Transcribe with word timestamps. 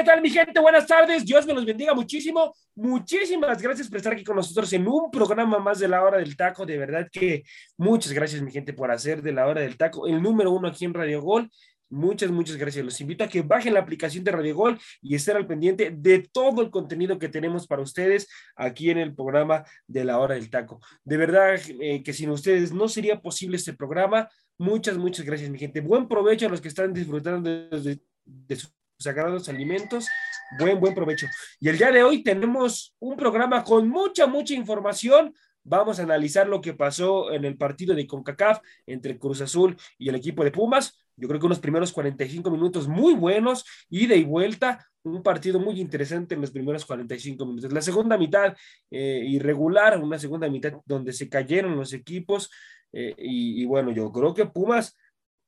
¿Qué 0.00 0.04
tal 0.04 0.22
mi 0.22 0.30
gente? 0.30 0.58
Buenas 0.58 0.86
tardes, 0.86 1.26
Dios 1.26 1.46
me 1.46 1.52
los 1.52 1.66
bendiga 1.66 1.92
muchísimo. 1.92 2.54
Muchísimas 2.74 3.60
gracias 3.60 3.86
por 3.86 3.98
estar 3.98 4.14
aquí 4.14 4.24
con 4.24 4.34
nosotros 4.34 4.72
en 4.72 4.88
un 4.88 5.10
programa 5.10 5.58
más 5.58 5.78
de 5.78 5.88
la 5.88 6.02
hora 6.02 6.16
del 6.16 6.38
taco. 6.38 6.64
De 6.64 6.78
verdad 6.78 7.06
que 7.12 7.42
muchas 7.76 8.10
gracias 8.10 8.40
mi 8.40 8.50
gente 8.50 8.72
por 8.72 8.90
hacer 8.90 9.20
de 9.20 9.32
la 9.32 9.46
hora 9.46 9.60
del 9.60 9.76
taco 9.76 10.06
el 10.06 10.22
número 10.22 10.52
uno 10.52 10.68
aquí 10.68 10.86
en 10.86 10.94
Radio 10.94 11.20
Gol. 11.20 11.50
Muchas, 11.90 12.30
muchas 12.30 12.56
gracias. 12.56 12.82
Los 12.82 12.98
invito 13.02 13.24
a 13.24 13.28
que 13.28 13.42
bajen 13.42 13.74
la 13.74 13.80
aplicación 13.80 14.24
de 14.24 14.32
Radio 14.32 14.56
Gol 14.56 14.78
y 15.02 15.16
estén 15.16 15.36
al 15.36 15.46
pendiente 15.46 15.94
de 15.94 16.26
todo 16.32 16.62
el 16.62 16.70
contenido 16.70 17.18
que 17.18 17.28
tenemos 17.28 17.66
para 17.66 17.82
ustedes 17.82 18.26
aquí 18.56 18.88
en 18.88 18.96
el 18.96 19.14
programa 19.14 19.64
de 19.86 20.04
la 20.04 20.18
hora 20.18 20.34
del 20.34 20.48
taco. 20.48 20.80
De 21.04 21.18
verdad 21.18 21.60
eh, 21.78 22.02
que 22.02 22.14
sin 22.14 22.30
ustedes 22.30 22.72
no 22.72 22.88
sería 22.88 23.20
posible 23.20 23.58
este 23.58 23.74
programa. 23.74 24.30
Muchas, 24.56 24.96
muchas 24.96 25.26
gracias, 25.26 25.50
mi 25.50 25.58
gente. 25.58 25.82
Buen 25.82 26.08
provecho 26.08 26.46
a 26.46 26.48
los 26.48 26.62
que 26.62 26.68
están 26.68 26.94
disfrutando 26.94 27.50
de, 27.50 28.00
de 28.24 28.56
su 28.56 28.68
sagrados 29.00 29.48
alimentos. 29.48 30.08
Buen, 30.58 30.78
buen 30.78 30.94
provecho. 30.94 31.26
Y 31.58 31.68
el 31.68 31.78
día 31.78 31.90
de 31.90 32.02
hoy 32.02 32.22
tenemos 32.22 32.94
un 32.98 33.16
programa 33.16 33.64
con 33.64 33.88
mucha, 33.88 34.26
mucha 34.26 34.54
información. 34.54 35.34
Vamos 35.62 35.98
a 35.98 36.02
analizar 36.02 36.46
lo 36.46 36.60
que 36.60 36.74
pasó 36.74 37.32
en 37.32 37.44
el 37.44 37.56
partido 37.56 37.94
de 37.94 38.06
CONCACAF 38.06 38.60
entre 38.86 39.18
Cruz 39.18 39.40
Azul 39.40 39.76
y 39.98 40.08
el 40.08 40.14
equipo 40.14 40.44
de 40.44 40.50
Pumas. 40.50 40.98
Yo 41.16 41.28
creo 41.28 41.40
que 41.40 41.46
unos 41.46 41.60
primeros 41.60 41.92
45 41.92 42.50
minutos 42.50 42.88
muy 42.88 43.14
buenos, 43.14 43.64
ida 43.90 44.14
y 44.14 44.24
vuelta, 44.24 44.86
un 45.02 45.22
partido 45.22 45.58
muy 45.60 45.80
interesante 45.80 46.34
en 46.34 46.40
los 46.40 46.50
primeros 46.50 46.84
45 46.84 47.44
minutos. 47.46 47.72
La 47.72 47.82
segunda 47.82 48.16
mitad 48.16 48.54
eh, 48.90 49.22
irregular, 49.26 49.98
una 49.98 50.18
segunda 50.18 50.48
mitad 50.48 50.74
donde 50.84 51.12
se 51.12 51.28
cayeron 51.28 51.76
los 51.76 51.92
equipos. 51.92 52.50
Eh, 52.92 53.14
y, 53.18 53.62
y 53.62 53.64
bueno, 53.66 53.92
yo 53.92 54.10
creo 54.10 54.34
que 54.34 54.46
Pumas 54.46 54.96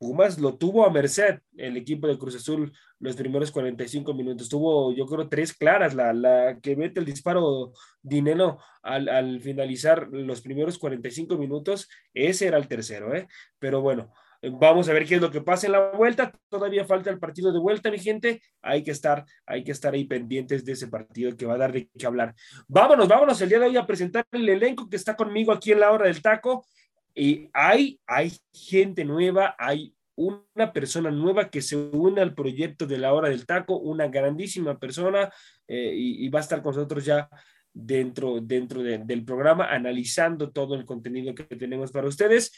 Pumas 0.03 0.41
lo 0.41 0.57
tuvo 0.57 0.85
a 0.85 0.91
merced 0.91 1.39
el 1.57 1.77
equipo 1.77 2.09
de 2.09 2.19
Cruz 2.19 2.35
Azul 2.35 2.73
los 2.99 3.15
primeros 3.15 3.53
45 3.53 4.13
minutos. 4.13 4.49
Tuvo, 4.49 4.93
yo 4.93 5.07
creo, 5.07 5.29
tres 5.29 5.53
claras. 5.53 5.95
La, 5.95 6.13
la 6.13 6.59
que 6.61 6.75
mete 6.75 6.99
el 6.99 7.07
disparo 7.07 7.73
Dinero 8.03 8.59
al, 8.83 9.09
al, 9.09 9.41
finalizar 9.41 10.09
los 10.11 10.41
primeros 10.41 10.77
45 10.77 11.39
minutos, 11.39 11.89
ese 12.13 12.49
era 12.49 12.59
el 12.59 12.67
tercero, 12.67 13.15
¿eh? 13.15 13.29
Pero 13.61 13.81
bueno, 13.81 14.13
vamos 14.43 14.89
a 14.89 14.93
ver 14.93 15.07
qué 15.07 15.15
es 15.15 15.21
lo 15.21 15.31
que 15.31 15.41
pasa 15.41 15.67
en 15.67 15.73
la 15.73 15.93
vuelta. 15.93 16.33
Todavía 16.49 16.85
falta 16.85 17.09
el 17.09 17.21
partido 17.21 17.53
de 17.53 17.61
vuelta, 17.61 17.89
mi 17.89 18.01
gente. 18.01 18.43
Hay 18.61 18.83
que 18.83 18.91
estar, 18.91 19.25
hay 19.47 19.63
que 19.63 19.71
estar 19.71 19.95
ahí 19.95 20.05
pendientes 20.05 20.65
de 20.65 20.73
ese 20.73 20.89
partido 20.89 21.37
que 21.37 21.47
va 21.47 21.55
a 21.55 21.59
dar 21.59 21.71
de 21.71 21.89
qué 21.97 22.07
hablar. 22.07 22.35
Vámonos, 22.67 23.07
vámonos 23.07 23.41
el 23.41 23.51
día 23.51 23.61
de 23.61 23.67
hoy 23.67 23.77
a 23.77 23.87
presentar 23.87 24.27
el 24.33 24.49
elenco 24.49 24.89
que 24.89 24.97
está 24.97 25.15
conmigo 25.15 25.53
aquí 25.53 25.71
en 25.71 25.79
la 25.79 25.93
hora 25.93 26.07
del 26.07 26.21
taco. 26.21 26.67
Y 27.15 27.49
hay, 27.53 28.01
hay 28.07 28.33
gente 28.53 29.05
nueva, 29.05 29.55
hay 29.59 29.95
una 30.15 30.73
persona 30.73 31.11
nueva 31.11 31.51
que 31.51 31.63
se 31.63 31.77
une 31.77 32.21
al 32.21 32.35
proyecto 32.35 32.87
de 32.87 32.99
la 32.99 33.13
hora 33.13 33.29
del 33.29 33.47
taco, 33.47 33.79
una 33.79 34.09
grandísima 34.09 34.79
persona 34.79 35.33
eh, 35.67 35.95
y, 35.95 36.27
y, 36.27 36.29
va 36.29 36.41
a 36.41 36.43
estar 36.43 36.63
con 36.63 36.75
nosotros 36.75 37.05
ya 37.05 37.29
dentro, 37.73 38.41
dentro 38.41 38.83
de, 38.83 38.99
del 38.99 39.25
programa 39.25 39.67
analizando 39.71 40.51
todo 40.51 40.75
el 40.75 40.85
contenido 40.85 41.35
que 41.35 41.45
tenemos 41.45 41.91
para 41.91 42.09
ustedes. 42.09 42.53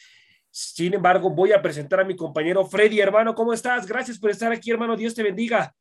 Sin 0.51 0.95
embargo, 0.95 1.31
voy 1.31 1.53
a 1.53 1.63
presentar 1.63 2.01
a 2.01 2.05
mi 2.05 2.17
compañero 2.17 2.65
Freddy, 2.65 3.01
hermano, 3.01 3.35
¿cómo 3.35 3.53
estás? 3.53 3.87
Gracias 3.87 4.19
por 4.19 4.31
estar 4.31 4.53
aquí, 4.53 4.71
hermano. 4.71 4.97
Dios 4.97 5.15
te 5.15 5.23
bendiga. 5.23 5.75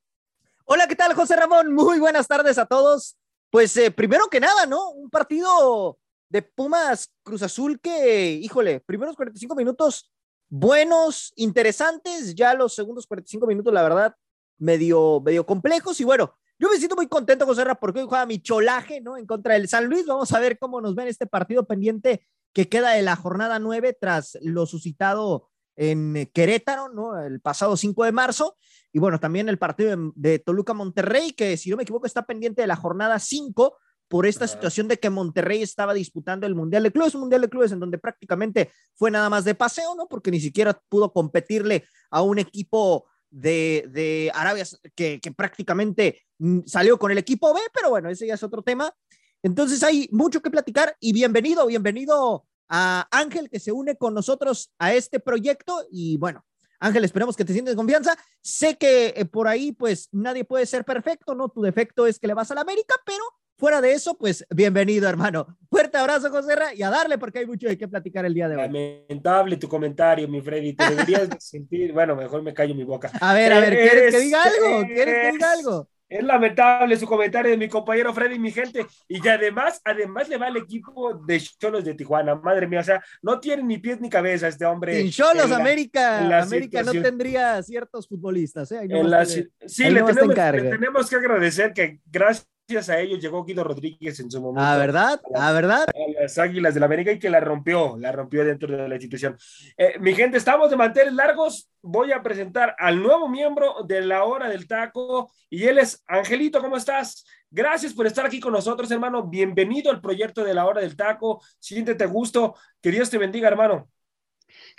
Hola, 0.66 0.88
¿qué 0.88 0.96
tal, 0.96 1.14
José 1.14 1.36
Ramón? 1.36 1.74
Muy 1.74 2.00
buenas 2.00 2.28
tardes 2.28 2.58
a 2.58 2.66
todos. 2.66 3.18
Pues 3.50 3.76
eh, 3.78 3.92
primero 3.92 4.28
que 4.30 4.40
nada, 4.40 4.66
¿no? 4.66 4.90
Un 4.92 5.09
partido 5.09 6.00
de 6.34 6.42
Pumas 6.42 7.14
Cruz 7.22 7.44
Azul 7.44 7.80
que, 7.80 8.32
híjole, 8.32 8.80
primeros 8.80 9.16
45 9.16 9.54
minutos 9.54 10.12
buenos, 10.50 11.32
interesantes, 11.36 12.34
ya 12.34 12.56
los 12.56 12.74
segundos 12.74 13.06
45 13.06 13.46
minutos, 13.46 13.72
la 13.72 13.84
verdad, 13.84 14.16
medio, 14.58 15.22
medio 15.24 15.46
complejos. 15.46 16.02
Y 16.02 16.04
bueno, 16.04 16.34
yo 16.58 16.70
me 16.72 16.78
siento 16.78 16.96
muy 16.96 17.08
contento, 17.08 17.46
José 17.46 17.64
Ra, 17.64 17.76
porque 17.76 18.00
hoy 18.00 18.08
juega 18.10 18.26
mi 18.26 18.40
cholaje, 18.40 19.00
¿no? 19.00 19.16
En 19.16 19.28
contra 19.28 19.54
del 19.54 19.70
San 19.70 19.86
Luis. 19.86 20.08
Vamos 20.08 20.32
a 20.34 20.40
ver 20.40 20.58
cómo 20.58 20.82
nos 20.82 20.96
ven 20.96 21.08
este 21.08 21.28
partido 21.28 21.68
pendiente 21.68 22.26
que 22.52 22.68
queda 22.68 22.94
de 22.94 23.04
la 23.04 23.16
jornada 23.16 23.60
9 23.60 23.96
tras 24.02 24.40
lo 24.42 24.66
suscitado 24.66 25.52
en 25.76 26.32
Querétaro, 26.34 26.90
¿no? 26.90 27.22
El 27.22 27.42
pasado 27.42 27.78
5 27.78 28.06
de 28.06 28.12
marzo. 28.12 28.58
Y 28.92 28.98
bueno, 28.98 29.20
también 29.20 29.50
el 29.50 29.60
partido 29.60 29.96
de, 29.96 30.12
de 30.16 30.40
Toluca 30.40 30.74
Monterrey, 30.74 31.34
que 31.34 31.58
si 31.58 31.70
no 31.70 31.78
me 31.78 31.84
equivoco 31.84 32.08
está 32.08 32.26
pendiente 32.26 32.64
de 32.64 32.68
la 32.68 32.76
jornada 32.76 33.20
5 33.20 33.78
por 34.13 34.28
esta 34.28 34.47
situación 34.47 34.88
de 34.88 35.00
que 35.00 35.09
Monterrey 35.09 35.63
estaba 35.63 35.91
disputando 35.91 36.46
el 36.46 36.53
Mundial 36.53 36.84
de 36.84 36.91
Clubes, 36.91 37.16
un 37.16 37.22
Mundial 37.22 37.41
de 37.41 37.50
Clubes 37.50 37.72
en 37.72 37.79
donde 37.79 37.97
prácticamente 37.97 38.69
fue 38.94 39.09
nada 39.09 39.28
más 39.28 39.44
de 39.44 39.56
paseo, 39.56 39.96
¿no? 39.96 40.07
Porque 40.07 40.29
ni 40.29 40.40
siquiera 40.40 40.79
pudo 40.88 41.12
competirle 41.12 41.85
a 42.12 42.22
un 42.22 42.38
equipo 42.38 43.07
de, 43.31 43.90
de 43.90 44.31
Arabia 44.35 44.66
que, 44.94 45.19
que 45.19 45.31
prácticamente 45.31 46.22
mm, 46.38 46.59
salió 46.68 47.00
con 47.00 47.09
el 47.09 47.18
equipo 47.18 47.56
B, 47.56 47.59
pero 47.73 47.90
bueno, 47.90 48.07
ese 48.07 48.28
ya 48.28 48.35
es 48.35 48.44
otro 48.44 48.62
tema. 48.62 48.94
Entonces 49.41 49.81
hay 49.81 50.07
mucho 50.12 50.44
que 50.44 50.52
platicar 50.52 50.96
y 51.00 51.12
bienvenido, 51.12 51.66
bienvenido 51.66 52.46
a 52.69 53.07
Ángel 53.09 53.50
que 53.50 53.59
se 53.59 53.72
une 53.72 53.96
con 53.97 54.13
nosotros 54.13 54.72
a 54.78 54.94
este 54.94 55.19
proyecto 55.22 55.88
y 55.90 56.18
bueno, 56.18 56.46
Ángel, 56.79 57.03
esperemos 57.03 57.35
que 57.35 57.46
te 57.46 57.53
sientes 57.53 57.75
confianza. 57.75 58.16
Sé 58.41 58.78
que 58.78 59.07
eh, 59.18 59.25
por 59.25 59.47
ahí 59.47 59.72
pues 59.72 60.09
nadie 60.12 60.46
puede 60.46 60.68
ser 60.68 60.85
perfecto, 60.85 61.34
¿no? 61.34 61.50
Tu 61.50 61.63
defecto 61.63 62.06
es 62.06 62.19
que 62.19 62.28
le 62.28 62.35
vas 62.35 62.52
a 62.52 62.53
la 62.53 62.62
América, 62.62 62.94
pero 63.07 63.23
Fuera 63.63 63.79
de 63.79 63.94
eso, 63.94 64.18
pues 64.18 64.46
bienvenido, 64.53 65.07
hermano. 65.07 65.57
Fuerte 65.69 65.97
abrazo, 65.97 66.29
José 66.29 66.53
Ra, 66.53 66.74
y 66.74 66.84
a 66.84 66.90
darle 66.90 67.18
porque 67.18 67.40
hay 67.40 67.46
mucho 67.46 67.66
de 67.66 67.78
qué 67.78 67.88
platicar 67.88 68.25
el 68.25 68.34
día 68.34 68.50
de 68.50 68.57
hoy. 68.57 68.62
Lamentable 68.62 69.56
tu 69.56 69.69
comentario, 69.69 70.28
mi 70.28 70.41
Freddy. 70.41 70.74
Te 70.74 70.90
deberías 70.90 71.29
sentir. 71.40 71.94
Bueno, 71.94 72.13
mejor 72.13 72.44
me 72.44 72.53
callo 72.53 72.75
mi 72.75 72.84
boca. 72.84 73.09
A 73.22 73.34
ver, 73.34 73.53
a 73.53 73.62
ver, 73.62 73.69
¿quieres 73.69 74.03
es, 74.03 74.16
que 74.16 74.19
diga 74.19 74.44
algo? 74.44 74.85
¿Quieres 74.85 75.16
es, 75.16 75.22
que 75.22 75.31
diga 75.31 75.52
algo? 75.53 75.90
Es 76.09 76.23
lamentable 76.25 76.97
su 76.97 77.06
comentario 77.06 77.52
de 77.52 77.57
mi 77.57 77.69
compañero 77.69 78.13
Freddy, 78.13 78.38
mi 78.38 78.52
gente. 78.52 78.85
Y 79.07 79.25
además, 79.25 79.79
además 79.85 80.28
le 80.28 80.38
va 80.38 80.47
al 80.47 80.57
equipo 80.57 81.13
de 81.25 81.40
Cholos 81.40 81.85
de 81.85 81.94
Tijuana. 81.94 82.35
Madre 82.35 82.68
mía, 82.68 82.81
o 82.81 82.84
sea, 82.84 83.02
no 83.22 83.40
tiene 83.40 83.63
ni 83.63 83.78
pies 83.78 84.02
ni 84.02 84.09
cabeza 84.09 84.50
este 84.50 84.66
hombre. 84.66 85.00
Sin 85.00 85.09
Cholos, 85.09 85.50
América, 85.53 86.41
América 86.41 86.79
situación. 86.79 86.97
no 86.97 87.02
tendría 87.02 87.63
ciertos 87.63 88.09
futbolistas. 88.09 88.69
¿eh? 88.73 88.85
No 88.90 89.03
la, 89.03 89.23
sí, 89.23 89.46
le 89.78 90.03
tenemos, 90.03 90.35
le 90.35 90.62
tenemos 90.63 91.09
que 91.09 91.16
agradecer 91.16 91.72
que 91.72 92.02
gracias 92.12 92.53
gracias 92.68 92.90
a 92.90 93.00
ellos 93.00 93.19
llegó 93.19 93.44
Guido 93.44 93.63
Rodríguez 93.63 94.19
en 94.19 94.31
su 94.31 94.41
momento. 94.41 94.66
¿A 94.66 94.78
verdad? 94.78 95.22
¿A 95.35 95.51
verdad? 95.51 95.84
A 95.84 96.22
las 96.22 96.38
Águilas 96.38 96.74
del 96.74 96.84
América 96.84 97.12
y 97.12 97.19
que 97.19 97.29
la 97.29 97.40
rompió, 97.40 97.97
la 97.97 98.12
rompió 98.12 98.46
dentro 98.46 98.75
de 98.75 98.88
la 98.88 98.96
institución. 98.96 99.38
Eh, 99.78 99.96
mi 100.00 100.13
gente, 100.13 100.38
estamos 100.38 100.69
de 100.69 100.78
manteles 100.78 101.13
largos. 101.13 101.69
Voy 101.81 102.12
a 102.12 102.23
presentar 102.23 102.75
al 102.79 103.02
nuevo 103.02 103.28
miembro 103.28 103.84
de 103.85 104.02
la 104.02 104.23
hora 104.23 104.47
del 104.50 104.68
taco 104.68 105.31
y 105.50 105.66
él 105.66 105.78
es 105.79 106.03
Angelito, 106.07 106.62
¿cómo 106.62 106.78
estás? 106.78 107.25
Gracias 107.52 107.94
por 107.94 108.07
estar 108.07 108.25
aquí 108.25 108.40
con 108.40 108.53
nosotros, 108.53 108.90
hermano. 108.91 109.23
Bienvenido 109.23 109.91
al 109.91 110.02
proyecto 110.02 110.44
de 110.44 110.53
la 110.53 110.66
hora 110.66 110.81
del 110.81 110.96
taco. 110.96 111.41
Siéntete 111.59 112.06
gusto. 112.06 112.56
Que 112.81 112.91
Dios 112.91 113.09
te 113.09 113.18
bendiga, 113.18 113.47
hermano. 113.47 113.90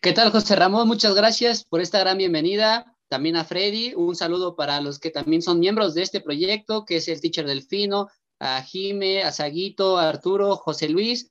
¿Qué 0.00 0.12
tal, 0.12 0.31
José 0.31 0.56
Ramón? 0.56 0.89
Muchas 0.89 1.15
gracias 1.15 1.64
por 1.64 1.81
esta 1.81 2.00
gran 2.00 2.19
bienvenida 2.19 2.94
también 3.14 3.37
a 3.37 3.44
Freddy, 3.44 3.94
un 3.94 4.16
saludo 4.16 4.56
para 4.56 4.81
los 4.81 4.99
que 4.99 5.08
también 5.08 5.40
son 5.40 5.61
miembros 5.61 5.94
de 5.94 6.02
este 6.02 6.20
proyecto, 6.20 6.84
que 6.84 6.96
es 6.96 7.06
el 7.06 7.20
Teacher 7.20 7.46
Delfino, 7.46 8.08
a 8.40 8.61
Jime, 8.61 9.22
a 9.22 9.31
Saguito, 9.31 9.99
a 9.99 10.08
Arturo, 10.08 10.56
José 10.56 10.88
Luis. 10.88 11.31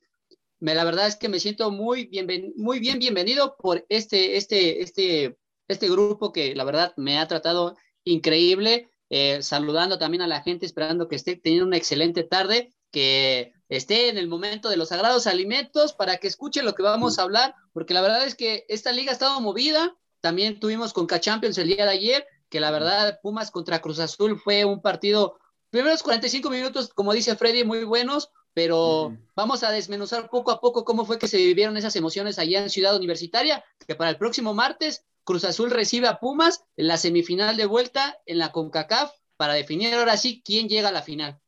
Me, 0.60 0.74
la 0.74 0.84
verdad 0.84 1.06
es 1.08 1.16
que 1.16 1.28
me 1.28 1.38
siento 1.38 1.70
muy 1.70 2.06
bien, 2.06 2.54
muy 2.56 2.78
bien 2.78 2.98
bienvenido 2.98 3.54
por 3.58 3.84
este, 3.90 4.38
este, 4.38 4.80
este, 4.80 5.36
este 5.68 5.90
grupo 5.90 6.32
que 6.32 6.54
la 6.54 6.64
verdad 6.64 6.94
me 6.96 7.18
ha 7.18 7.28
tratado 7.28 7.76
increíble. 8.02 8.88
Eh, 9.10 9.42
saludando 9.42 9.98
también 9.98 10.22
a 10.22 10.26
la 10.26 10.40
gente, 10.40 10.64
esperando 10.64 11.06
que 11.06 11.16
esté 11.16 11.36
teniendo 11.36 11.66
una 11.66 11.76
excelente 11.76 12.22
tarde, 12.22 12.72
que 12.90 13.52
esté 13.68 14.08
en 14.08 14.16
el 14.16 14.26
momento 14.26 14.70
de 14.70 14.78
los 14.78 14.88
sagrados 14.88 15.26
alimentos 15.26 15.92
para 15.92 16.16
que 16.16 16.28
escuche 16.28 16.62
lo 16.62 16.74
que 16.74 16.82
vamos 16.82 17.18
a 17.18 17.24
hablar, 17.24 17.54
porque 17.74 17.92
la 17.92 18.00
verdad 18.00 18.24
es 18.24 18.36
que 18.36 18.64
esta 18.70 18.90
liga 18.90 19.10
ha 19.10 19.12
estado 19.12 19.38
movida, 19.42 19.94
también 20.24 20.58
tuvimos 20.58 20.94
con 20.94 21.06
K-Champions 21.06 21.58
el 21.58 21.68
día 21.68 21.84
de 21.84 21.90
ayer, 21.90 22.26
que 22.48 22.58
la 22.58 22.70
verdad 22.70 23.20
Pumas 23.22 23.50
contra 23.50 23.82
Cruz 23.82 23.98
Azul 23.98 24.40
fue 24.40 24.64
un 24.64 24.80
partido, 24.80 25.38
primeros 25.68 26.02
45 26.02 26.48
minutos, 26.48 26.88
como 26.94 27.12
dice 27.12 27.36
Freddy, 27.36 27.62
muy 27.62 27.84
buenos, 27.84 28.30
pero 28.54 29.14
vamos 29.36 29.62
a 29.64 29.70
desmenuzar 29.70 30.30
poco 30.30 30.50
a 30.50 30.62
poco 30.62 30.86
cómo 30.86 31.04
fue 31.04 31.18
que 31.18 31.28
se 31.28 31.36
vivieron 31.36 31.76
esas 31.76 31.94
emociones 31.96 32.38
allá 32.38 32.62
en 32.62 32.70
Ciudad 32.70 32.96
Universitaria, 32.96 33.62
que 33.86 33.96
para 33.96 34.08
el 34.08 34.16
próximo 34.16 34.54
martes 34.54 35.04
Cruz 35.24 35.44
Azul 35.44 35.70
recibe 35.70 36.08
a 36.08 36.18
Pumas 36.20 36.64
en 36.78 36.88
la 36.88 36.96
semifinal 36.96 37.58
de 37.58 37.66
vuelta 37.66 38.16
en 38.24 38.38
la 38.38 38.50
CONCACAF 38.50 39.12
para 39.36 39.52
definir 39.52 39.92
ahora 39.92 40.16
sí 40.16 40.40
quién 40.42 40.70
llega 40.70 40.88
a 40.88 40.92
la 40.92 41.02
final. 41.02 41.38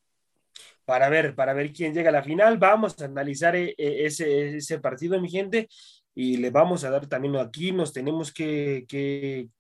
Para 0.84 1.08
ver, 1.08 1.34
para 1.34 1.54
ver 1.54 1.72
quién 1.72 1.94
llega 1.94 2.10
a 2.10 2.12
la 2.12 2.22
final, 2.22 2.58
vamos 2.58 3.00
a 3.00 3.06
analizar 3.06 3.56
eh, 3.56 3.74
eh, 3.78 4.04
ese, 4.04 4.58
ese 4.58 4.78
partido, 4.80 5.18
mi 5.18 5.30
gente, 5.30 5.66
y 6.16 6.38
le 6.38 6.50
vamos 6.50 6.82
a 6.82 6.90
dar 6.90 7.06
también 7.06 7.36
aquí, 7.36 7.72
nos 7.72 7.92
tenemos 7.92 8.32
que, 8.32 8.86
que, 8.88 9.50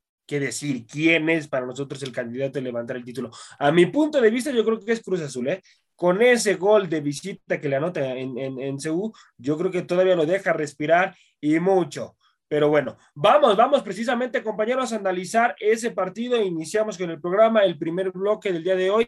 decir 0.40 0.86
quién 0.86 1.28
es 1.28 1.46
para 1.46 1.66
nosotros 1.66 2.02
el 2.02 2.12
candidato 2.12 2.58
a 2.58 2.62
levantar 2.62 2.96
el 2.96 3.04
título. 3.04 3.30
A 3.58 3.70
mi 3.70 3.86
punto 3.86 4.20
de 4.20 4.30
vista, 4.30 4.50
yo 4.50 4.64
creo 4.64 4.80
que 4.80 4.92
es 4.92 5.02
Cruz 5.02 5.20
Azul, 5.20 5.48
¿eh? 5.48 5.62
con 5.94 6.22
ese 6.22 6.54
gol 6.54 6.88
de 6.88 7.00
visita 7.02 7.60
que 7.60 7.68
le 7.68 7.76
anota 7.76 8.16
en, 8.16 8.38
en, 8.38 8.58
en 8.58 8.78
yo 8.78 9.58
creo 9.58 9.70
que 9.70 9.82
todavía 9.82 10.16
lo 10.16 10.24
deja 10.26 10.54
respirar 10.54 11.14
y 11.40 11.60
mucho. 11.60 12.16
Pero 12.48 12.70
bueno, 12.70 12.96
vamos, 13.14 13.56
vamos 13.56 13.82
precisamente, 13.82 14.42
compañeros, 14.42 14.92
a 14.92 14.96
analizar 14.96 15.54
ese 15.58 15.90
partido. 15.90 16.40
Iniciamos 16.40 16.96
con 16.96 17.10
el 17.10 17.20
programa, 17.20 17.64
el 17.64 17.76
primer 17.76 18.12
bloque 18.12 18.52
del 18.52 18.64
día 18.64 18.76
de 18.76 18.90
hoy, 18.90 19.06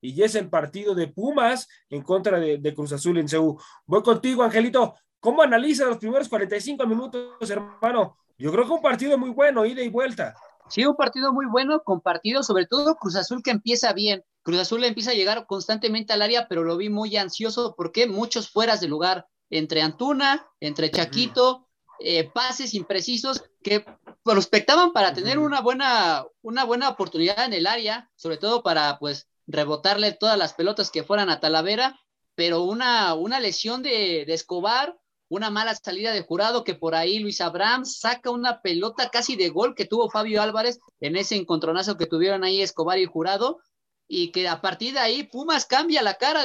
y 0.00 0.22
es 0.22 0.34
el 0.34 0.48
partido 0.48 0.94
de 0.94 1.08
Pumas 1.08 1.68
en 1.88 2.02
contra 2.02 2.40
de, 2.40 2.74
Cruz 2.74 2.92
Azul 2.92 3.18
en 3.18 3.28
CU. 3.28 3.60
Voy 3.86 4.02
contigo, 4.02 4.42
Angelito. 4.42 4.96
¿Cómo 5.20 5.42
analiza 5.42 5.84
los 5.84 5.98
primeros 5.98 6.28
45 6.30 6.86
minutos, 6.86 7.50
hermano? 7.50 8.16
Yo 8.38 8.50
creo 8.50 8.64
que 8.64 8.72
un 8.72 8.80
partido 8.80 9.18
muy 9.18 9.28
bueno, 9.28 9.66
ida 9.66 9.82
y 9.82 9.90
vuelta. 9.90 10.34
Sí, 10.70 10.86
un 10.86 10.96
partido 10.96 11.30
muy 11.32 11.44
bueno, 11.44 11.82
compartido, 11.82 12.42
sobre 12.42 12.64
todo 12.64 12.96
Cruz 12.96 13.16
Azul 13.16 13.42
que 13.42 13.50
empieza 13.50 13.92
bien. 13.92 14.24
Cruz 14.42 14.60
Azul 14.60 14.82
empieza 14.82 15.10
a 15.10 15.14
llegar 15.14 15.44
constantemente 15.46 16.14
al 16.14 16.22
área, 16.22 16.48
pero 16.48 16.64
lo 16.64 16.78
vi 16.78 16.88
muy 16.88 17.18
ansioso 17.18 17.74
porque 17.76 18.06
muchos 18.06 18.48
fueras 18.50 18.80
de 18.80 18.88
lugar, 18.88 19.26
entre 19.50 19.82
Antuna, 19.82 20.46
entre 20.58 20.90
Chaquito, 20.90 21.68
eh, 21.98 22.30
pases 22.30 22.72
imprecisos 22.72 23.42
que 23.62 23.84
prospectaban 24.22 24.92
para 24.92 25.12
tener 25.12 25.38
una 25.38 25.60
buena, 25.60 26.24
una 26.40 26.64
buena 26.64 26.88
oportunidad 26.88 27.44
en 27.44 27.52
el 27.52 27.66
área, 27.66 28.10
sobre 28.14 28.38
todo 28.38 28.62
para 28.62 28.98
pues 28.98 29.28
rebotarle 29.46 30.12
todas 30.12 30.38
las 30.38 30.54
pelotas 30.54 30.90
que 30.90 31.02
fueran 31.02 31.28
a 31.28 31.40
Talavera, 31.40 32.00
pero 32.36 32.62
una, 32.62 33.12
una 33.14 33.38
lesión 33.38 33.82
de, 33.82 34.24
de 34.24 34.32
Escobar 34.32 34.99
una 35.30 35.48
mala 35.48 35.74
salida 35.76 36.12
de 36.12 36.22
jurado 36.22 36.64
que 36.64 36.74
por 36.74 36.94
ahí 36.94 37.20
Luis 37.20 37.40
Abraham 37.40 37.86
saca 37.86 38.30
una 38.30 38.60
pelota 38.60 39.10
casi 39.10 39.36
de 39.36 39.48
gol 39.48 39.74
que 39.76 39.86
tuvo 39.86 40.10
Fabio 40.10 40.42
Álvarez 40.42 40.80
en 41.00 41.16
ese 41.16 41.36
encontronazo 41.36 41.96
que 41.96 42.06
tuvieron 42.06 42.42
ahí 42.42 42.60
Escobar 42.60 42.98
y 42.98 43.06
jurado 43.06 43.60
y 44.08 44.32
que 44.32 44.48
a 44.48 44.60
partir 44.60 44.92
de 44.94 44.98
ahí 44.98 45.22
Pumas 45.22 45.66
cambia 45.66 46.02
la 46.02 46.14
cara 46.14 46.42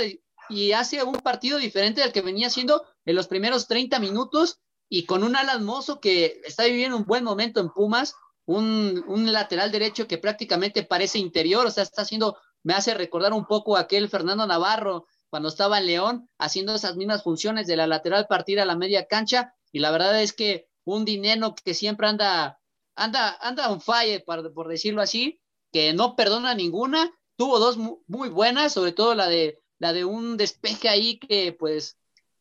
y 0.49 0.71
hace 0.73 1.01
un 1.03 1.15
partido 1.15 1.57
diferente 1.57 2.01
del 2.01 2.13
que 2.13 2.21
venía 2.21 2.47
haciendo 2.47 2.85
en 3.05 3.15
los 3.15 3.27
primeros 3.27 3.67
30 3.67 3.99
minutos 3.99 4.59
y 4.87 5.05
con 5.05 5.23
un 5.23 5.35
Alan 5.35 5.65
Mozo 5.65 5.99
que 5.99 6.41
está 6.45 6.65
viviendo 6.65 6.95
un 6.95 7.05
buen 7.05 7.23
momento 7.23 7.59
en 7.59 7.69
Pumas, 7.69 8.13
un, 8.45 9.03
un 9.07 9.33
lateral 9.33 9.71
derecho 9.71 10.07
que 10.07 10.19
prácticamente 10.19 10.83
parece 10.83 11.17
interior, 11.17 11.65
o 11.65 11.71
sea, 11.71 11.81
está 11.81 12.03
haciendo, 12.03 12.37
me 12.61 12.75
hace 12.75 12.93
recordar 12.93 13.33
un 13.33 13.47
poco 13.47 13.75
a 13.75 13.81
aquel 13.81 14.09
Fernando 14.09 14.45
Navarro 14.45 15.07
cuando 15.35 15.49
estaba 15.49 15.79
en 15.79 15.87
León, 15.87 16.29
haciendo 16.37 16.75
esas 16.75 16.95
mismas 16.95 17.21
funciones 17.21 17.67
de 17.67 17.75
la 17.75 17.87
lateral 17.87 18.25
partir 18.25 18.61
a 18.61 18.65
la 18.65 18.77
media 18.77 19.05
cancha, 19.05 19.53
y 19.73 19.79
la 19.79 19.91
verdad 19.91 20.21
es 20.21 20.31
que 20.31 20.69
un 20.85 21.03
dinero 21.03 21.53
que 21.55 21.73
siempre 21.73 22.07
anda, 22.07 22.61
anda, 22.95 23.37
anda 23.41 23.69
on 23.69 23.81
fire, 23.81 24.23
por, 24.23 24.53
por 24.53 24.69
decirlo 24.69 25.01
así, 25.01 25.41
que 25.73 25.93
no 25.93 26.15
perdona 26.15 26.55
ninguna, 26.55 27.11
tuvo 27.35 27.59
dos 27.59 27.75
muy 28.07 28.29
buenas, 28.29 28.71
sobre 28.71 28.93
todo 28.93 29.13
la 29.13 29.27
de, 29.27 29.61
la 29.77 29.91
de 29.91 30.05
un 30.05 30.37
despeje 30.37 30.87
ahí 30.87 31.19
que 31.19 31.51
pues 31.51 31.97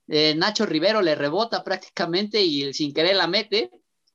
eh, 0.07 0.37
Nacho 0.37 0.65
Rivero 0.65 1.03
le 1.03 1.17
rebota 1.17 1.65
prácticamente 1.65 2.43
y 2.43 2.73
sin 2.75 2.95
querer 2.95 3.17
la 3.17 3.27
mete. 3.27 3.73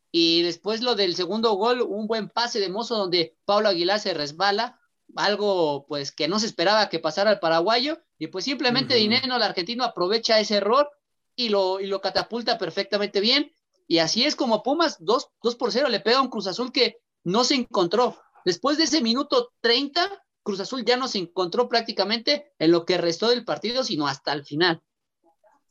Y 0.10 0.42
después 0.44 0.80
lo 0.80 0.96
del 0.96 1.18
segundo 1.18 1.52
gol, 1.56 1.81
un 1.81 2.08
buen 2.08 2.30
pase 2.30 2.62
de 2.62 2.70
mozo 2.70 2.96
donde 2.96 3.36
Pablo 3.44 3.68
Aguilar 3.68 4.00
se 4.00 4.14
resbala, 4.14 4.80
algo 5.18 5.86
pues 5.86 6.14
que 6.14 6.30
no 6.30 6.40
se 6.40 6.46
esperaba 6.46 6.88
que 6.88 7.00
pasara 7.00 7.30
al 7.30 7.42
paraguayo 7.42 8.02
y 8.19 8.27
pues 8.27 8.44
simplemente 8.45 8.95
Dineno, 8.95 9.38
el 9.38 9.42
argentino, 9.42 9.86
aprovecha 9.86 10.39
ese 10.39 10.57
error 10.57 10.92
y 11.36 11.48
lo, 11.48 11.80
y 11.80 11.88
lo 11.88 12.01
catapulta 12.01 12.57
perfectamente 12.57 13.21
bien. 13.21 13.51
Y 13.88 14.00
así 14.00 14.25
es 14.25 14.36
como 14.36 14.62
Pumas 14.62 14.98
2, 15.00 15.31
por 15.57 15.71
0 15.71 15.88
le 15.88 16.01
pega 16.01 16.19
a 16.19 16.21
un 16.21 16.30
Cruz 16.30 16.45
Azul 16.45 16.74
que 16.74 16.98
no 17.24 17.45
se 17.45 17.56
encontró. 17.56 18.19
Después 18.44 18.77
de 18.77 18.83
ese 18.83 19.01
minuto 19.01 19.54
30, 19.62 20.21
Cruz 20.44 20.60
Azul 20.60 20.83
ya 20.83 20.98
no 20.98 21.07
se 21.07 21.19
encontró 21.19 21.69
prácticamente 21.69 22.51
en 22.60 22.71
lo 22.71 22.86
que 22.86 22.98
restó 22.98 23.30
del 23.30 23.45
partido, 23.45 23.83
sino 23.86 24.06
hasta 24.06 24.33
el 24.33 24.44
final. 24.44 24.83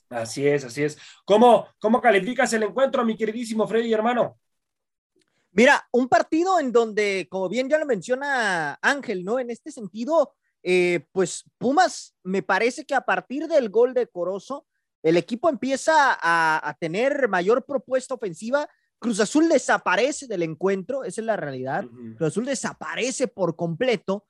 Así 0.09 0.47
es, 0.49 0.65
así 0.65 0.85
es. 0.85 0.99
¿Cómo, 1.27 1.69
cómo 1.79 2.00
calificas 2.00 2.50
el 2.55 2.62
encuentro, 2.62 3.05
mi 3.05 3.15
queridísimo 3.15 3.69
Freddy, 3.69 3.93
hermano? 3.93 4.39
Mira, 5.53 5.87
un 5.93 6.09
partido 6.09 6.59
en 6.59 6.73
donde, 6.73 7.27
como 7.31 7.49
bien 7.49 7.69
ya 7.69 7.79
lo 7.79 7.85
menciona 7.85 8.79
Ángel, 8.81 9.23
¿no? 9.23 9.39
En 9.39 9.50
este 9.50 9.71
sentido, 9.71 10.35
eh, 10.63 11.07
pues 11.13 11.45
Pumas, 11.59 12.15
me 12.23 12.43
parece 12.43 12.85
que 12.85 12.95
a 12.95 13.03
partir 13.03 13.47
del 13.49 13.71
gol 13.71 13.95
de 13.95 14.07
Corozo, 14.07 14.67
el 15.03 15.17
equipo 15.17 15.49
empieza 15.49 16.19
a, 16.21 16.77
tener 16.81 17.29
mayor 17.29 17.65
propuesta 17.65 18.15
ofensiva. 18.15 18.69
Cruz 18.99 19.21
Azul 19.21 19.49
desaparece 19.49 20.27
del 20.27 20.43
encuentro, 20.43 21.05
esa 21.05 21.21
es 21.21 21.25
la 21.27 21.37
realidad. 21.37 21.85
Cruz 22.17 22.33
Azul 22.33 22.45
desaparece 22.45 23.29
por 23.29 23.55
completo. 23.55 24.27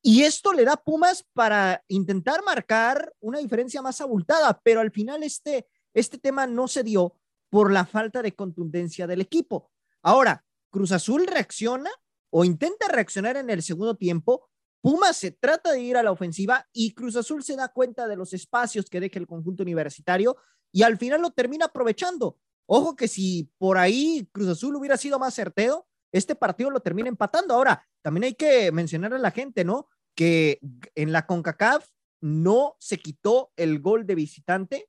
Y 0.00 0.22
esto 0.22 0.52
le 0.52 0.64
da 0.64 0.74
a 0.74 0.82
Pumas 0.82 1.24
para 1.32 1.82
intentar 1.88 2.44
marcar 2.44 3.12
una 3.20 3.40
diferencia 3.40 3.82
más 3.82 4.00
abultada, 4.00 4.60
pero 4.62 4.80
al 4.80 4.92
final 4.92 5.24
este, 5.24 5.66
este 5.92 6.18
tema 6.18 6.46
no 6.46 6.68
se 6.68 6.84
dio 6.84 7.16
por 7.50 7.72
la 7.72 7.84
falta 7.84 8.22
de 8.22 8.34
contundencia 8.34 9.06
del 9.06 9.20
equipo. 9.20 9.70
Ahora, 10.02 10.44
Cruz 10.70 10.92
Azul 10.92 11.26
reacciona 11.26 11.90
o 12.30 12.44
intenta 12.44 12.88
reaccionar 12.88 13.36
en 13.36 13.50
el 13.50 13.62
segundo 13.62 13.96
tiempo, 13.96 14.48
Pumas 14.80 15.16
se 15.16 15.32
trata 15.32 15.72
de 15.72 15.80
ir 15.80 15.96
a 15.96 16.02
la 16.02 16.12
ofensiva 16.12 16.66
y 16.72 16.94
Cruz 16.94 17.16
Azul 17.16 17.42
se 17.42 17.56
da 17.56 17.68
cuenta 17.68 18.06
de 18.06 18.16
los 18.16 18.32
espacios 18.32 18.88
que 18.88 19.00
deja 19.00 19.18
el 19.18 19.26
conjunto 19.26 19.62
universitario 19.62 20.36
y 20.72 20.82
al 20.82 20.98
final 20.98 21.20
lo 21.22 21.30
termina 21.30 21.66
aprovechando. 21.66 22.38
Ojo 22.66 22.94
que 22.96 23.08
si 23.08 23.50
por 23.58 23.78
ahí 23.78 24.28
Cruz 24.32 24.48
Azul 24.48 24.76
hubiera 24.76 24.96
sido 24.96 25.18
más 25.18 25.34
certero, 25.34 25.86
este 26.12 26.34
partido 26.34 26.70
lo 26.70 26.80
termina 26.80 27.08
empatando. 27.08 27.54
Ahora, 27.54 27.86
también 28.02 28.24
hay 28.24 28.34
que 28.34 28.70
mencionar 28.72 29.14
a 29.14 29.18
la 29.18 29.30
gente, 29.30 29.64
¿no? 29.64 29.88
Que 30.14 30.60
en 30.94 31.12
la 31.12 31.26
CONCACAF 31.26 31.88
no 32.20 32.76
se 32.78 32.98
quitó 32.98 33.52
el 33.56 33.80
gol 33.80 34.06
de 34.06 34.14
visitante 34.14 34.88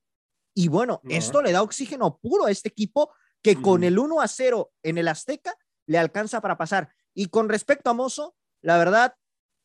y 0.53 0.68
bueno, 0.68 1.01
esto 1.07 1.42
le 1.42 1.51
da 1.51 1.62
oxígeno 1.62 2.18
puro 2.18 2.45
a 2.45 2.51
este 2.51 2.68
equipo 2.68 3.13
que 3.42 3.62
con 3.62 3.83
el 3.83 3.97
1 3.97 4.19
a 4.19 4.27
0 4.27 4.74
en 4.83 4.97
el 4.97 5.07
Azteca 5.07 5.56
le 5.85 5.97
alcanza 5.97 6.42
para 6.42 6.57
pasar. 6.57 6.90
Y 7.13 7.28
con 7.28 7.47
respecto 7.47 7.90
a 7.90 7.94
Mozo, 7.94 8.35
la 8.61 8.78
verdad, 8.78 9.16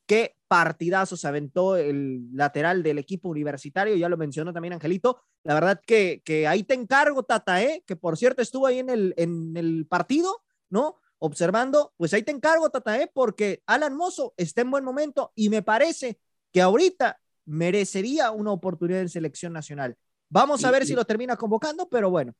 qué 0.06 0.36
partidazo 0.48 1.16
se 1.16 1.26
aventó 1.26 1.76
el 1.76 2.28
lateral 2.32 2.82
del 2.82 2.98
equipo 2.98 3.28
universitario, 3.28 3.96
ya 3.96 4.08
lo 4.08 4.16
mencionó 4.16 4.52
también 4.52 4.74
Angelito. 4.74 5.20
La 5.42 5.54
verdad 5.54 5.80
que, 5.84 6.22
que 6.24 6.46
ahí 6.46 6.62
te 6.62 6.74
encargo, 6.74 7.22
Tata, 7.22 7.62
¿eh? 7.62 7.82
que 7.86 7.96
por 7.96 8.16
cierto 8.16 8.42
estuvo 8.42 8.66
ahí 8.66 8.78
en 8.78 8.90
el, 8.90 9.14
en 9.16 9.56
el 9.56 9.86
partido, 9.86 10.42
¿no? 10.70 10.96
Observando, 11.18 11.92
pues 11.96 12.12
ahí 12.12 12.22
te 12.22 12.32
encargo, 12.32 12.70
Tata, 12.70 13.00
¿eh? 13.00 13.10
porque 13.12 13.62
Alan 13.66 13.96
Mozo 13.96 14.34
está 14.36 14.60
en 14.60 14.70
buen 14.70 14.84
momento 14.84 15.32
y 15.34 15.48
me 15.48 15.62
parece 15.62 16.18
que 16.52 16.60
ahorita 16.60 17.20
merecería 17.46 18.30
una 18.30 18.52
oportunidad 18.52 19.00
en 19.00 19.08
selección 19.08 19.52
nacional. 19.52 19.96
Vamos 20.28 20.64
a 20.64 20.70
ver 20.70 20.86
si 20.86 20.94
lo 20.94 21.04
termina 21.04 21.36
convocando, 21.36 21.88
pero 21.88 22.10
bueno, 22.10 22.34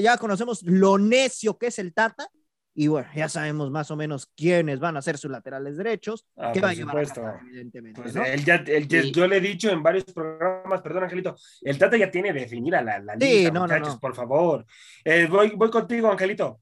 ya 0.00 0.16
conocemos 0.18 0.62
lo 0.62 0.98
necio 0.98 1.58
que 1.58 1.66
es 1.66 1.78
el 1.78 1.92
Tata 1.92 2.28
y 2.74 2.88
bueno, 2.88 3.08
ya 3.14 3.28
sabemos 3.28 3.70
más 3.70 3.90
o 3.92 3.96
menos 3.96 4.26
quiénes 4.34 4.80
van 4.80 4.96
a 4.96 5.02
ser 5.02 5.16
sus 5.16 5.30
laterales 5.30 5.76
derechos. 5.76 6.26
Ah, 6.36 6.52
va 6.62 6.70
a 6.70 6.74
llevar 6.74 7.06
evidentemente. 7.42 8.02
Pues 8.02 8.16
él 8.16 8.44
ya, 8.44 8.64
Yo 8.64 9.28
le 9.28 9.36
he 9.36 9.40
dicho 9.40 9.70
en 9.70 9.82
varios 9.82 10.04
programas, 10.04 10.82
perdón, 10.82 11.04
Angelito, 11.04 11.36
el 11.62 11.78
Tata 11.78 11.96
ya 11.96 12.10
tiene 12.10 12.32
definida 12.32 12.82
la, 12.82 12.98
la 12.98 13.14
lista, 13.14 13.52
muchachos, 13.52 13.98
por 13.98 14.14
favor. 14.14 14.66
Eh, 15.04 15.28
voy, 15.30 15.52
voy 15.54 15.70
contigo, 15.70 16.10
Angelito. 16.10 16.60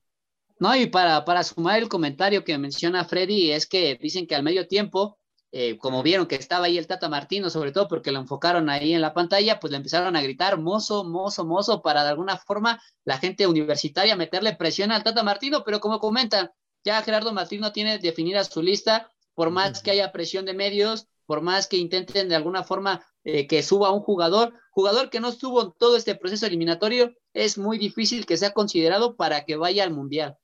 No, 0.59 0.77
y 0.77 0.87
para, 0.87 1.25
para 1.25 1.43
sumar 1.43 1.79
el 1.79 1.89
comentario 1.89 2.45
que 2.45 2.59
menciona 2.59 3.05
Freddy, 3.05 3.51
es 3.51 3.67
que 3.67 3.99
dicen 4.01 4.27
que 4.27 4.35
al 4.35 4.43
medio 4.43 4.69
tiempo 4.69 5.19
eh, 5.55 5.77
como 5.77 6.03
vieron 6.03 6.27
que 6.27 6.37
estaba 6.37 6.65
ahí 6.65 6.79
el 6.79 6.87
Tata 6.87 7.11
Martino, 7.11 7.51
sobre 7.51 7.73
todo 7.73 7.87
porque 7.87 8.11
lo 8.11 8.19
enfocaron 8.19 8.71
ahí 8.71 8.95
en 8.95 9.03
la 9.03 9.13
pantalla, 9.13 9.61
pues 9.61 9.71
le 9.71 9.77
empezaron 9.77 10.17
a 10.17 10.23
gritar 10.23 10.59
mozo, 10.59 11.05
mozo, 11.05 11.45
mozo, 11.45 11.83
para 11.83 12.03
de 12.05 12.09
alguna 12.09 12.39
forma 12.39 12.83
la 13.05 13.19
gente 13.19 13.47
universitaria 13.47 14.17
meterle 14.17 14.57
presión 14.57 14.93
al 14.93 15.05
Tata 15.05 15.23
Martino, 15.23 15.63
pero 15.63 15.79
como 15.81 16.01
comentan, 16.01 16.51
ya 16.85 17.03
Gerardo 17.03 17.35
Martino 17.35 17.71
tiene 17.71 17.99
definida 17.99 18.43
su 18.45 18.63
lista, 18.63 19.11
por 19.35 19.51
más 19.51 19.83
que 19.83 19.91
haya 19.91 20.11
presión 20.11 20.47
de 20.47 20.55
medios, 20.55 21.07
por 21.27 21.43
más 21.43 21.67
que 21.67 21.77
intenten 21.77 22.31
de 22.31 22.35
alguna 22.35 22.65
forma 22.65 23.05
eh, 23.25 23.47
que 23.47 23.63
suba 23.63 23.91
un 23.93 24.01
jugador, 24.01 24.55
jugador 24.71 25.11
que 25.11 25.21
no 25.21 25.29
estuvo 25.29 25.63
en 25.63 25.73
todo 25.79 25.97
este 25.97 26.15
proceso 26.15 26.47
eliminatorio, 26.47 27.13
es 27.35 27.59
muy 27.59 27.79
difícil 27.79 28.25
que 28.25 28.37
sea 28.37 28.53
considerado 28.53 29.17
para 29.17 29.45
que 29.45 29.57
vaya 29.57 29.85
al 29.85 29.93
Mundial. 29.93 30.39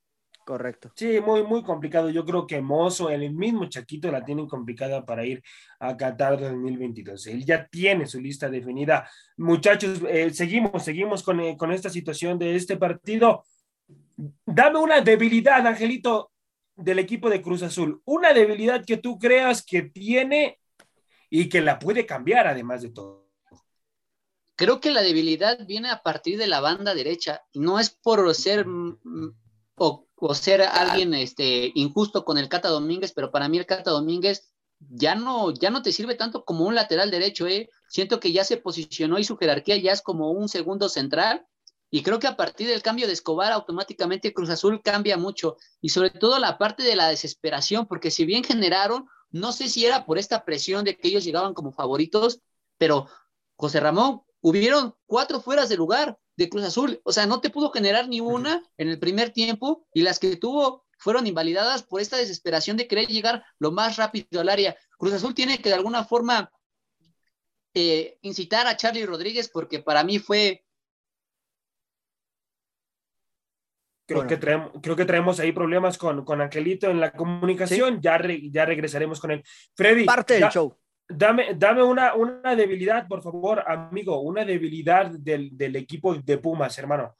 Correcto. 0.48 0.90
Sí, 0.94 1.20
muy, 1.20 1.42
muy 1.42 1.62
complicado. 1.62 2.08
Yo 2.08 2.24
creo 2.24 2.46
que 2.46 2.62
Mozo, 2.62 3.10
el 3.10 3.34
mismo 3.34 3.66
Chaquito, 3.66 4.10
la 4.10 4.24
tienen 4.24 4.48
complicada 4.48 5.04
para 5.04 5.22
ir 5.22 5.42
a 5.78 5.94
Qatar 5.94 6.40
2022. 6.40 7.26
Él 7.26 7.44
ya 7.44 7.68
tiene 7.68 8.06
su 8.06 8.18
lista 8.18 8.48
definida. 8.48 9.06
Muchachos, 9.36 10.00
eh, 10.08 10.30
seguimos, 10.32 10.82
seguimos 10.82 11.22
con, 11.22 11.40
eh, 11.40 11.54
con 11.58 11.70
esta 11.70 11.90
situación 11.90 12.38
de 12.38 12.56
este 12.56 12.78
partido. 12.78 13.44
Dame 14.46 14.78
una 14.78 15.02
debilidad, 15.02 15.66
Angelito, 15.66 16.32
del 16.74 17.00
equipo 17.00 17.28
de 17.28 17.42
Cruz 17.42 17.62
Azul. 17.62 18.00
Una 18.06 18.32
debilidad 18.32 18.82
que 18.86 18.96
tú 18.96 19.18
creas 19.18 19.62
que 19.62 19.82
tiene 19.82 20.58
y 21.28 21.50
que 21.50 21.60
la 21.60 21.78
puede 21.78 22.06
cambiar, 22.06 22.46
además 22.46 22.80
de 22.80 22.88
todo. 22.88 23.28
Creo 24.56 24.80
que 24.80 24.92
la 24.92 25.02
debilidad 25.02 25.66
viene 25.66 25.90
a 25.90 26.02
partir 26.02 26.38
de 26.38 26.46
la 26.46 26.60
banda 26.60 26.94
derecha. 26.94 27.42
No 27.52 27.78
es 27.78 27.90
por 27.90 28.34
ser 28.34 28.64
o, 29.76 30.07
ser 30.34 30.62
alguien 30.62 31.14
este, 31.14 31.70
injusto 31.74 32.24
con 32.24 32.38
el 32.38 32.48
Cata 32.48 32.68
Domínguez, 32.68 33.12
pero 33.12 33.30
para 33.30 33.48
mí 33.48 33.58
el 33.58 33.66
Cata 33.66 33.90
Domínguez 33.90 34.50
ya 34.78 35.14
no, 35.14 35.52
ya 35.52 35.70
no 35.70 35.82
te 35.82 35.92
sirve 35.92 36.14
tanto 36.14 36.44
como 36.44 36.64
un 36.66 36.74
lateral 36.74 37.10
derecho. 37.10 37.46
¿eh? 37.46 37.68
Siento 37.88 38.20
que 38.20 38.32
ya 38.32 38.44
se 38.44 38.56
posicionó 38.56 39.18
y 39.18 39.24
su 39.24 39.36
jerarquía 39.36 39.76
ya 39.76 39.92
es 39.92 40.02
como 40.02 40.30
un 40.30 40.48
segundo 40.48 40.88
central 40.88 41.46
y 41.90 42.02
creo 42.02 42.18
que 42.18 42.26
a 42.26 42.36
partir 42.36 42.68
del 42.68 42.82
cambio 42.82 43.06
de 43.06 43.14
Escobar, 43.14 43.52
automáticamente 43.52 44.34
Cruz 44.34 44.50
Azul 44.50 44.82
cambia 44.82 45.16
mucho. 45.16 45.56
Y 45.80 45.88
sobre 45.88 46.10
todo 46.10 46.38
la 46.38 46.58
parte 46.58 46.82
de 46.82 46.96
la 46.96 47.08
desesperación, 47.08 47.86
porque 47.86 48.10
si 48.10 48.26
bien 48.26 48.44
generaron, 48.44 49.06
no 49.30 49.52
sé 49.52 49.68
si 49.68 49.86
era 49.86 50.04
por 50.04 50.18
esta 50.18 50.44
presión 50.44 50.84
de 50.84 50.96
que 50.96 51.08
ellos 51.08 51.24
llegaban 51.24 51.54
como 51.54 51.72
favoritos, 51.72 52.40
pero 52.76 53.08
José 53.56 53.80
Ramón, 53.80 54.22
hubieron 54.40 54.94
cuatro 55.06 55.40
fueras 55.40 55.68
de 55.68 55.76
lugar 55.76 56.18
de 56.38 56.48
Cruz 56.48 56.64
Azul. 56.64 57.00
O 57.02 57.12
sea, 57.12 57.26
no 57.26 57.40
te 57.40 57.50
pudo 57.50 57.70
generar 57.70 58.08
ni 58.08 58.20
una 58.20 58.62
en 58.78 58.88
el 58.88 59.00
primer 59.00 59.30
tiempo 59.30 59.86
y 59.92 60.02
las 60.02 60.20
que 60.20 60.36
tuvo 60.36 60.86
fueron 60.96 61.26
invalidadas 61.26 61.82
por 61.82 62.00
esta 62.00 62.16
desesperación 62.16 62.76
de 62.76 62.86
querer 62.86 63.08
llegar 63.08 63.44
lo 63.58 63.72
más 63.72 63.96
rápido 63.96 64.40
al 64.40 64.48
área. 64.48 64.76
Cruz 64.98 65.12
Azul 65.12 65.34
tiene 65.34 65.58
que 65.58 65.68
de 65.68 65.74
alguna 65.74 66.04
forma 66.04 66.50
eh, 67.74 68.18
incitar 68.22 68.68
a 68.68 68.76
Charlie 68.76 69.04
Rodríguez 69.04 69.50
porque 69.52 69.80
para 69.80 70.04
mí 70.04 70.20
fue 70.20 70.64
Creo, 74.06 74.26
que 74.26 74.38
traemos, 74.38 74.70
creo 74.80 74.96
que 74.96 75.04
traemos 75.04 75.38
ahí 75.38 75.52
problemas 75.52 75.98
con, 75.98 76.24
con 76.24 76.40
Angelito 76.40 76.88
en 76.88 76.98
la 76.98 77.12
comunicación. 77.12 78.00
Ya, 78.00 78.18
ya 78.50 78.64
regresaremos 78.64 79.20
con 79.20 79.32
él. 79.32 79.44
Freddy. 79.74 80.06
Parte 80.06 80.34
del 80.34 80.48
show. 80.48 80.74
Dame, 81.08 81.54
dame 81.54 81.82
una, 81.82 82.14
una 82.14 82.54
debilidad, 82.54 83.08
por 83.08 83.22
favor, 83.22 83.64
amigo. 83.66 84.20
Una 84.20 84.44
debilidad 84.44 85.06
del, 85.06 85.56
del 85.56 85.76
equipo 85.76 86.14
de 86.14 86.38
Pumas, 86.38 86.78
hermano. 86.78 87.16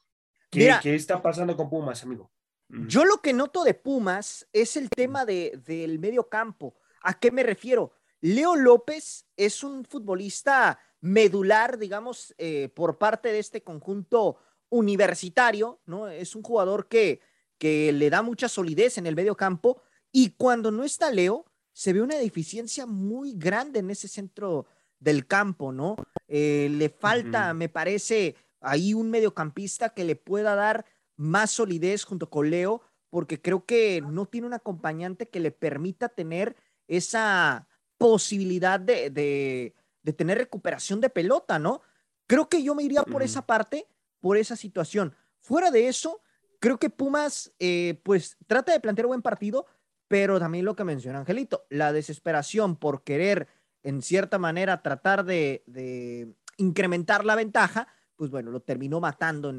¿Qué, 0.50 0.74
¿Qué, 0.82 0.94
está 0.94 1.22
pasando 1.22 1.56
con 1.56 1.70
Pumas, 1.70 2.02
amigo? 2.02 2.30
Yo 2.68 3.04
lo 3.04 3.22
que 3.22 3.32
noto 3.32 3.64
de 3.64 3.72
Pumas 3.72 4.46
es 4.52 4.76
el 4.76 4.90
tema 4.90 5.24
de, 5.24 5.58
del 5.64 5.98
medio 5.98 6.28
campo. 6.28 6.74
¿A 7.02 7.18
qué 7.18 7.30
me 7.30 7.42
refiero? 7.42 7.92
Leo 8.20 8.56
López 8.56 9.26
es 9.36 9.62
un 9.62 9.84
futbolista 9.84 10.78
medular, 11.00 11.78
digamos, 11.78 12.34
eh, 12.36 12.68
por 12.74 12.98
parte 12.98 13.32
de 13.32 13.38
este 13.38 13.62
conjunto 13.62 14.38
universitario, 14.68 15.80
¿no? 15.86 16.08
Es 16.08 16.34
un 16.34 16.42
jugador 16.42 16.88
que, 16.88 17.20
que 17.56 17.92
le 17.92 18.10
da 18.10 18.20
mucha 18.20 18.48
solidez 18.48 18.98
en 18.98 19.06
el 19.06 19.16
medio 19.16 19.36
campo 19.36 19.80
y 20.12 20.30
cuando 20.30 20.70
no 20.70 20.84
está 20.84 21.10
Leo, 21.10 21.46
se 21.78 21.92
ve 21.92 22.02
una 22.02 22.16
deficiencia 22.16 22.86
muy 22.86 23.34
grande 23.34 23.78
en 23.78 23.88
ese 23.88 24.08
centro 24.08 24.66
del 24.98 25.28
campo, 25.28 25.70
¿no? 25.70 25.94
Eh, 26.26 26.68
le 26.72 26.88
falta, 26.88 27.54
me 27.54 27.68
parece, 27.68 28.34
ahí 28.60 28.94
un 28.94 29.10
mediocampista 29.10 29.90
que 29.90 30.02
le 30.02 30.16
pueda 30.16 30.56
dar 30.56 30.84
más 31.14 31.52
solidez 31.52 32.02
junto 32.02 32.30
con 32.30 32.50
Leo, 32.50 32.82
porque 33.10 33.40
creo 33.40 33.64
que 33.64 34.00
no 34.00 34.26
tiene 34.26 34.48
un 34.48 34.54
acompañante 34.54 35.28
que 35.28 35.38
le 35.38 35.52
permita 35.52 36.08
tener 36.08 36.56
esa 36.88 37.68
posibilidad 37.96 38.80
de, 38.80 39.10
de, 39.10 40.12
tener 40.14 40.38
recuperación 40.38 41.00
de 41.00 41.10
pelota, 41.10 41.60
¿no? 41.60 41.82
Creo 42.26 42.48
que 42.48 42.60
yo 42.60 42.74
me 42.74 42.82
iría 42.82 43.04
por 43.04 43.22
esa 43.22 43.46
parte 43.46 43.86
por 44.18 44.36
esa 44.36 44.56
situación. 44.56 45.14
Fuera 45.38 45.70
de 45.70 45.86
eso, 45.86 46.22
creo 46.58 46.80
que 46.80 46.90
Pumas, 46.90 47.52
eh, 47.60 48.00
pues 48.02 48.36
trata 48.48 48.72
de 48.72 48.80
plantear 48.80 49.06
buen 49.06 49.22
partido, 49.22 49.66
pero 50.08 50.40
también 50.40 50.64
lo 50.64 50.74
que 50.74 50.84
menciona 50.84 51.20
Angelito, 51.20 51.66
la 51.68 51.92
desesperación 51.92 52.76
por 52.76 53.04
querer, 53.04 53.46
en 53.82 54.02
cierta 54.02 54.38
manera, 54.38 54.82
tratar 54.82 55.24
de, 55.24 56.34
incrementar 56.56 57.24
la 57.24 57.36
ventaja, 57.36 57.86
pues 58.16 58.30
bueno, 58.30 58.50
lo 58.50 58.60
terminó 58.60 58.98
matando 58.98 59.54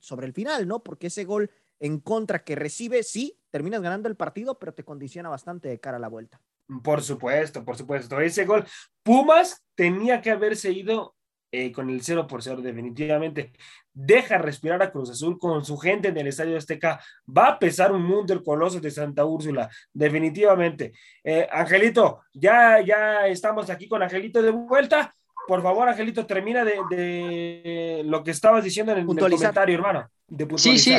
sobre 0.00 0.26
el 0.26 0.32
final, 0.32 0.66
¿no? 0.66 0.82
Porque 0.82 1.06
ese 1.06 1.24
gol 1.24 1.50
en 1.78 2.00
contra 2.00 2.42
que 2.42 2.56
recibe, 2.56 3.02
sí, 3.02 3.38
terminas 3.50 3.82
ganando 3.82 4.08
el 4.08 4.16
partido, 4.16 4.58
pero 4.58 4.74
te 4.74 4.84
condiciona 4.84 5.28
bastante 5.28 5.68
de 5.68 5.78
cara 5.78 5.98
a 5.98 6.00
la 6.00 6.08
vuelta. 6.08 6.40
Por 6.82 7.02
supuesto, 7.02 7.64
por 7.64 7.76
supuesto. 7.76 8.20
Ese 8.20 8.44
gol, 8.44 8.64
Pumas 9.02 9.64
tenía 9.74 10.20
que 10.20 10.30
haberse 10.30 10.72
ido 10.72 11.14
eh, 11.52 11.72
con 11.72 11.90
el 11.90 12.00
0 12.02 12.26
por 12.28 12.42
0, 12.42 12.62
definitivamente. 12.62 13.52
Deja 13.92 14.38
respirar 14.38 14.80
a 14.82 14.92
Cruz 14.92 15.10
Azul 15.10 15.38
con 15.38 15.64
su 15.64 15.76
gente 15.76 16.08
en 16.08 16.16
el 16.16 16.28
Estadio 16.28 16.56
Azteca. 16.56 17.00
Va 17.26 17.48
a 17.48 17.58
pesar 17.58 17.90
un 17.90 18.02
mundo 18.02 18.32
el 18.32 18.42
Coloso 18.42 18.80
de 18.80 18.90
Santa 18.90 19.24
Úrsula, 19.24 19.68
definitivamente. 19.92 20.92
Eh, 21.24 21.48
Angelito, 21.50 22.20
ya, 22.32 22.80
ya 22.80 23.26
estamos 23.26 23.68
aquí 23.68 23.88
con 23.88 24.02
Angelito 24.02 24.40
de 24.40 24.50
vuelta. 24.52 25.12
Por 25.48 25.60
favor, 25.60 25.88
Angelito, 25.88 26.24
termina 26.24 26.64
de, 26.64 28.02
lo 28.04 28.22
que 28.22 28.30
estabas 28.30 28.62
diciendo 28.62 28.92
en 28.92 28.98
el, 28.98 29.06
comentario, 29.06 29.74
hermano. 29.74 30.08
sí, 30.56 30.78
sí. 30.78 30.94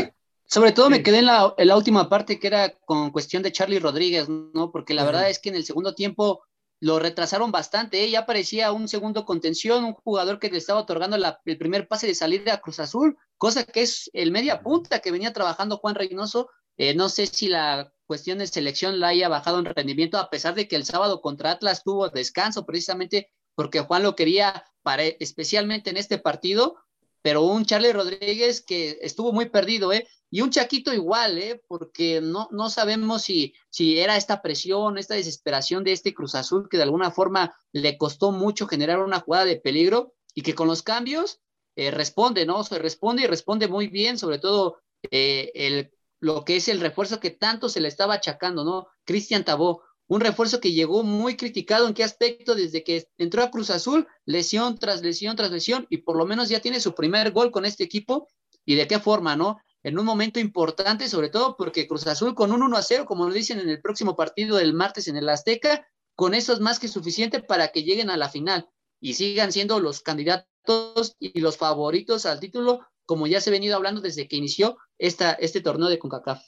Sobre 0.46 0.74
todo 0.74 0.89
me 0.89 1.01
quedé 1.01 1.20
en 1.20 1.27
la, 1.27 1.53
en 1.58 1.65
la, 1.70 1.77
última 1.77 2.10
parte 2.10 2.38
que 2.38 2.48
era 2.48 2.74
con 2.84 3.12
cuestión 3.12 3.41
de 3.41 3.53
Charlie 3.53 3.79
Rodríguez, 3.79 4.27
¿no? 4.27 4.70
Porque 4.70 4.93
la 4.93 5.05
verdad 5.05 5.29
es 5.29 5.39
que 5.39 5.48
en 5.48 5.55
el 5.55 5.63
segundo 5.63 5.96
tiempo 5.96 6.43
lo 6.82 6.98
retrasaron 6.98 7.52
bastante, 7.52 8.04
¿eh? 8.04 8.10
ya 8.10 8.26
parecía 8.26 8.72
un 8.72 8.88
segundo 8.88 9.24
contención, 9.24 9.84
un 9.84 9.94
jugador 9.94 10.40
que 10.40 10.50
le 10.50 10.58
estaba 10.58 10.82
otorgando 10.82 11.16
el 11.16 11.58
primer 11.58 11.88
pase 11.88 12.08
de 12.08 12.16
salida 12.16 12.56
a 12.56 12.60
Cruz 12.60 12.80
Azul, 12.80 13.18
cosa 13.38 13.64
que 13.64 13.84
es 13.84 14.10
el 14.14 14.32
media 14.32 14.64
punta 14.64 15.00
que 15.00 15.12
venía 15.12 15.32
trabajando 15.32 15.78
Juan 15.78 15.94
Reynoso. 15.94 16.50
Eh, 16.78 16.96
no 16.96 17.08
sé 17.08 17.28
si 17.28 17.48
la 17.48 17.94
cuestión 18.08 18.40
de 18.40 18.48
selección 18.48 19.00
la 19.00 19.10
haya 19.10 19.30
bajado 19.30 19.60
en 19.60 19.66
rendimiento, 19.66 20.18
a 20.18 20.32
pesar 20.32 20.56
de 20.56 20.68
que 20.68 20.76
el 20.76 20.84
sábado 20.84 21.22
contra 21.22 21.52
Atlas 21.52 21.84
tuvo 21.84 22.10
descanso, 22.10 22.66
precisamente 22.66 23.30
porque 23.54 23.82
Juan 23.82 24.02
lo 24.02 24.16
quería 24.16 24.66
para, 24.82 25.04
especialmente 25.04 25.92
en 25.92 25.98
este 25.98 26.18
partido, 26.18 26.78
pero 27.22 27.44
un 27.44 27.66
Charlie 27.66 27.94
Rodríguez 27.94 28.66
que 28.66 28.98
estuvo 29.02 29.32
muy 29.32 29.50
perdido, 29.50 29.94
¿eh? 29.94 30.08
Y 30.34 30.40
un 30.40 30.50
Chaquito 30.50 30.94
igual, 30.94 31.38
¿eh? 31.38 31.62
Porque 31.68 32.22
no, 32.22 32.48
no 32.52 32.70
sabemos 32.70 33.24
si, 33.24 33.54
si 33.70 34.00
era 34.00 34.16
esta 34.16 34.42
presión, 34.42 34.98
esta 34.98 35.16
desesperación 35.16 35.84
de 35.84 35.92
este 35.92 36.14
Cruz 36.14 36.36
Azul 36.36 36.70
que 36.70 36.78
de 36.78 36.84
alguna 36.84 37.12
forma 37.12 37.54
le 37.74 37.98
costó 37.98 38.32
mucho 38.32 38.66
generar 38.66 39.00
una 39.00 39.20
jugada 39.20 39.44
de 39.44 39.58
peligro 39.58 40.14
y 40.34 40.42
que 40.42 40.56
con 40.56 40.70
los 40.70 40.84
cambios 40.84 41.42
eh, 41.76 41.92
responde, 41.92 42.46
¿no? 42.46 42.64
Se 42.64 42.80
responde 42.80 43.24
y 43.24 43.28
responde 43.28 43.68
muy 43.68 43.88
bien, 43.88 44.18
sobre 44.18 44.40
todo 44.40 44.80
eh, 45.12 45.52
el, 45.54 45.92
lo 46.22 46.46
que 46.46 46.56
es 46.56 46.70
el 46.70 46.80
refuerzo 46.80 47.20
que 47.20 47.32
tanto 47.32 47.68
se 47.68 47.82
le 47.82 47.90
estaba 47.90 48.14
achacando, 48.14 48.64
¿no? 48.64 48.88
Cristian 49.04 49.44
Tabó, 49.44 49.84
un 50.08 50.22
refuerzo 50.22 50.62
que 50.62 50.72
llegó 50.72 51.04
muy 51.04 51.36
criticado 51.36 51.88
en 51.88 51.94
qué 51.94 52.04
aspecto 52.04 52.56
desde 52.56 52.84
que 52.84 53.08
entró 53.18 53.44
a 53.44 53.52
Cruz 53.52 53.70
Azul, 53.70 54.08
lesión 54.26 54.78
tras 54.78 55.02
lesión 55.02 55.36
tras 55.36 55.52
lesión, 55.52 55.88
y 55.90 55.98
por 55.98 56.18
lo 56.18 56.26
menos 56.26 56.48
ya 56.48 56.60
tiene 56.60 56.80
su 56.80 56.94
primer 56.94 57.32
gol 57.32 57.52
con 57.52 57.66
este 57.66 57.84
equipo, 57.84 58.28
y 58.66 58.76
de 58.76 58.88
qué 58.88 59.00
forma, 59.00 59.36
¿no? 59.36 59.58
En 59.84 59.98
un 59.98 60.06
momento 60.06 60.40
importante, 60.40 61.10
sobre 61.10 61.30
todo 61.30 61.58
porque 61.58 61.88
Cruz 61.88 62.06
Azul 62.08 62.36
con 62.36 62.52
un 62.52 62.62
1 62.62 62.78
a 62.78 62.82
0, 62.82 63.06
como 63.06 63.28
lo 63.28 63.34
dicen 63.34 63.60
en 63.60 63.70
el 63.70 63.82
próximo 63.82 64.16
partido 64.16 64.58
del 64.58 64.74
martes 64.74 65.08
en 65.08 65.18
el 65.18 65.30
Azteca, 65.30 65.88
con 66.16 66.34
eso 66.34 66.54
es 66.54 66.60
más 66.60 66.80
que 66.80 66.88
suficiente 66.88 67.42
para 67.42 67.70
que 67.70 67.84
lleguen 67.84 68.10
a 68.10 68.18
la 68.18 68.30
final 68.30 68.70
y 69.00 69.16
sigan 69.16 69.52
siendo 69.52 69.80
los 69.80 70.02
candidatos 70.02 71.16
y 71.20 71.40
los 71.40 71.58
favoritos 71.58 72.26
al 72.26 72.40
título, 72.40 72.82
como 73.06 73.26
ya 73.26 73.42
se 73.42 73.50
ha 73.50 73.54
venido 73.54 73.76
hablando 73.76 74.02
desde 74.02 74.28
que 74.28 74.36
inició 74.36 74.78
esta, 75.00 75.32
este 75.34 75.62
torneo 75.62 75.90
de 75.90 75.98
CONCACAF 75.98 76.42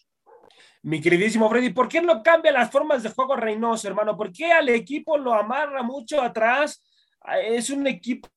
mi 0.84 1.00
queridísimo 1.00 1.50
Freddy, 1.50 1.70
¿por 1.70 1.88
qué 1.88 2.02
no 2.02 2.22
cambia 2.22 2.52
las 2.52 2.70
formas 2.70 3.04
de 3.04 3.10
juego 3.10 3.38
Reynoso, 3.38 3.88
hermano? 3.88 4.18
¿Por 4.18 4.34
qué 4.34 4.52
al 4.52 4.68
equipo 4.68 5.18
lo 5.18 5.34
amarra 5.34 5.82
mucho 5.82 6.22
atrás? 6.22 6.84
Ah, 7.22 7.40
es 7.40 7.70
un 7.70 7.88
equipo 7.88 8.28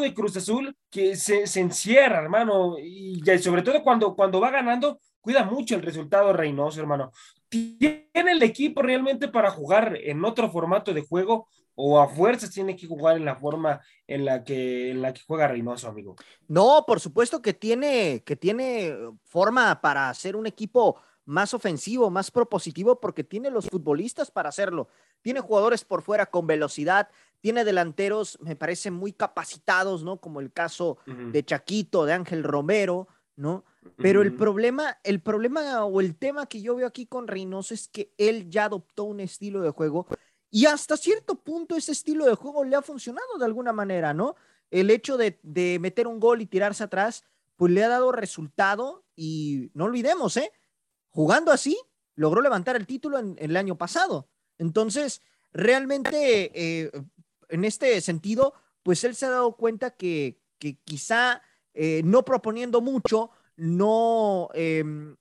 de 0.00 0.14
Cruz 0.14 0.36
Azul 0.36 0.76
que 0.90 1.16
se, 1.16 1.44
encierra, 1.60 2.22
hermano, 2.22 2.78
y 2.78 3.22
sobre 3.38 3.62
todo 3.62 3.82
cuando, 3.82 4.14
cuando 4.14 4.40
va 4.40 4.50
ganando, 4.50 5.00
cuida 5.20 5.44
mucho 5.44 5.74
el 5.74 5.82
resultado 5.82 6.32
Reynoso, 6.32 6.80
hermano. 6.80 7.12
¿Tiene 7.48 8.08
el 8.14 8.42
equipo 8.42 8.82
realmente 8.82 9.28
para 9.28 9.50
jugar 9.50 9.96
en 9.96 10.24
otro 10.24 10.50
formato 10.50 10.92
de 10.92 11.02
juego 11.02 11.48
o 11.74 12.00
a 12.00 12.08
fuerzas 12.08 12.50
tiene 12.50 12.76
que 12.76 12.86
jugar 12.86 13.16
en 13.16 13.24
la 13.24 13.36
forma 13.36 13.80
en 14.06 14.24
la 14.24 14.44
que, 14.44 14.90
en 14.90 15.02
la 15.02 15.12
que 15.12 15.22
juega 15.26 15.48
Reynoso, 15.48 15.88
amigo? 15.88 16.16
No, 16.48 16.84
por 16.86 17.00
supuesto 17.00 17.40
que 17.40 17.54
tiene, 17.54 18.22
que 18.24 18.36
tiene 18.36 18.94
forma 19.24 19.80
para 19.80 20.12
ser 20.14 20.36
un 20.36 20.46
equipo 20.46 21.00
más 21.24 21.54
ofensivo, 21.54 22.10
más 22.10 22.30
propositivo, 22.30 23.00
porque 23.00 23.24
tiene 23.24 23.50
los 23.50 23.66
futbolistas 23.68 24.30
para 24.30 24.48
hacerlo. 24.48 24.88
Tiene 25.24 25.40
jugadores 25.40 25.84
por 25.86 26.02
fuera 26.02 26.26
con 26.26 26.46
velocidad, 26.46 27.08
tiene 27.40 27.64
delanteros, 27.64 28.38
me 28.42 28.56
parece, 28.56 28.90
muy 28.90 29.14
capacitados, 29.14 30.04
¿no? 30.04 30.20
Como 30.20 30.40
el 30.40 30.52
caso 30.52 30.98
de 31.06 31.42
Chaquito, 31.42 32.04
de 32.04 32.12
Ángel 32.12 32.44
Romero, 32.44 33.08
¿no? 33.36 33.64
Pero 33.96 34.20
el 34.20 34.34
problema, 34.34 34.98
el 35.02 35.22
problema 35.22 35.82
o 35.86 36.02
el 36.02 36.14
tema 36.14 36.44
que 36.44 36.60
yo 36.60 36.76
veo 36.76 36.86
aquí 36.86 37.06
con 37.06 37.26
Reynoso 37.26 37.72
es 37.72 37.88
que 37.88 38.12
él 38.18 38.50
ya 38.50 38.66
adoptó 38.66 39.04
un 39.04 39.20
estilo 39.20 39.62
de 39.62 39.70
juego 39.70 40.06
y 40.50 40.66
hasta 40.66 40.98
cierto 40.98 41.36
punto 41.36 41.74
ese 41.74 41.92
estilo 41.92 42.26
de 42.26 42.34
juego 42.34 42.64
le 42.64 42.76
ha 42.76 42.82
funcionado 42.82 43.38
de 43.38 43.46
alguna 43.46 43.72
manera, 43.72 44.12
¿no? 44.12 44.36
El 44.70 44.90
hecho 44.90 45.16
de, 45.16 45.40
meter 45.80 46.06
un 46.06 46.20
gol 46.20 46.42
y 46.42 46.46
tirarse 46.46 46.84
atrás, 46.84 47.24
pues 47.56 47.72
le 47.72 47.82
ha 47.82 47.88
dado 47.88 48.12
resultado 48.12 49.06
y 49.16 49.70
no 49.72 49.86
olvidemos, 49.86 50.36
¿eh? 50.36 50.52
Jugando 51.08 51.50
así, 51.50 51.78
logró 52.14 52.42
levantar 52.42 52.76
el 52.76 52.86
título 52.86 53.18
en, 53.18 53.36
el 53.38 53.56
año 53.56 53.78
pasado. 53.78 54.28
Entonces, 54.58 55.22
realmente, 55.52 56.50
eh, 56.54 56.90
en 57.48 57.64
este 57.64 58.00
sentido, 58.00 58.54
pues 58.82 59.04
él 59.04 59.14
se 59.14 59.26
ha 59.26 59.30
dado 59.30 59.56
cuenta 59.56 59.90
que, 59.90 60.40
quizá 60.84 61.42
eh, 61.74 62.00
no 62.04 62.24
proponiendo 62.24 62.80
mucho, 62.80 63.30
no 63.56 64.48
em, 64.54 65.16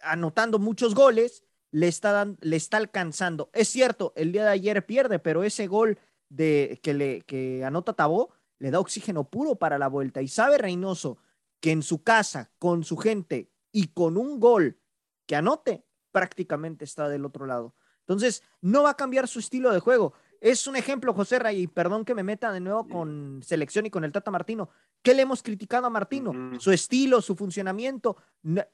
anotando 0.00 0.58
muchos 0.58 0.94
goles, 0.94 1.44
le 1.70 1.88
está, 1.88 2.26
le 2.40 2.56
está 2.56 2.78
alcanzando. 2.78 3.50
Es 3.52 3.68
cierto, 3.68 4.12
el 4.16 4.32
día 4.32 4.44
de 4.44 4.50
ayer 4.50 4.84
pierde, 4.86 5.18
pero 5.18 5.44
ese 5.44 5.66
gol 5.66 5.98
de, 6.28 6.80
que, 6.82 6.94
le, 6.94 7.22
que 7.22 7.64
anota 7.64 7.92
Tabó 7.92 8.30
le 8.58 8.70
da 8.70 8.80
oxígeno 8.80 9.24
puro 9.24 9.56
para 9.56 9.78
la 9.78 9.88
vuelta. 9.88 10.22
Y 10.22 10.28
sabe 10.28 10.58
Reynoso 10.58 11.18
que 11.60 11.70
en 11.70 11.82
su 11.82 12.02
casa, 12.02 12.50
con 12.58 12.84
su 12.84 12.96
gente 12.96 13.50
y 13.72 13.88
con 13.88 14.16
un 14.16 14.40
gol 14.40 14.80
que 15.26 15.36
anote, 15.36 15.84
prácticamente 16.10 16.84
está 16.84 17.08
del 17.08 17.24
otro 17.24 17.46
lado. 17.46 17.74
Entonces, 18.08 18.42
no 18.62 18.84
va 18.84 18.90
a 18.90 18.96
cambiar 18.96 19.28
su 19.28 19.38
estilo 19.38 19.70
de 19.70 19.80
juego. 19.80 20.14
Es 20.40 20.66
un 20.66 20.76
ejemplo, 20.76 21.12
José 21.12 21.38
Ray, 21.38 21.62
y 21.62 21.66
perdón 21.66 22.06
que 22.06 22.14
me 22.14 22.22
meta 22.22 22.50
de 22.52 22.60
nuevo 22.60 22.88
con 22.88 23.42
selección 23.44 23.84
y 23.84 23.90
con 23.90 24.02
el 24.04 24.12
Tata 24.12 24.30
Martino. 24.30 24.70
¿Qué 25.02 25.14
le 25.14 25.22
hemos 25.22 25.42
criticado 25.42 25.86
a 25.86 25.90
Martino? 25.90 26.58
Su 26.58 26.72
estilo, 26.72 27.20
su 27.20 27.36
funcionamiento. 27.36 28.16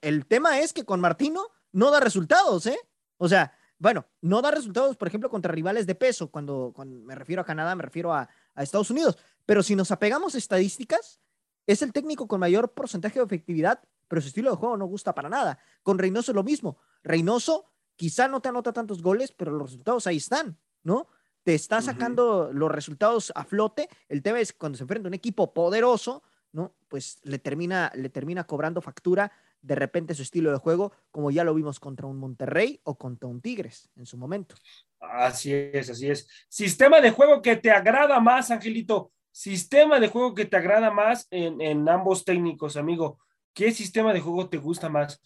El 0.00 0.26
tema 0.26 0.60
es 0.60 0.72
que 0.72 0.84
con 0.84 1.00
Martino 1.00 1.48
no 1.72 1.90
da 1.90 1.98
resultados, 1.98 2.66
¿eh? 2.66 2.78
O 3.16 3.28
sea, 3.28 3.52
bueno, 3.78 4.06
no 4.20 4.40
da 4.40 4.52
resultados, 4.52 4.96
por 4.96 5.08
ejemplo, 5.08 5.28
contra 5.28 5.52
rivales 5.52 5.86
de 5.86 5.96
peso. 5.96 6.30
Cuando, 6.30 6.72
me 6.86 7.14
refiero 7.16 7.42
a 7.42 7.44
Canadá, 7.44 7.74
me 7.74 7.82
refiero 7.82 8.12
a, 8.12 8.28
Estados 8.56 8.90
Unidos. 8.90 9.18
Pero 9.44 9.62
si 9.62 9.74
nos 9.74 9.90
apegamos 9.90 10.34
a 10.34 10.38
estadísticas, 10.38 11.20
es 11.66 11.82
el 11.82 11.92
técnico 11.92 12.28
con 12.28 12.40
mayor 12.40 12.72
porcentaje 12.72 13.18
de 13.18 13.24
efectividad, 13.24 13.82
pero 14.06 14.22
su 14.22 14.28
estilo 14.28 14.50
de 14.50 14.56
juego 14.56 14.76
no 14.76 14.86
gusta 14.86 15.14
para 15.14 15.28
nada. 15.28 15.58
Con 15.82 15.98
Reynoso 15.98 16.32
lo 16.32 16.44
mismo. 16.44 16.78
Reynoso 17.02 17.73
quizá 17.96 18.28
no 18.28 18.40
te 18.40 18.48
anota 18.48 18.72
tantos 18.72 19.02
goles, 19.02 19.32
pero 19.32 19.52
los 19.52 19.70
resultados 19.70 20.06
ahí 20.06 20.16
están, 20.16 20.58
¿no? 20.82 21.08
te 21.44 21.54
está 21.54 21.82
sacando 21.82 22.50
los 22.52 22.72
resultados 22.72 23.30
a 23.34 23.44
flote. 23.44 23.88
El 24.08 24.22
tema 24.22 24.40
es 24.40 24.54
cuando 24.54 24.78
se 24.78 24.84
enfrenta 24.84 25.06
a 25.06 25.10
un 25.10 25.14
equipo 25.14 25.52
poderoso, 25.52 26.22
¿no? 26.52 26.74
Pues 26.88 27.20
le 27.22 27.38
termina, 27.38 27.92
le 27.94 28.08
termina 28.08 28.44
cobrando 28.44 28.80
factura 28.80 29.30
de 29.60 29.74
repente 29.74 30.14
su 30.14 30.22
estilo 30.22 30.50
de 30.50 30.58
juego, 30.58 30.92
como 31.10 31.30
ya 31.30 31.44
lo 31.44 31.54
vimos 31.54 31.80
contra 31.80 32.06
un 32.06 32.18
Monterrey 32.18 32.80
o 32.84 32.96
contra 32.96 33.28
un 33.28 33.40
Tigres 33.40 33.90
en 33.96 34.06
su 34.06 34.16
momento. 34.16 34.54
Así 35.00 35.52
es, 35.52 35.90
así 35.90 36.10
es. 36.10 36.28
Sistema 36.48 37.00
de 37.00 37.10
juego 37.10 37.40
que 37.40 37.56
te 37.56 37.70
agrada 37.70 38.20
más, 38.20 38.50
Angelito. 38.50 39.12
Sistema 39.30 40.00
de 40.00 40.08
juego 40.08 40.34
que 40.34 40.44
te 40.44 40.56
agrada 40.56 40.90
más 40.90 41.26
en, 41.30 41.88
ambos 41.88 42.24
técnicos, 42.24 42.76
amigo. 42.76 43.18
¿Qué 43.52 43.70
sistema 43.72 44.12
de 44.12 44.20
juego 44.20 44.48
te 44.48 44.58
gusta 44.58 44.88
más? 44.88 45.20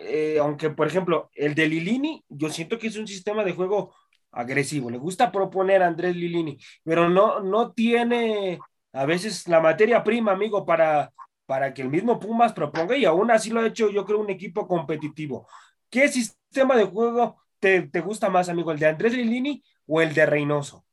Eh, 0.00 0.38
aunque, 0.40 0.70
por 0.70 0.86
ejemplo, 0.86 1.30
el 1.34 1.54
de 1.54 1.68
Lilini, 1.68 2.24
yo 2.28 2.50
siento 2.50 2.78
que 2.78 2.88
es 2.88 2.96
un 2.96 3.06
sistema 3.06 3.44
de 3.44 3.52
juego 3.52 3.94
agresivo. 4.30 4.90
Le 4.90 4.98
gusta 4.98 5.32
proponer 5.32 5.82
a 5.82 5.86
Andrés 5.86 6.16
Lilini, 6.16 6.58
pero 6.84 7.08
no, 7.08 7.40
no 7.40 7.72
tiene 7.72 8.58
a 8.92 9.06
veces 9.06 9.46
la 9.48 9.60
materia 9.60 10.02
prima, 10.02 10.32
amigo, 10.32 10.64
para, 10.64 11.12
para 11.46 11.72
que 11.72 11.82
el 11.82 11.88
mismo 11.88 12.18
Pumas 12.18 12.52
proponga 12.52 12.96
y 12.96 13.04
aún 13.04 13.30
así 13.30 13.50
lo 13.50 13.60
ha 13.60 13.66
hecho, 13.66 13.90
yo 13.90 14.04
creo, 14.04 14.18
un 14.18 14.30
equipo 14.30 14.66
competitivo. 14.66 15.48
¿Qué 15.90 16.08
sistema 16.08 16.76
de 16.76 16.84
juego 16.84 17.36
te, 17.58 17.88
gusta 18.00 18.28
más, 18.28 18.48
amigo? 18.48 18.72
¿El 18.72 18.78
de 18.78 18.86
Andrés 18.86 19.14
Lilini 19.14 19.62
o 19.86 20.00
el 20.00 20.14
de 20.14 20.26
Reynoso? 20.26 20.84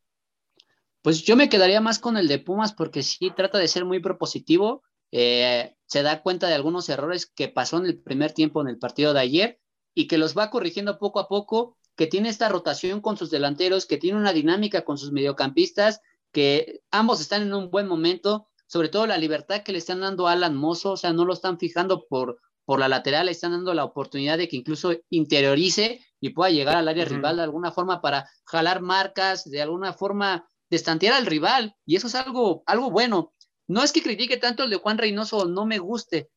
Pues 1.01 1.23
yo 1.23 1.35
me 1.35 1.49
quedaría 1.49 1.81
más 1.81 1.99
con 1.99 2.17
el 2.17 2.27
de 2.27 2.39
Pumas 2.39 2.73
porque 2.73 3.03
sí 3.03 3.31
trata 3.35 3.59
de 3.59 3.67
ser 3.67 3.85
muy 3.85 3.99
propositivo. 3.99 4.81
Eh, 5.11 5.74
se 5.87 6.03
da 6.03 6.21
cuenta 6.21 6.47
de 6.47 6.55
algunos 6.55 6.89
errores 6.89 7.25
que 7.25 7.47
pasó 7.47 7.77
en 7.77 7.85
el 7.85 8.01
primer 8.01 8.31
tiempo 8.31 8.61
en 8.61 8.67
el 8.67 8.77
partido 8.77 9.13
de 9.13 9.19
ayer 9.19 9.59
y 9.93 10.07
que 10.07 10.17
los 10.17 10.37
va 10.37 10.49
corrigiendo 10.49 10.97
poco 10.97 11.19
a 11.19 11.27
poco 11.27 11.77
que 11.95 12.07
tiene 12.07 12.29
esta 12.29 12.49
rotación 12.49 13.01
con 13.01 13.17
sus 13.17 13.31
delanteros, 13.31 13.85
que 13.85 13.97
tiene 13.97 14.19
una 14.19 14.33
dinámica 14.33 14.83
con 14.83 14.97
sus 14.97 15.11
mediocampistas, 15.11 16.01
que 16.31 16.81
ambos 16.91 17.21
están 17.21 17.43
en 17.43 17.53
un 17.53 17.71
buen 17.71 17.87
momento, 17.87 18.47
sobre 18.67 18.89
todo 18.89 19.07
la 19.07 19.17
libertad 19.17 19.63
que 19.63 19.71
le 19.71 19.77
están 19.77 20.01
dando 20.01 20.27
a 20.27 20.33
Alan 20.33 20.55
Mozo, 20.55 20.91
o 20.91 20.97
sea, 20.97 21.13
no 21.13 21.23
lo 21.23 21.33
están 21.33 21.57
fijando 21.57 22.05
por, 22.07 22.41
por 22.65 22.79
la 22.79 22.89
lateral, 22.89 23.27
le 23.27 23.31
están 23.31 23.51
dando 23.51 23.73
la 23.73 23.85
oportunidad 23.85 24.37
de 24.37 24.49
que 24.49 24.57
incluso 24.57 24.93
interiorice 25.09 26.01
y 26.19 26.31
pueda 26.31 26.51
llegar 26.51 26.75
al 26.75 26.87
área 26.87 27.05
rival 27.05 27.37
de 27.37 27.43
alguna 27.43 27.71
forma 27.71 28.01
para 28.01 28.29
jalar 28.45 28.81
marcas, 28.81 29.49
de 29.49 29.61
alguna 29.61 29.93
forma 29.93 30.49
destantear 30.69 31.13
al 31.13 31.27
rival, 31.27 31.75
y 31.85 31.95
eso 31.95 32.07
es 32.07 32.15
algo, 32.15 32.63
algo 32.65 32.89
bueno. 32.89 33.33
No 33.67 33.83
es 33.83 33.91
que 33.91 34.03
critique 34.03 34.37
tanto 34.37 34.63
el 34.63 34.69
de 34.69 34.77
Juan 34.77 34.97
Reynoso, 34.97 35.45
no 35.45 35.65
me 35.65 35.79
guste, 35.79 36.29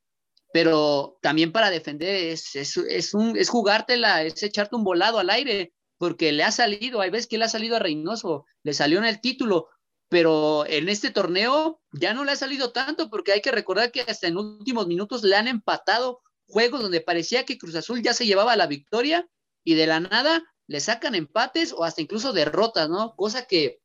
pero 0.53 1.19
también 1.21 1.53
para 1.53 1.71
defender 1.71 2.15
es, 2.33 2.57
es, 2.57 2.77
es, 2.77 3.15
un, 3.15 3.37
es 3.37 3.49
jugártela, 3.51 4.23
es 4.23 4.43
echarte 4.43 4.77
un 4.77 4.85
volado 4.85 5.19
al 5.19 5.31
aire, 5.31 5.75
porque 5.99 6.33
le 6.33 6.45
ha 6.45 6.53
salido, 6.53 7.01
hay 7.01 7.11
veces 7.11 7.27
que 7.27 7.39
le 7.39 7.45
ha 7.45 7.49
salido 7.49 7.77
a 7.77 7.81
Reynoso, 7.81 8.47
le 8.63 8.73
salió 8.73 8.99
en 8.99 9.05
el 9.05 9.21
título, 9.21 9.69
pero 10.09 10.65
en 10.67 10.89
este 10.89 11.11
torneo 11.11 11.81
ya 11.93 12.15
no 12.15 12.25
le 12.25 12.33
ha 12.33 12.37
salido 12.37 12.73
tanto, 12.73 13.11
porque 13.11 13.33
hay 13.33 13.43
que 13.43 13.51
recordar 13.51 13.93
que 13.93 14.01
hasta 14.03 14.27
en 14.27 14.39
últimos 14.39 14.87
minutos 14.87 15.23
le 15.23 15.37
han 15.37 15.49
empatado 15.49 16.23
juegos 16.47 16.81
donde 16.81 17.03
parecía 17.03 17.45
que 17.45 17.59
Cruz 17.59 17.75
Azul 17.75 18.03
ya 18.03 18.15
se 18.15 18.25
llevaba 18.25 18.57
la 18.57 18.67
victoria 18.67 19.29
y 19.65 19.75
de 19.75 19.87
la 19.87 20.01
nada 20.01 20.43
le 20.67 20.81
sacan 20.81 21.15
empates 21.15 21.73
o 21.73 21.85
hasta 21.85 22.01
incluso 22.01 22.33
derrotas, 22.33 22.89
¿no? 22.89 23.15
Cosa 23.17 23.45
que, 23.45 23.81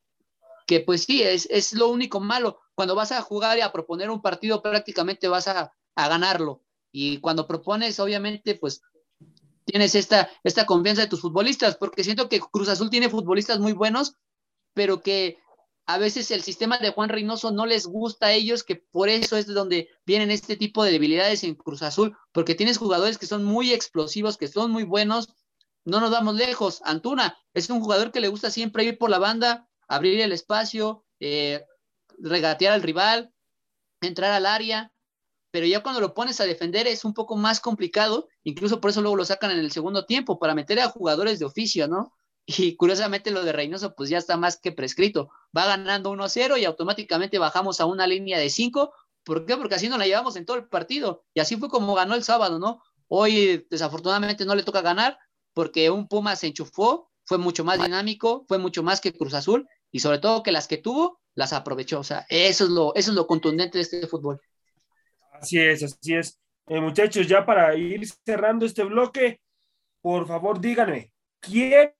que 0.66 0.80
pues 0.80 1.04
sí, 1.04 1.24
es, 1.24 1.48
es 1.50 1.74
lo 1.74 1.90
único 1.90 2.20
malo. 2.20 2.60
Cuando 2.76 2.96
vas 2.96 3.12
a 3.12 3.22
jugar 3.22 3.58
y 3.58 3.62
a 3.62 3.72
proponer 3.72 4.10
un 4.10 4.22
partido 4.22 4.62
prácticamente 4.62 5.28
vas 5.28 5.48
a, 5.48 5.74
a 5.96 6.08
ganarlo. 6.08 6.64
Y 6.92 7.20
cuando 7.20 7.48
propones, 7.48 8.00
obviamente, 8.00 8.56
pues 8.56 8.82
tienes 9.66 9.96
esta, 9.96 10.30
esta 10.44 10.66
confianza 10.66 11.02
de 11.02 11.08
tus 11.08 11.22
futbolistas, 11.22 11.76
porque 11.76 12.04
siento 12.04 12.30
que 12.30 12.40
Cruz 12.40 12.70
Azul 12.70 12.90
tiene 12.90 13.10
futbolistas 13.10 13.60
muy 13.60 13.74
buenos, 13.74 14.16
pero 14.74 15.02
que 15.02 15.38
a 15.86 15.98
veces 15.98 16.32
el 16.32 16.44
sistema 16.44 16.78
de 16.78 16.92
Juan 16.92 17.10
Reynoso 17.10 17.52
no 17.52 17.66
les 17.66 17.88
gusta 17.88 18.28
a 18.28 18.32
ellos, 18.32 18.64
que 18.64 18.76
por 18.76 19.10
eso 19.10 19.36
es 19.36 19.48
de 19.48 19.54
donde 19.54 19.90
vienen 20.06 20.32
este 20.32 20.56
tipo 20.56 20.84
de 20.84 20.92
debilidades 20.92 21.44
en 21.44 21.56
Cruz 21.56 21.82
Azul, 21.82 22.16
porque 22.32 22.56
tienes 22.56 22.78
jugadores 22.78 23.18
que 23.18 23.26
son 23.26 23.44
muy 23.44 23.74
explosivos, 23.74 24.38
que 24.38 24.48
son 24.48 24.72
muy 24.72 24.84
buenos. 24.84 25.30
No 25.86 26.00
nos 26.00 26.12
vamos 26.12 26.36
lejos. 26.36 26.82
Antuna 26.86 27.38
es 27.54 27.70
un 27.70 27.82
jugador 27.82 28.12
que 28.12 28.22
le 28.22 28.30
gusta 28.30 28.50
siempre 28.50 28.86
ir 28.86 28.98
por 28.98 29.10
la 29.10 29.20
banda, 29.20 29.68
abrir 29.88 30.22
el 30.22 30.32
espacio, 30.32 31.04
eh, 31.20 31.66
regatear 32.20 32.74
al 32.74 32.82
rival, 32.82 33.34
entrar 34.02 34.32
al 34.32 34.46
área 34.46 34.94
pero 35.54 35.68
ya 35.68 35.84
cuando 35.84 36.02
lo 36.02 36.16
pones 36.16 36.42
a 36.42 36.46
defender 36.46 36.88
es 36.88 37.06
un 37.06 37.14
poco 37.14 37.38
más 37.38 37.60
complicado, 37.60 38.28
incluso 38.44 38.82
por 38.82 38.90
eso 38.90 39.02
luego 39.02 39.18
lo 39.18 39.24
sacan 39.24 39.52
en 39.52 39.60
el 39.60 39.72
segundo 39.72 40.08
tiempo, 40.08 40.40
para 40.40 40.56
meter 40.56 40.80
a 40.80 40.90
jugadores 40.90 41.38
de 41.38 41.46
oficio, 41.46 41.88
¿no? 41.88 42.12
Y 42.48 42.76
curiosamente 42.76 43.30
lo 43.30 43.44
de 43.44 43.54
Reynoso 43.54 43.94
pues 43.94 44.10
ya 44.10 44.18
está 44.18 44.36
más 44.36 44.58
que 44.60 44.72
prescrito, 44.72 45.30
va 45.56 45.68
ganando 45.68 46.12
1-0 46.12 46.60
y 46.60 46.66
automáticamente 46.66 47.38
bajamos 47.38 47.80
a 47.80 47.86
una 47.86 48.08
línea 48.08 48.40
de 48.40 48.50
5, 48.50 48.94
¿por 49.24 49.46
qué? 49.46 49.56
Porque 49.56 49.76
así 49.76 49.90
no 49.90 50.00
la 50.00 50.08
llevamos 50.08 50.36
en 50.38 50.48
todo 50.48 50.58
el 50.58 50.68
partido, 50.68 51.24
y 51.36 51.40
así 51.40 51.56
fue 51.56 51.70
como 51.70 51.94
ganó 51.94 52.16
el 52.16 52.24
sábado, 52.24 52.58
¿no? 52.58 52.82
Hoy 53.08 53.68
desafortunadamente 53.70 54.46
no 54.46 54.56
le 54.56 54.64
toca 54.64 54.82
ganar, 54.82 55.20
porque 55.54 55.92
un 55.92 56.08
Puma 56.08 56.36
se 56.36 56.48
enchufó, 56.48 57.12
fue 57.26 57.38
mucho 57.38 57.64
más 57.64 57.80
dinámico, 57.80 58.44
fue 58.48 58.58
mucho 58.58 58.82
más 58.82 59.02
que 59.02 59.14
Cruz 59.14 59.36
Azul, 59.36 59.68
y 59.92 60.00
sobre 60.00 60.18
todo 60.18 60.42
que 60.42 60.52
las 60.52 60.68
que 60.68 60.78
tuvo, 60.78 61.22
las 61.36 61.54
aprovechó, 61.54 62.00
o 62.00 62.04
sea, 62.04 62.26
eso 62.30 62.66
es 62.66 62.70
lo, 62.70 62.96
eso 62.96 63.12
es 63.12 63.16
lo 63.16 63.28
contundente 63.28 63.78
de 63.78 63.84
este 63.84 64.08
fútbol. 64.08 64.40
Así 65.34 65.60
es, 65.60 65.84
así 65.84 66.16
es. 66.16 66.40
Eh, 66.68 66.80
muchachos, 66.80 67.28
ya 67.28 67.46
para 67.46 67.76
ir 67.76 68.08
cerrando 68.26 68.66
este 68.66 68.84
bloque, 68.84 69.42
por 70.02 70.28
favor 70.28 70.62
díganme, 70.62 71.12
¿quién 71.40 71.94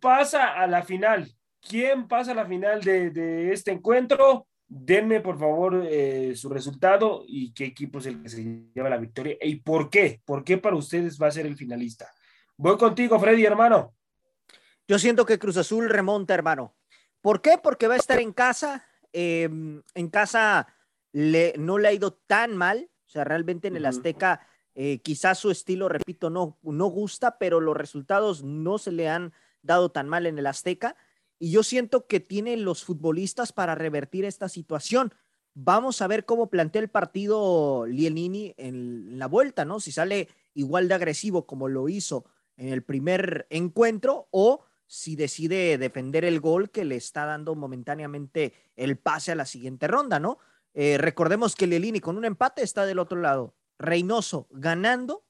pasa 0.00 0.54
a 0.54 0.66
la 0.66 0.82
final? 0.82 1.30
¿Quién 1.60 2.08
pasa 2.08 2.32
a 2.32 2.34
la 2.34 2.46
final 2.46 2.82
de, 2.82 3.52
este 3.52 3.70
encuentro? 3.70 4.46
Denme, 4.66 5.20
por 5.20 5.38
favor, 5.38 5.84
eh, 5.88 6.34
su 6.34 6.48
resultado 6.48 7.24
y 7.26 7.52
qué 7.52 7.66
equipo 7.66 7.98
es 7.98 8.06
el 8.06 8.22
que 8.22 8.28
se 8.28 8.42
lleva 8.74 8.88
la 8.88 8.98
victoria 8.98 9.36
y 9.40 9.56
por 9.56 9.90
qué. 9.90 10.20
¿Por 10.24 10.44
qué 10.44 10.58
para 10.58 10.76
ustedes 10.76 11.20
va 11.20 11.26
a 11.26 11.32
ser 11.32 11.46
el 11.46 11.56
finalista? 11.56 12.10
Voy 12.56 12.76
contigo, 12.78 13.18
Freddy, 13.18 13.44
hermano. 13.44 13.94
Yo 14.86 14.98
siento 14.98 15.24
que 15.24 15.38
Cruz 15.38 15.56
Azul 15.56 15.88
remonta, 15.88 16.34
hermano. 16.34 16.74
¿Por 17.20 17.42
qué? 17.42 17.58
Porque 17.62 17.88
va 17.88 17.94
a 17.94 17.98
estar 17.98 18.20
en 18.20 18.32
casa. 18.32 18.84
Em, 19.12 19.82
en 19.94 20.08
casa 20.08 20.68
no 21.12 21.78
le 21.78 21.88
ha 21.88 21.92
ido 21.92 22.12
tan 22.12 22.56
mal, 22.56 22.88
o 23.06 23.08
sea, 23.08 23.24
realmente 23.24 23.68
en 23.68 23.76
el 23.76 23.86
Azteca 23.86 24.46
eh, 24.74 25.00
quizás 25.00 25.38
su 25.38 25.50
estilo, 25.50 25.88
repito, 25.88 26.30
no, 26.30 26.58
no 26.62 26.86
gusta, 26.86 27.38
pero 27.38 27.60
los 27.60 27.76
resultados 27.76 28.44
no 28.44 28.78
se 28.78 28.92
le 28.92 29.08
han 29.08 29.32
dado 29.62 29.90
tan 29.90 30.08
mal 30.08 30.26
en 30.26 30.38
el 30.38 30.46
Azteca 30.46 30.96
y 31.38 31.50
yo 31.50 31.62
siento 31.62 32.06
que 32.06 32.20
tiene 32.20 32.56
los 32.56 32.84
futbolistas 32.84 33.52
para 33.52 33.74
revertir 33.74 34.24
esta 34.24 34.48
situación. 34.48 35.12
Vamos 35.54 36.00
a 36.02 36.06
ver 36.06 36.24
cómo 36.24 36.48
plantea 36.48 36.82
el 36.82 36.88
partido 36.88 37.86
Lielini 37.86 38.54
en 38.56 39.18
la 39.18 39.26
vuelta, 39.26 39.64
¿no? 39.64 39.80
Si 39.80 39.90
sale 39.90 40.28
igual 40.54 40.86
de 40.86 40.94
agresivo 40.94 41.46
como 41.46 41.68
lo 41.68 41.88
hizo 41.88 42.24
en 42.56 42.68
el 42.68 42.82
primer 42.82 43.46
encuentro 43.50 44.28
o 44.30 44.64
si 44.90 45.14
decide 45.14 45.78
defender 45.78 46.24
el 46.24 46.40
gol 46.40 46.68
que 46.68 46.84
le 46.84 46.96
está 46.96 47.24
dando 47.24 47.54
momentáneamente 47.54 48.54
el 48.74 48.98
pase 48.98 49.30
a 49.30 49.36
la 49.36 49.46
siguiente 49.46 49.86
ronda, 49.86 50.18
¿no? 50.18 50.38
Eh, 50.74 50.98
recordemos 50.98 51.54
que 51.54 51.68
Lielini 51.68 52.00
con 52.00 52.16
un 52.16 52.24
empate 52.24 52.62
está 52.62 52.84
del 52.84 52.98
otro 52.98 53.20
lado. 53.20 53.54
Reynoso 53.78 54.48
ganando 54.50 55.24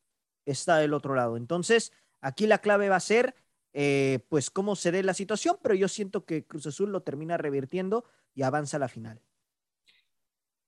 está 0.46 0.79
del 0.79 0.94
otro 0.94 1.14
lado. 1.14 1.37
Entonces, 1.37 1.92
aquí 2.23 2.46
la 2.46 2.62
clave 2.62 2.88
va 2.88 2.96
a 2.96 3.01
ser, 3.01 3.35
eh, 3.75 4.20
pues, 4.31 4.49
cómo 4.49 4.77
se 4.77 4.92
dé 4.92 5.03
la 5.03 5.12
situación, 5.12 5.59
pero 5.62 5.75
yo 5.75 5.88
siento 5.88 6.25
que 6.25 6.46
Cruz 6.46 6.66
Azul 6.66 6.90
lo 6.90 7.03
termina 7.03 7.37
revirtiendo 7.37 8.07
y 8.35 8.44
avanza 8.44 8.79
a 8.79 8.81
la 8.81 8.88
final. 8.88 9.20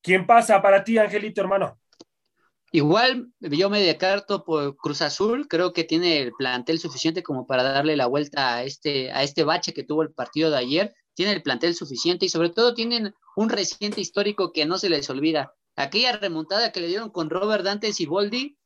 ¿Quién 0.03 0.27
pasa 0.27 0.61
para 0.61 0.85
ti, 0.85 0.99
Angelito, 0.99 1.41
hermano? 1.41 1.81
Igual 2.75 3.29
yo 3.39 3.69
me 3.69 3.83
decarto 3.83 4.45
por 4.45 4.77
Cruz 4.77 5.03
Azul, 5.03 5.47
creo 5.47 5.75
que 5.75 5.85
tiene 5.85 6.23
el 6.23 6.33
plantel 6.33 6.79
suficiente 6.79 7.23
como 7.23 7.47
para 7.47 7.63
darle 7.63 7.97
la 7.97 8.07
vuelta 8.07 8.55
a 8.55 8.65
este, 8.65 9.13
a 9.13 9.23
este 9.23 9.45
bache 9.45 9.75
que 9.75 9.85
tuvo 9.85 10.01
el 10.01 10.13
partido 10.13 10.51
de 10.51 10.57
ayer, 10.57 10.95
tiene 11.13 11.33
el 11.33 11.43
plantel 11.43 11.75
suficiente 11.75 12.25
y 12.25 12.31
sobre 12.31 12.49
todo 12.49 12.73
tienen 12.73 13.15
un 13.37 13.51
reciente 13.51 14.01
histórico 14.01 14.53
que 14.53 14.65
no 14.65 14.79
se 14.79 14.89
les 14.89 15.11
olvida. 15.11 15.53
Aquella 15.77 16.13
remontada 16.13 16.73
que 16.73 16.81
le 16.81 16.87
dieron 16.87 17.11
con 17.11 17.29
Robert 17.29 17.63
Dantes 17.63 18.01
y 18.01 18.07
Boldi, 18.07 18.57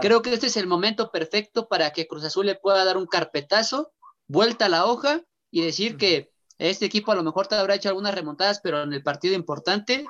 creo 0.00 0.22
que 0.22 0.32
este 0.32 0.46
es 0.46 0.56
el 0.56 0.66
momento 0.66 1.10
perfecto 1.10 1.68
para 1.68 1.92
que 1.92 2.06
Cruz 2.06 2.24
Azul 2.24 2.46
le 2.46 2.54
pueda 2.54 2.86
dar 2.86 2.96
un 2.96 3.06
carpetazo, 3.06 3.92
vuelta 4.28 4.64
a 4.64 4.70
la 4.70 4.86
hoja 4.86 5.20
y 5.50 5.60
decir 5.60 5.98
que 5.98 6.30
este 6.56 6.86
equipo 6.86 7.12
a 7.12 7.16
lo 7.16 7.22
mejor 7.22 7.48
te 7.48 7.54
habrá 7.54 7.74
hecho 7.74 7.90
algunas 7.90 8.14
remontadas, 8.14 8.60
pero 8.62 8.82
en 8.82 8.94
el 8.94 9.02
partido 9.02 9.34
importante 9.34 10.06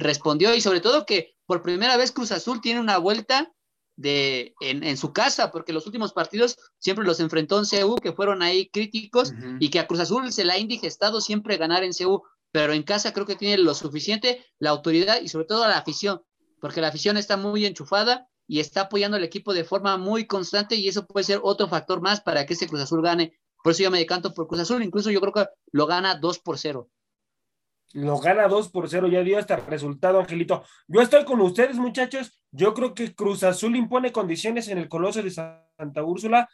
respondió 0.00 0.54
y 0.54 0.60
sobre 0.60 0.80
todo 0.80 1.06
que 1.06 1.34
por 1.46 1.62
primera 1.62 1.96
vez 1.96 2.12
Cruz 2.12 2.32
Azul 2.32 2.60
tiene 2.60 2.80
una 2.80 2.98
vuelta 2.98 3.52
de, 3.96 4.54
en, 4.60 4.96
su 4.96 5.12
casa, 5.12 5.50
porque 5.50 5.74
los 5.74 5.84
últimos 5.86 6.14
partidos 6.14 6.56
siempre 6.78 7.04
los 7.04 7.20
enfrentó 7.20 7.58
en 7.58 7.66
CU, 7.66 7.96
que 7.96 8.12
fueron 8.14 8.42
ahí 8.42 8.70
críticos, 8.70 9.34
y 9.58 9.68
que 9.68 9.78
a 9.78 9.86
Cruz 9.86 10.00
Azul 10.00 10.32
se 10.32 10.44
la 10.44 10.54
ha 10.54 10.58
indigestado 10.58 11.20
siempre 11.20 11.58
ganar 11.58 11.84
en 11.84 11.92
CU, 11.92 12.22
pero 12.50 12.72
en 12.72 12.82
casa 12.82 13.12
creo 13.12 13.26
que 13.26 13.36
tiene 13.36 13.58
lo 13.58 13.74
suficiente, 13.74 14.46
la 14.58 14.70
autoridad 14.70 15.20
y 15.20 15.28
sobre 15.28 15.44
todo 15.44 15.68
la 15.68 15.76
afición, 15.76 16.22
porque 16.60 16.80
la 16.80 16.88
afición 16.88 17.18
está 17.18 17.36
muy 17.36 17.66
enchufada 17.66 18.26
y 18.46 18.60
está 18.60 18.82
apoyando 18.82 19.18
al 19.18 19.24
equipo 19.24 19.52
de 19.52 19.64
forma 19.64 19.98
muy 19.98 20.26
constante 20.26 20.76
y 20.76 20.88
eso 20.88 21.06
puede 21.06 21.24
ser 21.24 21.40
otro 21.42 21.68
factor 21.68 22.00
más 22.00 22.22
para 22.22 22.46
que 22.46 22.54
ese 22.54 22.68
Cruz 22.68 22.80
Azul 22.80 23.02
gane. 23.02 23.38
Por 23.62 23.72
eso 23.72 23.82
yo 23.82 23.90
me 23.90 23.98
decanto 23.98 24.32
por 24.32 24.48
Cruz 24.48 24.62
Azul, 24.62 24.82
incluso 24.82 25.10
yo 25.10 25.20
creo 25.20 25.34
que 25.34 25.46
lo 25.72 25.86
gana 25.86 26.14
2 26.14 26.38
por 26.38 26.58
0 26.58 26.88
lo 27.92 28.18
gana 28.18 28.48
2 28.48 28.70
por 28.70 28.88
0, 28.88 29.08
ya 29.08 29.22
dio 29.22 29.38
hasta 29.38 29.56
el 29.56 29.66
resultado, 29.66 30.20
Angelito. 30.20 30.64
Yo 30.86 31.00
estoy 31.00 31.24
con 31.24 31.40
ustedes, 31.40 31.76
muchachos. 31.76 32.40
Yo 32.52 32.74
creo 32.74 32.94
que 32.94 33.14
Cruz 33.14 33.42
Azul 33.42 33.76
impone 33.76 34.12
condiciones 34.12 34.68
en 34.68 34.78
el 34.78 34.88
Coloso 34.88 35.22
de 35.22 35.30
Santa 35.30 36.04
Úrsula. 36.04 36.48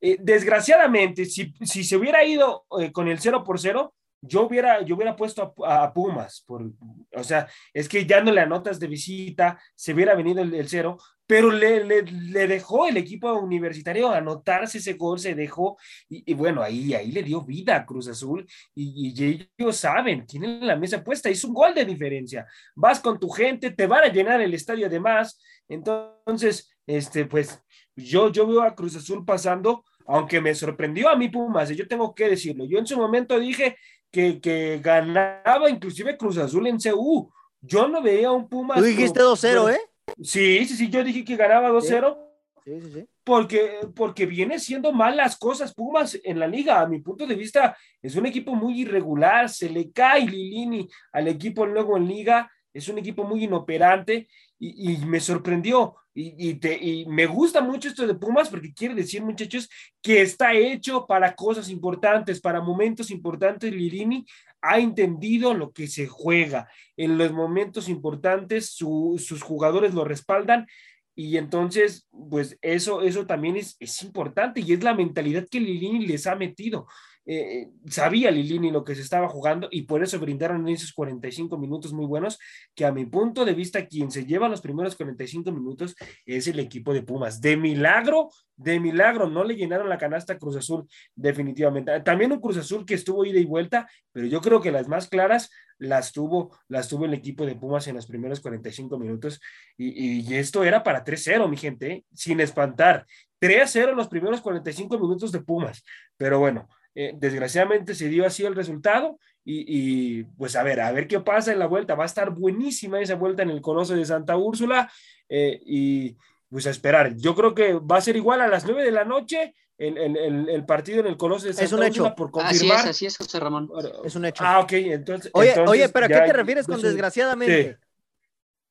Eh, 0.00 0.18
desgraciadamente, 0.20 1.24
si, 1.24 1.54
si, 1.62 1.84
se 1.84 1.96
hubiera 1.96 2.24
ido 2.24 2.66
eh, 2.78 2.92
con 2.92 3.08
el 3.08 3.18
0 3.18 3.44
por 3.44 3.58
0, 3.58 3.94
yo 4.26 4.42
hubiera, 4.42 4.82
yo 4.82 4.96
hubiera 4.96 5.16
puesto 5.16 5.54
a, 5.64 5.92
Pumas, 5.92 6.42
por, 6.46 6.70
o 7.14 7.24
sea, 7.24 7.46
es 7.72 7.88
que 7.88 8.06
ya 8.06 8.22
no 8.22 8.32
le 8.32 8.40
anotas 8.40 8.80
de 8.80 8.86
visita, 8.86 9.60
se 9.74 9.92
hubiera 9.92 10.14
venido 10.14 10.42
el, 10.42 10.68
cero, 10.68 10.98
pero 11.26 11.50
le, 11.50 11.84
le, 11.84 12.46
dejó 12.46 12.86
el 12.86 12.96
equipo 12.96 13.32
universitario 13.34 14.10
anotarse 14.10 14.78
ese 14.78 14.94
gol, 14.94 15.18
se 15.18 15.34
dejó, 15.34 15.76
y, 16.08 16.34
bueno, 16.34 16.62
ahí, 16.62 16.94
ahí 16.94 17.10
le 17.12 17.22
dio 17.22 17.42
vida 17.42 17.76
a 17.76 17.86
Cruz 17.86 18.08
Azul, 18.08 18.46
y, 18.74 19.14
y, 19.16 19.48
ellos 19.58 19.76
saben, 19.76 20.26
tienen 20.26 20.66
la 20.66 20.76
mesa 20.76 21.02
puesta, 21.02 21.28
es 21.28 21.44
un 21.44 21.54
gol 21.54 21.74
de 21.74 21.84
diferencia, 21.84 22.46
vas 22.74 23.00
con 23.00 23.18
tu 23.18 23.28
gente, 23.30 23.70
te 23.70 23.86
van 23.86 24.04
a 24.04 24.12
llenar 24.12 24.40
el 24.40 24.54
estadio 24.54 24.88
de 24.88 25.00
más, 25.00 25.40
entonces, 25.68 26.76
este, 26.86 27.24
pues, 27.24 27.62
yo, 27.96 28.30
yo 28.30 28.46
veo 28.46 28.62
a 28.62 28.74
Cruz 28.74 28.96
Azul 28.96 29.24
pasando, 29.24 29.84
aunque 30.06 30.40
me 30.40 30.54
sorprendió 30.54 31.08
a 31.08 31.16
mí 31.16 31.28
Pumas, 31.28 31.70
yo 31.70 31.88
tengo 31.88 32.14
que 32.14 32.28
decirlo, 32.28 32.66
yo 32.66 32.78
en 32.78 32.86
su 32.86 32.98
momento 32.98 33.38
dije, 33.38 33.76
que, 34.14 34.80
ganaba 34.82 35.68
inclusive 35.68 36.16
Cruz 36.16 36.38
Azul 36.38 36.66
en 36.66 36.78
CU. 36.78 37.30
Yo 37.60 37.88
no 37.88 38.02
veía 38.02 38.30
un 38.30 38.48
Pumas. 38.48 38.78
Tú 38.78 38.84
dijiste 38.84 39.20
2-0, 39.20 39.74
¿eh? 39.74 39.80
Sí, 40.22 40.64
sí, 40.64 40.76
sí, 40.76 40.88
yo 40.88 41.02
dije 41.02 41.24
que 41.24 41.36
ganaba 41.36 41.70
2-0. 41.70 42.16
Sí, 42.64 42.80
sí, 42.80 42.92
sí. 42.92 43.06
Porque, 43.24 43.80
porque 43.94 44.26
viene 44.26 44.58
siendo 44.58 44.92
mal 44.92 45.16
las 45.16 45.36
cosas 45.36 45.74
Pumas 45.74 46.18
en 46.24 46.38
la 46.38 46.46
liga. 46.46 46.80
A 46.80 46.86
mi 46.86 47.00
punto 47.00 47.26
de 47.26 47.34
vista, 47.34 47.76
es 48.00 48.16
un 48.16 48.26
equipo 48.26 48.54
muy 48.54 48.82
irregular. 48.82 49.48
Se 49.48 49.68
le 49.68 49.90
cae 49.90 50.26
Lilini 50.26 50.88
al 51.12 51.28
equipo 51.28 51.66
luego 51.66 51.96
en 51.96 52.06
liga. 52.06 52.50
Es 52.72 52.88
un 52.88 52.98
equipo 52.98 53.24
muy 53.24 53.44
inoperante 53.44 54.28
y, 54.58 54.96
me 54.98 55.20
sorprendió. 55.20 55.94
Y, 56.14 56.54
te, 56.54 56.76
y, 56.80 57.06
me 57.06 57.26
gusta 57.26 57.60
mucho 57.60 57.88
esto 57.88 58.06
de 58.06 58.14
Pumas 58.14 58.48
porque 58.48 58.72
quiere 58.72 58.94
decir, 58.94 59.22
muchachos, 59.22 59.68
que 60.02 60.22
está 60.22 60.54
hecho 60.54 61.06
para 61.06 61.34
cosas 61.34 61.68
importantes, 61.68 62.40
para 62.40 62.60
momentos 62.60 63.10
importantes. 63.10 63.72
Lirini 63.72 64.26
ha 64.64 64.78
entendido 64.78 65.52
lo 65.52 65.72
que 65.72 65.86
se 65.86 66.06
juega. 66.06 66.68
En 66.96 67.18
los 67.18 67.32
momentos 67.32 67.88
importantes, 67.88 68.70
sus 68.70 69.42
jugadores 69.42 69.92
lo 69.92 70.04
respaldan. 70.04 70.66
Y 71.14 71.36
entonces, 71.36 72.08
pues 72.10 72.58
eso, 72.62 73.02
eso 73.02 73.26
también 73.26 73.56
es, 73.56 73.76
es 73.78 74.02
importante 74.02 74.60
y 74.60 74.72
es 74.72 74.82
la 74.82 74.94
mentalidad 74.94 75.46
que 75.48 75.60
Lilini 75.60 76.06
les 76.06 76.26
ha 76.26 76.34
metido. 76.34 76.86
Eh, 77.26 77.70
sabía 77.88 78.30
Lilini 78.30 78.70
lo 78.70 78.84
que 78.84 78.94
se 78.94 79.00
estaba 79.00 79.28
jugando 79.28 79.68
y 79.70 79.82
por 79.82 80.02
eso 80.02 80.18
brindaron 80.18 80.68
esos 80.68 80.92
45 80.92 81.56
minutos 81.56 81.92
muy 81.92 82.06
buenos, 82.06 82.38
que 82.74 82.84
a 82.84 82.92
mi 82.92 83.06
punto 83.06 83.44
de 83.44 83.54
vista 83.54 83.86
quien 83.86 84.10
se 84.10 84.26
lleva 84.26 84.48
los 84.48 84.60
primeros 84.60 84.94
45 84.94 85.50
minutos 85.52 85.96
es 86.26 86.46
el 86.48 86.58
equipo 86.58 86.92
de 86.92 87.02
Pumas. 87.02 87.40
De 87.40 87.56
milagro, 87.56 88.28
de 88.56 88.78
milagro, 88.78 89.28
no 89.28 89.44
le 89.44 89.56
llenaron 89.56 89.88
la 89.88 89.98
canasta 89.98 90.38
Cruz 90.38 90.56
Azul 90.56 90.86
definitivamente. 91.14 91.98
También 92.00 92.32
un 92.32 92.40
Cruz 92.40 92.58
Azul 92.58 92.84
que 92.84 92.94
estuvo 92.94 93.24
ida 93.24 93.38
y 93.38 93.46
vuelta, 93.46 93.88
pero 94.12 94.26
yo 94.26 94.40
creo 94.40 94.60
que 94.60 94.70
las 94.70 94.88
más 94.88 95.08
claras 95.08 95.50
las 95.78 96.12
tuvo, 96.12 96.56
las 96.68 96.88
tuvo 96.88 97.04
el 97.04 97.14
equipo 97.14 97.46
de 97.46 97.56
Pumas 97.56 97.86
en 97.88 97.96
los 97.96 98.06
primeros 98.06 98.40
45 98.40 98.98
minutos 98.98 99.40
y, 99.76 100.20
y 100.20 100.34
esto 100.34 100.62
era 100.62 100.82
para 100.82 101.04
3-0, 101.04 101.48
mi 101.48 101.56
gente, 101.56 101.92
¿eh? 101.92 102.04
sin 102.12 102.40
espantar. 102.40 103.06
3-0 103.40 103.90
en 103.90 103.96
los 103.96 104.08
primeros 104.08 104.40
45 104.40 104.98
minutos 104.98 105.32
de 105.32 105.40
Pumas, 105.40 105.84
pero 106.16 106.38
bueno, 106.38 106.68
eh, 106.94 107.12
desgraciadamente 107.16 107.94
se 107.94 108.08
dio 108.08 108.26
así 108.26 108.44
el 108.44 108.54
resultado 108.54 109.18
y, 109.46 110.24
pues 110.24 110.56
a 110.56 110.62
ver, 110.62 110.80
a 110.80 110.90
ver 110.90 111.06
qué 111.06 111.20
pasa 111.20 111.52
en 111.52 111.58
la 111.58 111.66
vuelta. 111.66 111.94
Va 111.94 112.04
a 112.04 112.06
estar 112.06 112.30
buenísima 112.30 113.00
esa 113.00 113.14
vuelta 113.14 113.42
en 113.42 113.50
el 113.50 113.60
Coloso 113.60 113.94
de 113.94 114.04
Santa 114.04 114.36
Úrsula 114.36 114.90
eh, 115.28 115.60
y 115.66 116.16
pues 116.48 116.66
a 116.66 116.70
esperar. 116.70 117.14
Yo 117.16 117.34
creo 117.34 117.54
que 117.54 117.74
va 117.74 117.98
a 117.98 118.00
ser 118.00 118.16
igual 118.16 118.40
a 118.40 118.48
las 118.48 118.64
9 118.64 118.82
de 118.82 118.90
la 118.90 119.04
noche 119.04 119.54
el, 119.76 120.64
partido 120.66 121.00
en 121.00 121.06
el 121.08 121.16
Coloso 121.16 121.46
de 121.46 121.52
Santa 121.52 121.64
es 121.64 121.72
un 121.72 121.82
hecho. 121.82 122.02
Úrsula 122.02 122.14
por 122.14 122.30
confirmar. 122.30 122.78
Así 122.78 122.88
es, 122.88 122.90
así 122.90 123.06
es, 123.06 123.18
José 123.18 123.40
Ramón. 123.40 123.70
Es 124.04 124.14
un 124.14 124.24
hecho. 124.24 124.44
Ah, 124.46 124.60
ok, 124.60 124.72
entonces. 124.72 125.30
Oye, 125.34 125.54
oye 125.66 125.88
pero 125.88 126.06
¿a 126.06 126.08
qué 126.08 126.20
te 126.20 126.32
refieres 126.32 126.66
con 126.66 126.80
desgraciadamente? 126.80 127.78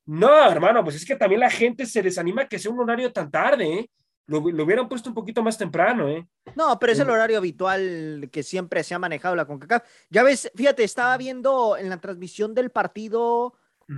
No, 0.05 0.51
hermano, 0.51 0.83
pues 0.83 0.97
es 0.97 1.05
que 1.05 1.15
también 1.15 1.41
la 1.41 1.49
gente 1.49 1.85
se 1.85 2.01
desanima 2.01 2.47
que 2.47 2.59
sea 2.59 2.71
un 2.71 2.79
horario 2.79 3.11
tan 3.11 3.31
tarde, 3.31 3.73
¿eh? 3.79 3.89
Lo, 4.25 4.39
hubieran 4.39 4.87
puesto 4.87 5.09
un 5.09 5.15
poquito 5.15 5.43
más 5.43 5.57
temprano, 5.57 6.07
¿eh? 6.07 6.25
No, 6.55 6.79
pero 6.79 6.93
es 6.93 6.99
el 6.99 7.09
horario 7.09 7.37
habitual 7.37 8.29
que 8.31 8.41
siempre 8.41 8.83
se 8.83 8.93
ha 8.93 8.99
manejado 8.99 9.35
la 9.35 9.45
CONCACAF. 9.45 9.83
Ya 10.09 10.23
ves, 10.23 10.49
fíjate, 10.55 10.83
estaba 10.83 11.17
viendo 11.17 11.75
en 11.75 11.89
la 11.89 11.97
transmisión 11.97 12.53
del 12.53 12.69
partido, 12.69 13.53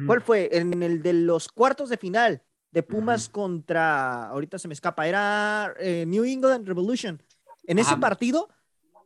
¿cuál 0.07 0.21
fue? 0.21 0.49
En 0.51 0.81
el 0.81 1.03
de 1.03 1.13
los 1.13 1.47
cuartos 1.49 1.89
de 1.89 1.97
final 1.97 2.41
de 2.71 2.83
Pumas 2.83 3.29
contra, 3.29 4.27
ahorita 4.27 4.57
se 4.57 4.67
me 4.67 4.73
escapa, 4.73 5.07
era 5.07 5.73
eh, 5.79 6.05
New 6.07 6.25
England 6.25 6.67
Revolution. 6.67 7.21
En 7.67 7.79
ese 7.79 7.95
partido, 7.97 8.49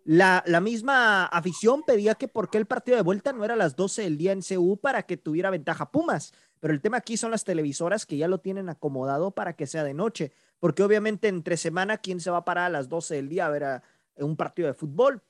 la, 0.06 0.42
la, 0.48 0.60
misma 0.60 1.26
afición 1.26 1.84
pedía 1.84 2.16
que 2.16 2.28
por 2.28 2.50
qué 2.50 2.58
el 2.58 2.66
partido 2.66 2.98
de 2.98 3.04
vuelta 3.04 3.32
no 3.32 3.46
era 3.46 3.54
a 3.54 3.58
las 3.58 3.76
12 3.76 4.04
del 4.04 4.18
día 4.18 4.32
en 4.32 4.42
CU 4.42 4.80
para 4.82 5.04
que 5.04 5.18
tuviera 5.18 5.50
ventaja 5.50 5.92
Pumas. 5.92 6.34
Pero 6.60 6.74
el 6.74 6.82
tema 6.82 6.98
aquí 6.98 7.16
son 7.16 7.32
las 7.32 7.44
televisoras 7.44 8.06
que 8.06 8.18
ya 8.18 8.28
lo 8.28 8.40
tienen 8.40 8.70
acomodado 8.70 9.32
para 9.32 9.54
que 9.54 9.68
sea 9.68 9.84
de 9.84 9.94
noche 9.94 10.34
porque 10.60 10.84
obviamente 10.84 11.28
entre 11.28 11.58
semana, 11.58 11.98
¿quién 11.98 12.20
se 12.20 12.32
va 12.32 12.38
a 12.38 12.46
parar 12.46 12.66
a 12.66 12.70
las 12.70 12.90
12 12.90 13.16
del 13.16 13.30
día 13.30 13.46
a 13.46 13.50
ver 13.50 13.64
a, 13.64 13.84
un 14.18 14.36
partido 14.36 14.68
de 14.68 14.74
fútbol? 14.74 15.22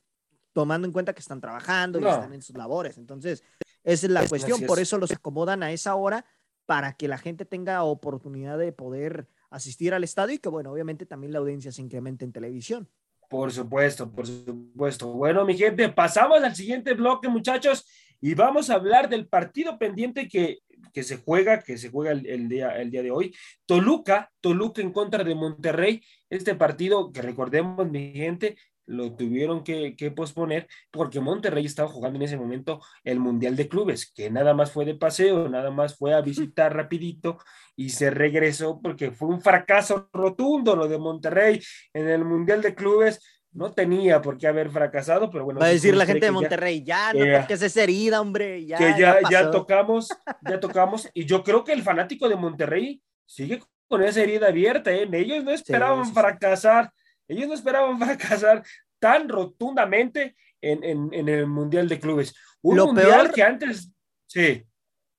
Tomando 0.53 0.87
en 0.87 0.91
cuenta 0.91 1.13
que 1.13 1.19
están 1.19 1.39
trabajando 1.39 1.99
y 1.99 2.05
están 2.05 2.33
en 2.33 2.41
sus 2.41 2.57
labores. 2.57 2.97
Entonces, 2.97 3.43
esa 3.83 4.07
es 4.07 4.11
la 4.11 4.27
cuestión. 4.27 4.61
Por 4.65 4.79
eso 4.79 4.97
los 4.97 5.11
acomodan 5.11 5.63
a 5.63 5.71
esa 5.71 5.95
hora 5.95 6.25
para 6.65 6.93
que 6.93 7.07
la 7.07 7.17
gente 7.17 7.45
tenga 7.45 7.83
oportunidad 7.83 8.57
de 8.57 8.71
poder 8.71 9.27
asistir 9.49 9.93
al 9.93 10.03
estadio 10.03 10.35
y 10.35 10.39
que, 10.39 10.49
bueno, 10.49 10.71
obviamente 10.71 11.05
también 11.05 11.33
la 11.33 11.39
audiencia 11.39 11.71
se 11.71 11.81
incremente 11.81 12.25
en 12.25 12.31
televisión. 12.31 12.89
Por 13.29 13.51
supuesto, 13.51 14.11
por 14.11 14.25
supuesto. 14.25 15.07
Bueno, 15.13 15.45
mi 15.45 15.55
gente, 15.55 15.87
pasamos 15.89 16.43
al 16.43 16.55
siguiente 16.55 16.95
bloque, 16.95 17.29
muchachos, 17.29 17.85
y 18.21 18.33
vamos 18.33 18.69
a 18.69 18.75
hablar 18.75 19.09
del 19.09 19.27
partido 19.27 19.77
pendiente 19.77 20.27
que 20.27 20.59
que 20.93 21.03
se 21.03 21.17
juega, 21.17 21.61
que 21.61 21.77
se 21.77 21.89
juega 21.89 22.11
el, 22.11 22.49
día, 22.49 22.69
el 22.79 22.91
día 22.91 23.03
de 23.03 23.11
hoy. 23.11 23.35
Toluca, 23.65 24.31
Toluca 24.41 24.81
en 24.81 24.91
contra 24.91 25.23
de 25.23 25.35
Monterrey, 25.35 26.01
este 26.29 26.55
partido 26.55 27.11
que 27.11 27.21
recordemos, 27.21 27.89
mi 27.89 28.13
gente, 28.13 28.57
lo 28.85 29.15
tuvieron 29.15 29.63
que, 29.63 29.93
posponer 30.15 30.67
porque 30.89 31.19
Monterrey 31.19 31.63
estaba 31.65 31.89
jugando 31.89 32.17
en 32.17 32.23
ese 32.23 32.37
momento 32.37 32.81
el 33.03 33.19
Mundial 33.19 33.55
de 33.55 33.69
Clubes, 33.69 34.11
que 34.11 34.31
nada 34.31 34.55
más 34.55 34.71
fue 34.71 34.83
de 34.83 34.95
paseo, 34.95 35.47
nada 35.47 35.69
más 35.69 35.95
fue 35.95 36.15
a 36.15 36.21
visitar 36.21 36.75
rapidito 36.75 37.37
y 37.75 37.89
se 37.89 38.09
regresó 38.09 38.81
porque 38.81 39.11
fue 39.11 39.27
un 39.27 39.41
fracaso 39.41 40.09
rotundo 40.11 40.75
lo 40.75 40.87
de 40.87 40.97
Monterrey 40.97 41.61
en 41.93 42.09
el 42.09 42.25
Mundial 42.25 42.63
de 42.63 42.73
Clubes. 42.73 43.38
No 43.51 43.71
tenía 43.71 44.21
por 44.21 44.37
qué 44.37 44.47
haber 44.47 44.69
fracasado, 44.69 45.29
pero 45.31 45.45
bueno. 45.45 45.59
Va 45.59 45.67
a 45.67 45.69
decir 45.69 45.95
la 45.95 46.05
gente 46.05 46.27
de 46.27 46.31
Monterrey, 46.31 46.83
ya, 46.83 47.13
no 47.13 47.19
que 47.19 47.39
toques 47.39 47.61
esa 47.61 47.83
herida, 47.83 48.21
hombre. 48.21 48.65
Ya, 48.65 48.77
que 48.77 48.95
ya, 48.99 49.19
ya 49.29 49.49
tocamos, 49.49 50.09
ya 50.47 50.59
tocamos. 50.59 51.09
Y 51.13 51.25
yo 51.25 51.43
creo 51.43 51.63
que 51.63 51.73
el 51.73 51.81
fanático 51.81 52.29
de 52.29 52.35
Monterrey 52.35 53.01
sigue 53.25 53.61
con 53.87 54.03
esa 54.03 54.21
herida 54.21 54.47
abierta. 54.47 54.91
¿eh? 54.91 55.09
Ellos 55.11 55.43
no 55.43 55.51
esperaban 55.51 56.13
fracasar 56.13 56.91
ellos 57.29 57.47
no 57.47 57.53
esperaban 57.53 57.97
fracasar 57.99 58.63
tan 58.99 59.29
rotundamente 59.29 60.35
en, 60.61 60.83
el 61.13 61.47
Mundial 61.47 61.87
de 61.87 61.99
Clubes. 61.99 62.35
Un 62.61 62.75
lo 62.75 62.87
mundial 62.87 63.07
peor, 63.07 63.31
que 63.31 63.43
antes, 63.43 63.89
sí. 64.27 64.65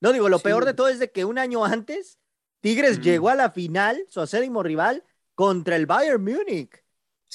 No 0.01 0.13
digo, 0.13 0.29
lo 0.29 0.39
peor 0.39 0.67
de 0.67 0.75
todo 0.75 0.89
es 0.89 0.99
de 0.99 1.11
que 1.11 1.25
un 1.25 1.39
año 1.39 1.65
antes 1.65 2.19
Tigres 2.61 3.01
llegó 3.01 3.31
a 3.31 3.35
la 3.35 3.51
final, 3.51 4.05
su 4.09 4.21
acérrimo 4.21 4.63
rival, 4.63 5.03
contra 5.35 5.77
el 5.77 5.87
Bayern 5.87 6.23
Múnich. 6.23 6.85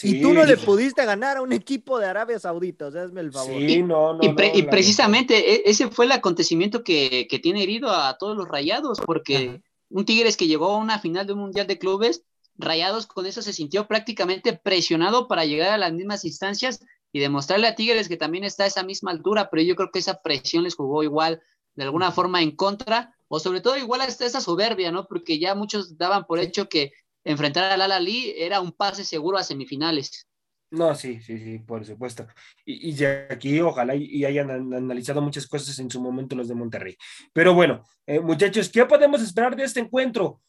Y 0.04 0.22
tú 0.22 0.34
no 0.34 0.44
le 0.46 0.58
pudiste 0.58 1.06
ganar 1.06 1.38
a 1.38 1.42
un 1.42 1.54
equipo 1.54 2.00
de 2.00 2.08
Arabia 2.08 2.38
Saudita, 2.38 2.88
o 2.88 2.92
sea, 2.92 3.04
hazme 3.04 3.22
el 3.22 3.32
favor. 3.32 3.56
Sí, 3.58 3.82
no, 3.82 4.14
no, 4.14 4.20
y, 4.22 4.64
precisamente 4.64 5.54
e, 5.54 5.64
ese 5.66 5.90
fue 5.90 6.06
el 6.06 6.12
acontecimiento 6.12 6.84
que, 6.84 7.28
tiene 7.42 7.64
herido 7.64 7.90
a 7.90 8.18
todos 8.18 8.36
los 8.36 8.48
rayados, 8.48 9.00
porque 9.06 9.62
un 9.90 10.06
Tigres 10.06 10.36
que 10.36 10.48
llegó 10.48 10.72
a 10.72 10.78
una 10.78 11.00
final 11.00 11.26
de 11.26 11.34
un 11.34 11.40
Mundial 11.40 11.68
de 11.68 11.80
Clubes 11.80 12.24
Rayados 12.58 13.06
con 13.06 13.26
eso 13.26 13.42
se 13.42 13.54
sintió 13.54 13.88
prácticamente 13.88 14.54
presionado 14.54 15.28
para 15.28 15.46
llegar 15.46 15.72
a 15.72 15.78
las 15.78 15.92
mismas 15.92 16.24
instancias 16.24 16.80
y 17.12 17.20
demostrarle 17.20 17.68
a 17.68 17.76
Tigres 17.76 18.08
que 18.08 18.18
también 18.18 18.44
está 18.44 18.64
a 18.64 18.68
esa 18.68 18.84
misma 18.84 19.12
altura, 19.12 19.50
pero 19.50 19.64
yo 19.64 19.76
creo 19.76 19.92
que 19.92 20.00
esa 20.00 20.22
presión 20.22 20.64
les 20.64 20.76
jugó 20.76 21.04
igual 21.04 21.42
de 21.76 21.84
alguna 21.84 22.12
forma 22.12 22.42
en 22.42 22.56
contra, 22.56 23.14
o 23.28 23.40
sobre 23.40 23.60
todo 23.60 23.78
igual 23.78 24.02
a 24.02 24.06
esa 24.06 24.40
soberbia, 24.40 24.92
¿no? 24.92 25.08
Porque 25.08 25.40
ya 25.40 25.56
muchos 25.56 25.98
daban 25.98 26.26
por 26.26 26.40
hecho 26.40 26.70
que 26.70 26.94
enfrentar 27.26 27.72
al 27.72 27.82
Al-Ali 27.82 28.34
era 28.38 28.62
un 28.62 28.72
pase 28.72 29.04
seguro 29.04 29.38
a 29.38 29.44
semifinales. 29.44 30.28
No, 30.72 30.94
sí, 30.96 31.22
sí, 31.22 31.38
sí, 31.38 31.60
por 31.60 31.86
supuesto. 31.86 32.28
Y, 32.66 32.94
ya 32.94 33.28
aquí 33.30 33.60
ojalá 33.62 33.96
y, 33.96 34.26
hayan 34.26 34.50
analizado 34.50 35.22
muchas 35.22 35.48
cosas 35.48 35.78
en 35.80 35.90
su 35.90 36.02
momento 36.02 36.36
los 36.36 36.48
de 36.48 36.56
Monterrey. 36.56 36.98
Pero 37.34 37.54
bueno, 37.54 37.84
eh, 38.06 38.20
muchachos, 38.20 38.70
¿qué 38.70 38.86
podemos 38.86 39.22
esperar 39.22 39.56
de 39.56 39.64
este 39.64 39.80
encuentro? 39.80 40.42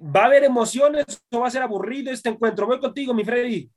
¿Va 0.00 0.22
a 0.22 0.26
haber 0.26 0.44
emociones 0.44 1.04
o 1.30 1.40
va 1.40 1.48
a 1.48 1.50
ser 1.50 1.62
aburrido 1.62 2.12
este 2.12 2.28
encuentro? 2.28 2.66
Voy 2.66 2.78
contigo, 2.78 3.12
mi 3.12 3.24
Freddy. 3.24 3.70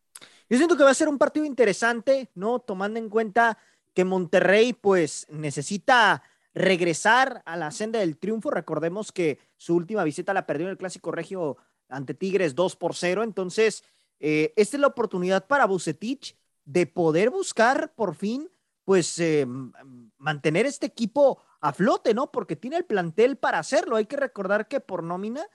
Yo 0.49 0.57
siento 0.57 0.77
que 0.77 0.83
va 0.83 0.91
a 0.91 0.95
ser 0.95 1.09
un 1.09 1.17
partido 1.17 1.45
interesante, 1.45 2.29
¿no? 2.35 2.59
Tomando 2.59 2.99
en 2.99 3.09
cuenta 3.09 3.57
que 3.93 4.05
Monterrey, 4.05 4.73
pues, 4.73 5.25
necesita 5.29 6.23
regresar 6.53 7.41
a 7.45 7.55
la 7.57 7.71
senda 7.71 7.99
del 7.99 8.17
triunfo. 8.17 8.51
Recordemos 8.51 9.11
que 9.11 9.39
su 9.57 9.75
última 9.75 10.03
visita 10.03 10.33
la 10.33 10.45
perdió 10.45 10.67
en 10.67 10.71
el 10.71 10.77
Clásico 10.77 11.11
Regio 11.11 11.57
ante 11.91 12.13
Tigres 12.13 12.55
2 12.55 12.75
por 12.75 12.95
0. 12.95 13.23
Entonces, 13.23 13.83
eh, 14.19 14.53
esta 14.55 14.77
es 14.77 14.81
la 14.81 14.87
oportunidad 14.87 15.47
para 15.47 15.65
Bucetich 15.65 16.35
de 16.65 16.87
poder 16.87 17.29
buscar 17.29 17.93
por 17.93 18.15
fin, 18.15 18.49
pues, 18.85 19.19
eh, 19.19 19.45
mantener 20.17 20.65
este 20.65 20.87
equipo 20.87 21.41
a 21.59 21.73
flote, 21.73 22.13
¿no? 22.13 22.31
Porque 22.31 22.55
tiene 22.55 22.77
el 22.77 22.85
plantel 22.85 23.37
para 23.37 23.59
hacerlo. 23.59 23.95
Hay 23.95 24.05
que 24.05 24.17
recordar 24.17 24.67
que 24.67 24.79
por 24.79 25.03
nómina 25.03 25.45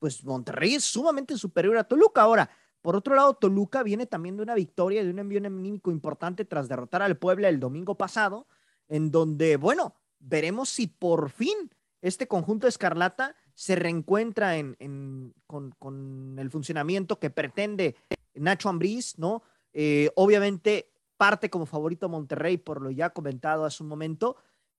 pues 0.00 0.24
Monterrey 0.24 0.74
es 0.74 0.84
sumamente 0.84 1.36
superior 1.36 1.76
a 1.76 1.84
Toluca. 1.84 2.22
Ahora, 2.22 2.50
por 2.80 2.96
otro 2.96 3.14
lado, 3.14 3.34
Toluca 3.34 3.82
viene 3.84 4.06
también 4.06 4.36
de 4.36 4.42
una 4.42 4.54
victoria, 4.54 5.04
de 5.04 5.10
un 5.10 5.18
envío 5.18 5.38
anímico 5.38 5.92
importante 5.92 6.44
tras 6.44 6.68
derrotar 6.68 7.02
al 7.02 7.18
Puebla 7.18 7.48
el 7.48 7.60
domingo 7.60 7.96
pasado, 7.96 8.48
en 8.88 9.10
donde, 9.10 9.56
bueno, 9.56 9.94
veremos 10.18 10.70
si 10.70 10.86
por 10.86 11.30
fin 11.30 11.70
este 12.00 12.26
conjunto 12.26 12.66
escarlata 12.66 13.36
se 13.60 13.76
reencuentra 13.76 14.56
en, 14.56 15.34
con, 15.46 16.36
el 16.38 16.50
funcionamiento 16.50 17.18
que 17.18 17.28
pretende 17.28 17.94
Nacho 18.32 18.70
Ambriz, 18.70 19.18
¿no? 19.18 19.42
Eh, 19.74 20.10
obviamente 20.14 20.90
parte 21.18 21.50
como 21.50 21.66
favorito 21.66 22.08
Monterrey 22.08 22.56
por 22.56 22.80
lo 22.80 22.90
ya 22.90 23.10
comentado 23.10 23.66
hace 23.66 23.82
un 23.82 23.90
momento, 23.90 24.36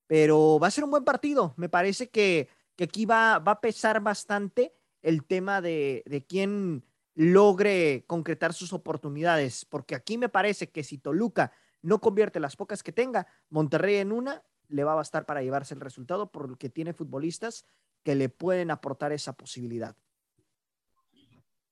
pero 0.07 0.57
va 0.57 0.65
a 0.65 0.71
ser 0.71 0.83
un 0.83 0.89
buen 0.89 1.03
partido. 1.03 1.53
Me 1.57 1.69
parece 1.69 2.09
que, 2.09 2.49
que 2.75 2.85
aquí 2.85 3.05
va, 3.05 3.37
va 3.37 3.51
a 3.51 3.61
pesar 3.61 4.01
bastante 4.01 4.73
el 5.03 5.25
tema 5.25 5.61
de, 5.61 6.01
de 6.07 6.25
quién 6.25 6.83
logre 7.13 8.03
concretar 8.07 8.51
sus 8.51 8.73
oportunidades, 8.73 9.63
porque 9.63 9.93
aquí 9.93 10.17
me 10.17 10.27
parece 10.27 10.71
que 10.71 10.83
si 10.83 10.97
Toluca 10.97 11.51
no 11.83 12.01
convierte 12.01 12.39
las 12.39 12.55
pocas 12.55 12.81
que 12.81 12.91
tenga, 12.91 13.27
Monterrey 13.51 13.97
en 13.97 14.11
una 14.11 14.41
le 14.69 14.83
va 14.83 14.93
a 14.93 14.95
bastar 14.95 15.27
para 15.27 15.43
llevarse 15.43 15.75
el 15.75 15.81
resultado 15.81 16.31
porque 16.31 16.69
tiene 16.69 16.93
futbolistas 16.93 17.67
que 18.03 18.15
le 18.15 18.29
pueden 18.29 18.71
aportar 18.71 19.11
esa 19.11 19.33
posibilidad. 19.33 19.95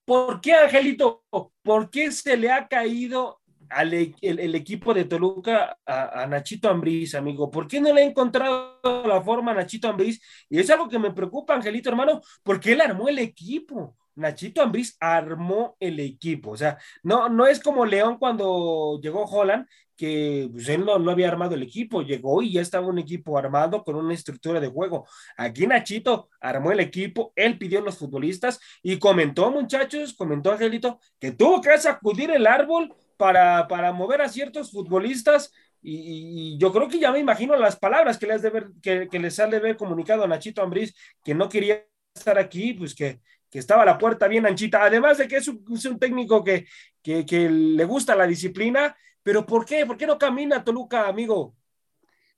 ¿Por 0.10 0.42
qué, 0.42 0.54
Angelito? 0.54 1.24
¿Por 1.62 1.92
qué 1.92 2.12
se 2.12 2.36
le 2.36 2.52
ha 2.52 2.68
caído 2.68 3.42
al 3.70 3.94
e, 3.94 4.16
el, 4.22 4.56
equipo 4.56 4.92
de 4.92 5.06
Toluca 5.06 5.78
a, 5.86 6.26
Nachito 6.26 6.68
Ambriz, 6.68 7.14
amigo? 7.14 7.52
¿Por 7.52 7.68
qué 7.68 7.80
no 7.80 7.94
le 7.94 8.02
ha 8.02 8.06
encontrado 8.06 8.80
la 9.06 9.22
forma 9.22 9.52
a 9.52 9.54
Nachito 9.54 9.88
Ambriz? 9.88 10.20
Y 10.50 10.58
es 10.60 10.70
algo 10.72 10.90
que 10.90 10.98
me 10.98 11.12
preocupa, 11.12 11.54
Angelito, 11.54 11.90
hermano, 11.90 12.22
porque 12.42 12.72
él 12.72 12.82
armó 12.82 13.08
el 13.08 13.20
equipo. 13.20 13.99
Nachito 14.16 14.62
Ambriz 14.62 14.96
armó 15.00 15.76
el 15.80 16.00
equipo. 16.00 16.52
O 16.52 16.58
sea, 16.58 16.78
no, 17.04 17.30
no 17.30 17.48
es 17.48 17.60
como 17.60 17.86
León 17.86 18.18
cuando 18.18 19.00
llegó 19.02 19.24
Holland, 19.24 19.66
que 20.00 20.48
pues, 20.52 20.70
él 20.70 20.86
no, 20.86 20.98
no, 20.98 21.12
había 21.12 21.28
armado 21.28 21.56
el 21.56 21.64
equipo, 21.64 22.02
llegó 22.02 22.42
y 22.42 22.54
ya 22.54 22.62
estaba 22.62 22.88
un 22.88 23.00
equipo 23.00 23.38
armado 23.38 23.84
con 23.84 23.98
una 23.98 24.14
estructura 24.14 24.62
de 24.62 24.70
juego. 24.70 25.06
Aquí 25.36 25.68
Nachito 25.68 26.30
armó 26.40 26.72
el 26.72 26.80
equipo, 26.80 27.34
él 27.36 27.58
pidió 27.58 27.80
a 27.80 27.82
los 27.82 27.98
futbolistas 27.98 28.62
y 28.82 28.98
comentó, 28.98 29.52
muchachos, 29.52 30.14
comentó 30.14 30.54
Angelito, 30.54 31.00
que 31.20 31.34
tuvo 31.34 31.60
que 31.60 31.78
sacudir 31.78 32.32
el 32.32 32.48
árbol 32.48 32.96
para, 33.18 33.68
para 33.68 33.92
mover 33.92 34.22
a 34.22 34.30
ciertos 34.30 34.72
futbolistas 34.72 35.52
y, 35.82 36.58
yo 36.58 36.72
creo 36.72 36.88
que 36.88 37.00
ya 37.00 37.12
me 37.12 37.20
imagino 37.20 37.56
las 37.58 37.78
palabras 37.78 38.18
que 38.18 38.28
les, 38.28 38.42
que 38.82 39.20
les 39.20 39.40
ha 39.40 39.48
de 39.48 39.58
haber 39.58 39.76
comunicado 39.76 40.24
a 40.24 40.28
Nachito 40.28 40.62
Ambriz, 40.62 40.94
que 41.24 41.36
no 41.36 41.50
quería 41.50 41.86
estar 42.14 42.38
aquí, 42.38 42.74
pues 42.74 42.96
que, 42.96 43.20
que 43.50 43.60
estaba 43.60 43.86
la 43.86 43.98
puerta 43.98 44.28
bien 44.28 44.46
anchita, 44.46 44.84
además 44.84 45.18
de 45.18 45.28
que 45.28 45.38
es 45.38 45.48
un, 45.48 46.00
técnico 46.00 46.44
que, 46.44 46.68
que, 47.02 47.50
le 47.50 47.86
gusta 47.86 48.16
la 48.16 48.28
disciplina, 48.28 48.96
pero 49.24 49.46
¿por 49.46 49.66
qué? 49.66 49.86
¿Por 49.86 49.98
qué 49.98 50.06
no 50.06 50.18
camina 50.18 50.64
Toluca, 50.64 51.08
amigo? 51.08 51.56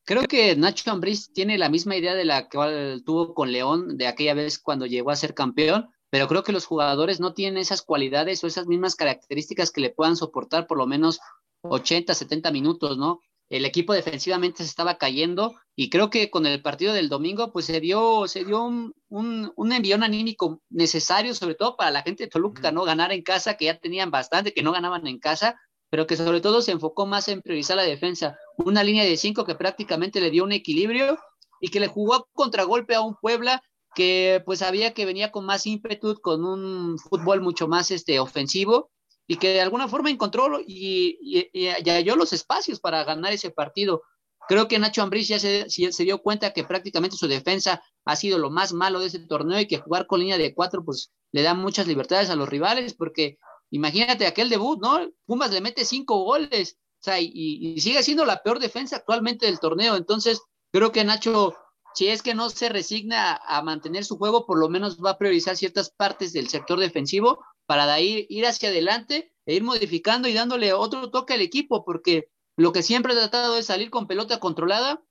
Creo 0.03 0.23
que 0.23 0.55
Nacho 0.55 0.89
Ambriz 0.91 1.31
tiene 1.31 1.57
la 1.57 1.69
misma 1.69 1.95
idea 1.95 2.15
de 2.15 2.25
la 2.25 2.49
que 2.49 3.01
tuvo 3.05 3.33
con 3.33 3.51
León 3.51 3.97
de 3.97 4.07
aquella 4.07 4.33
vez 4.33 4.57
cuando 4.57 4.85
llegó 4.85 5.11
a 5.11 5.15
ser 5.15 5.33
campeón, 5.33 5.89
pero 6.09 6.27
creo 6.27 6.43
que 6.43 6.51
los 6.51 6.65
jugadores 6.65 7.19
no 7.19 7.33
tienen 7.33 7.59
esas 7.59 7.81
cualidades 7.81 8.43
o 8.43 8.47
esas 8.47 8.67
mismas 8.67 8.95
características 8.95 9.71
que 9.71 9.81
le 9.81 9.91
puedan 9.91 10.15
soportar 10.15 10.65
por 10.65 10.77
lo 10.77 10.87
menos 10.87 11.19
80, 11.61 12.13
70 12.13 12.51
minutos, 12.51 12.97
¿no? 12.97 13.19
El 13.51 13.65
equipo 13.65 13.91
defensivamente 13.91 14.63
se 14.63 14.69
estaba 14.69 14.97
cayendo 14.97 15.55
y 15.75 15.89
creo 15.89 16.09
que 16.09 16.31
con 16.31 16.45
el 16.45 16.61
partido 16.61 16.93
del 16.93 17.09
domingo 17.09 17.51
pues 17.51 17.65
se 17.65 17.81
dio, 17.81 18.25
se 18.29 18.45
dio 18.45 18.63
un, 18.63 18.93
un, 19.09 19.71
envión 19.73 20.03
anímico 20.03 20.61
necesario, 20.69 21.35
sobre 21.35 21.55
todo 21.55 21.75
para 21.75 21.91
la 21.91 22.01
gente 22.01 22.23
de 22.23 22.29
Toluca, 22.29 22.71
¿no? 22.71 22.85
Ganar 22.85 23.11
en 23.11 23.23
casa, 23.23 23.57
que 23.57 23.65
ya 23.65 23.77
tenían 23.77 24.09
bastante, 24.09 24.53
que 24.53 24.63
no 24.63 24.71
ganaban 24.71 25.05
en 25.05 25.19
casa, 25.19 25.59
pero 25.89 26.07
que 26.07 26.15
sobre 26.15 26.39
todo 26.39 26.61
se 26.61 26.71
enfocó 26.71 27.05
más 27.05 27.27
en 27.27 27.41
priorizar 27.41 27.75
la 27.75 27.83
defensa. 27.83 28.37
Una 28.55 28.85
línea 28.85 29.03
de 29.03 29.17
cinco 29.17 29.43
que 29.43 29.55
prácticamente 29.55 30.21
le 30.21 30.31
dio 30.31 30.45
un 30.45 30.53
equilibrio 30.53 31.19
y 31.59 31.67
que 31.67 31.81
le 31.81 31.87
jugó 31.87 32.29
contragolpe 32.31 32.95
a 32.95 33.01
un 33.01 33.17
Puebla 33.17 33.61
que 33.93 34.41
pues 34.45 34.59
sabía 34.59 34.93
que 34.93 35.05
venía 35.05 35.29
con 35.29 35.45
más 35.45 35.67
ímpetu, 35.67 36.15
con 36.21 36.45
un 36.45 36.97
fútbol 36.97 37.41
mucho 37.41 37.67
más 37.67 37.91
este, 37.91 38.17
ofensivo 38.21 38.91
y 39.31 39.37
que 39.37 39.53
de 39.53 39.61
alguna 39.61 39.87
forma 39.87 40.09
encontró 40.09 40.59
y, 40.59 41.47
halló 41.89 42.17
los 42.17 42.33
espacios 42.33 42.81
para 42.81 43.05
ganar 43.05 43.31
ese 43.31 43.49
partido. 43.49 44.03
Creo 44.49 44.67
que 44.67 44.77
Nacho 44.77 45.01
Ambriz 45.01 45.29
ya 45.29 45.39
se, 45.39 45.69
se, 45.69 46.03
dio 46.03 46.21
cuenta 46.21 46.51
que 46.51 46.65
prácticamente 46.65 47.15
su 47.15 47.29
defensa 47.29 47.81
ha 48.03 48.15
sido 48.17 48.39
lo 48.39 48.49
más 48.49 48.73
malo 48.73 48.99
de 48.99 49.07
ese 49.07 49.19
torneo 49.19 49.57
y 49.61 49.67
que 49.67 49.77
jugar 49.77 50.05
con 50.05 50.19
línea 50.19 50.37
de 50.37 50.53
cuatro 50.53 50.83
pues 50.83 51.13
le 51.31 51.43
da 51.43 51.53
muchas 51.53 51.87
libertades 51.87 52.29
a 52.29 52.35
los 52.35 52.49
rivales 52.49 52.93
porque 52.93 53.37
imagínate 53.69 54.27
aquel 54.27 54.49
debut, 54.49 54.81
¿no? 54.81 54.99
Pumas 55.25 55.51
le 55.51 55.61
mete 55.61 55.85
cinco 55.85 56.25
goles, 56.25 56.77
o 56.99 57.03
sea, 57.03 57.21
y 57.21 57.79
sigue 57.79 58.03
siendo 58.03 58.25
la 58.25 58.43
peor 58.43 58.59
defensa 58.59 58.97
actualmente 58.97 59.45
del 59.45 59.61
torneo. 59.61 59.95
Entonces, 59.95 60.41
creo 60.73 60.91
que 60.91 61.05
Nacho 61.05 61.55
si 61.93 62.07
es 62.07 62.21
que 62.21 62.35
no 62.35 62.49
se 62.49 62.69
resigna 62.69 63.39
a 63.45 63.61
mantener 63.61 64.05
su 64.05 64.17
juego, 64.17 64.45
por 64.45 64.57
lo 64.59 64.69
menos 64.69 64.99
va 65.03 65.11
a 65.11 65.17
priorizar 65.17 65.57
ciertas 65.57 65.89
partes 65.89 66.33
del 66.33 66.49
sector 66.49 66.79
defensivo 66.79 67.43
para 67.71 67.85
de 67.85 67.93
ahí 67.93 68.27
ir 68.29 68.45
hacia 68.45 68.67
adelante 68.67 69.31
e 69.45 69.53
ir 69.53 69.63
modificando 69.63 70.27
y 70.27 70.33
dándole 70.33 70.73
otro 70.73 71.09
toque 71.09 71.35
al 71.35 71.39
equipo, 71.39 71.85
porque 71.85 72.29
lo 72.57 72.73
que 72.73 72.83
siempre 72.83 73.13
ha 73.13 73.15
tratado 73.15 73.55
es 73.55 73.67
salir 73.67 73.89
con 73.89 74.07
pelota 74.07 74.41
controlada 74.41 75.01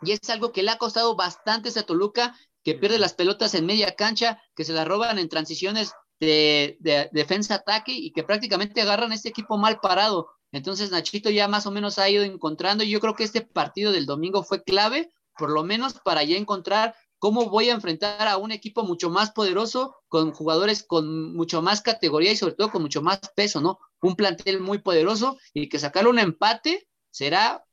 y 0.00 0.12
es 0.12 0.30
algo 0.30 0.50
que 0.50 0.62
le 0.62 0.70
ha 0.70 0.78
costado 0.78 1.16
bastante 1.16 1.68
a 1.78 1.82
Toluca, 1.82 2.34
que 2.64 2.74
pierde 2.76 2.98
las 2.98 3.12
pelotas 3.12 3.54
en 3.54 3.66
media 3.66 3.94
cancha, 3.94 4.40
que 4.56 4.64
se 4.64 4.72
las 4.72 4.88
roban 4.88 5.18
en 5.18 5.28
transiciones 5.28 5.92
de, 6.18 6.78
defensa-ataque 7.12 7.92
y 7.92 8.10
que 8.12 8.24
prácticamente 8.24 8.80
agarran 8.80 9.12
este 9.12 9.28
equipo 9.28 9.58
mal 9.58 9.78
parado. 9.78 10.30
Entonces 10.50 10.90
Nachito 10.90 11.28
ya 11.28 11.46
más 11.46 11.66
o 11.66 11.70
menos 11.70 11.98
ha 11.98 12.08
ido 12.08 12.24
encontrando 12.24 12.84
y 12.84 12.88
yo 12.88 13.00
creo 13.00 13.16
que 13.16 13.24
este 13.24 13.42
partido 13.42 13.92
del 13.92 14.06
domingo 14.06 14.44
fue 14.44 14.62
clave, 14.62 15.12
por 15.36 15.50
lo 15.50 15.62
menos 15.62 16.00
para 16.02 16.24
ya 16.24 16.38
encontrar 16.38 16.94
cómo 17.18 17.50
voy 17.50 17.70
a 17.70 17.74
enfrentar 17.74 18.28
a 18.28 18.36
un 18.36 18.52
equipo 18.52 18.84
mucho 18.84 19.10
más 19.10 19.30
poderoso, 19.30 19.96
con 20.08 20.32
jugadores 20.32 20.82
con 20.82 21.34
mucho 21.34 21.62
más 21.62 21.82
categoría 21.82 22.32
y 22.32 22.36
sobre 22.36 22.54
todo 22.54 22.70
con 22.70 22.82
mucho 22.82 23.02
más 23.02 23.20
peso, 23.34 23.60
¿no? 23.60 23.78
Un 24.00 24.14
plantel 24.14 24.60
muy 24.60 24.78
poderoso 24.78 25.38
y 25.52 25.68
que 25.68 25.78
sacarle 25.78 26.10
un 26.10 26.18
empate 26.18 26.86
será 27.10 27.64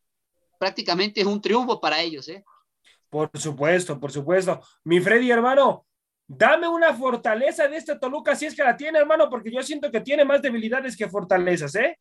prácticamente 0.59 1.25
un 1.25 1.41
triunfo 1.41 1.79
para 1.79 2.01
ellos, 2.01 2.27
¿eh? 2.29 2.43
Por 3.09 3.29
supuesto, 3.35 3.99
por 3.99 4.11
supuesto. 4.11 4.61
Mi 4.83 4.99
Freddy, 4.99 5.29
hermano, 5.31 5.85
dame 6.27 6.67
una 6.67 6.93
fortaleza 6.93 7.67
de 7.67 7.77
este 7.77 7.97
Toluca 7.97 8.35
si 8.35 8.47
es 8.47 8.55
que 8.55 8.63
la 8.63 8.75
tiene, 8.75 8.99
hermano, 8.99 9.29
porque 9.29 9.51
yo 9.51 9.61
siento 9.61 9.91
que 9.91 10.01
tiene 10.01 10.25
más 10.25 10.41
debilidades 10.41 10.97
que 10.97 11.07
fortalezas, 11.07 11.75
¿eh? 11.75 11.99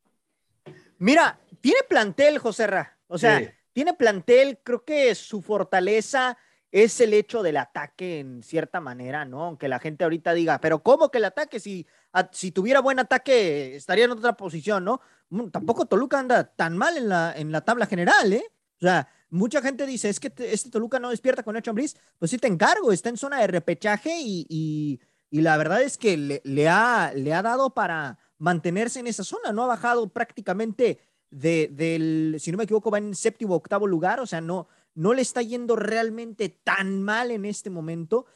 Mira, 0.98 1.38
tiene 1.60 1.80
plantel, 1.88 2.38
José 2.38 2.66
Ra. 2.66 2.98
O 3.06 3.18
sea, 3.18 3.54
tiene 3.72 3.92
plantel, 3.92 4.58
creo 4.64 4.84
que 4.84 5.14
su 5.14 5.42
fortaleza 5.42 6.38
es 6.74 7.00
el 7.00 7.14
hecho 7.14 7.44
del 7.44 7.56
ataque 7.56 8.18
en 8.18 8.42
cierta 8.42 8.80
manera, 8.80 9.24
¿no? 9.24 9.44
Aunque 9.44 9.68
la 9.68 9.78
gente 9.78 10.02
ahorita 10.02 10.34
diga, 10.34 10.60
pero 10.60 10.82
¿cómo 10.82 11.08
que 11.08 11.18
el 11.18 11.24
ataque? 11.24 11.60
Si, 11.60 11.86
si 12.32 12.50
tuviera 12.50 12.80
buen 12.80 12.98
ataque, 12.98 13.76
estaría 13.76 14.06
en 14.06 14.10
otra 14.10 14.36
posición, 14.36 14.84
¿no? 14.84 15.00
Mm, 15.28 15.50
tampoco 15.50 15.86
Toluca 15.86 16.18
anda 16.18 16.42
tan 16.42 16.76
mal 16.76 16.96
en 16.96 17.08
la, 17.08 17.32
en 17.36 17.52
la 17.52 17.60
tabla 17.60 17.86
general, 17.86 18.32
¿eh? 18.32 18.42
O 18.78 18.86
sea, 18.86 19.08
mucha 19.30 19.62
gente 19.62 19.86
dice, 19.86 20.08
es 20.08 20.18
que 20.18 20.32
este 20.36 20.68
Toluca 20.68 20.98
no 20.98 21.10
despierta 21.10 21.44
con 21.44 21.54
Nacho 21.54 21.70
Ambriz. 21.70 21.96
Pues 22.18 22.32
sí, 22.32 22.38
te 22.38 22.48
encargo, 22.48 22.90
está 22.90 23.08
en 23.08 23.18
zona 23.18 23.38
de 23.38 23.46
repechaje 23.46 24.12
y, 24.20 25.00
la 25.30 25.56
verdad 25.56 25.80
es 25.80 25.96
que 25.96 26.40
le, 26.42 26.68
ha, 26.68 27.12
le 27.14 27.34
ha 27.34 27.42
dado 27.42 27.72
para 27.72 28.18
mantenerse 28.38 28.98
en 28.98 29.06
esa 29.06 29.22
zona, 29.22 29.52
no 29.52 29.62
ha 29.62 29.68
bajado 29.68 30.08
prácticamente 30.08 30.98
de, 31.30 31.68
del, 31.70 32.36
si 32.40 32.50
no 32.50 32.58
me 32.58 32.64
equivoco, 32.64 32.90
va 32.90 32.98
en 32.98 33.14
séptimo 33.14 33.54
octavo 33.54 33.86
lugar, 33.86 34.18
o 34.18 34.26
sea, 34.26 34.40
no, 34.40 34.66
no 34.94 35.14
le 35.14 35.22
está 35.22 35.42
yendo 35.42 35.76
realmente 35.76 36.48
tan 36.48 37.02
mal 37.02 37.30
en 37.30 37.44
este 37.44 37.70
momento. 37.70 38.26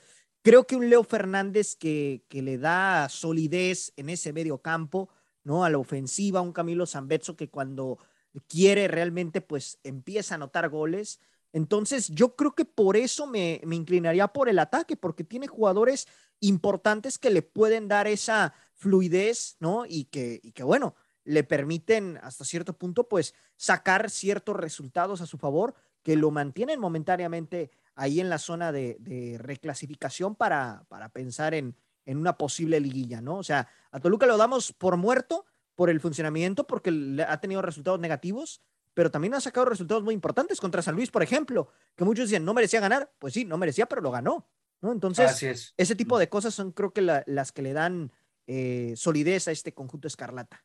Creo 0.42 0.66
que 0.66 0.76
un 0.76 0.88
Leo 0.90 1.04
Fernández 1.04 1.76
que, 1.76 2.24
que 2.28 2.42
le 2.42 2.58
da 2.58 3.08
solidez 3.08 3.92
en 3.96 4.08
ese 4.08 4.32
medio 4.32 4.58
campo, 4.58 5.08
¿no? 5.44 5.64
A 5.64 5.70
la 5.70 5.78
ofensiva, 5.78 6.40
un 6.40 6.52
Camilo 6.52 6.86
Zambetso 6.86 7.36
que 7.36 7.48
cuando 7.48 7.98
quiere 8.46 8.88
realmente, 8.88 9.40
pues 9.40 9.78
empieza 9.82 10.34
a 10.34 10.36
anotar 10.36 10.68
goles. 10.68 11.20
Entonces, 11.52 12.08
yo 12.08 12.36
creo 12.36 12.54
que 12.54 12.64
por 12.64 12.96
eso 12.96 13.26
me, 13.26 13.60
me 13.64 13.76
inclinaría 13.76 14.28
por 14.28 14.48
el 14.48 14.58
ataque, 14.58 14.96
porque 14.96 15.24
tiene 15.24 15.46
jugadores 15.46 16.06
importantes 16.40 17.18
que 17.18 17.30
le 17.30 17.42
pueden 17.42 17.88
dar 17.88 18.06
esa 18.06 18.52
fluidez, 18.74 19.56
¿no? 19.58 19.84
Y 19.86 20.04
que, 20.04 20.40
y 20.42 20.52
que 20.52 20.62
bueno, 20.62 20.94
le 21.24 21.44
permiten 21.44 22.18
hasta 22.22 22.44
cierto 22.44 22.74
punto, 22.74 23.08
pues, 23.08 23.34
sacar 23.56 24.10
ciertos 24.10 24.56
resultados 24.56 25.20
a 25.20 25.26
su 25.26 25.38
favor 25.38 25.74
que 26.08 26.16
lo 26.16 26.30
mantienen 26.30 26.80
momentáneamente 26.80 27.70
ahí 27.94 28.18
en 28.18 28.30
la 28.30 28.38
zona 28.38 28.72
de, 28.72 29.36
reclasificación 29.38 30.36
para, 30.36 30.86
para 30.88 31.10
pensar 31.10 31.52
en, 31.52 31.76
en, 32.06 32.16
una 32.16 32.38
posible 32.38 32.80
liguilla, 32.80 33.20
¿no? 33.20 33.36
O 33.36 33.42
sea, 33.42 33.68
a 33.90 34.00
Toluca 34.00 34.24
lo 34.24 34.38
damos 34.38 34.72
por 34.72 34.96
muerto 34.96 35.44
por 35.74 35.90
el 35.90 36.00
funcionamiento, 36.00 36.66
porque 36.66 37.22
ha 37.28 37.38
tenido 37.42 37.60
resultados 37.60 38.00
negativos, 38.00 38.62
pero 38.94 39.10
también 39.10 39.34
ha 39.34 39.40
sacado 39.42 39.66
resultados 39.66 40.02
muy 40.02 40.14
importantes 40.14 40.62
contra 40.62 40.80
San 40.80 40.94
Luis, 40.94 41.10
por 41.10 41.22
ejemplo, 41.22 41.68
que 41.94 42.06
muchos 42.06 42.30
decían, 42.30 42.46
no 42.46 42.54
merecía 42.54 42.80
ganar. 42.80 43.12
Pues 43.18 43.34
sí, 43.34 43.44
no 43.44 43.58
merecía, 43.58 43.84
pero 43.84 44.00
lo 44.00 44.10
ganó, 44.10 44.48
¿no? 44.80 44.92
Entonces, 44.92 45.74
ese 45.76 45.94
tipo 45.94 46.18
de 46.18 46.30
cosas 46.30 46.54
son 46.54 46.72
creo 46.72 46.94
que 46.94 47.02
las 47.02 47.52
que 47.52 47.60
le 47.60 47.74
dan 47.74 48.12
eh, 48.46 48.94
solidez 48.96 49.46
a 49.46 49.50
este 49.50 49.74
conjunto 49.74 50.08
escarlata. 50.08 50.64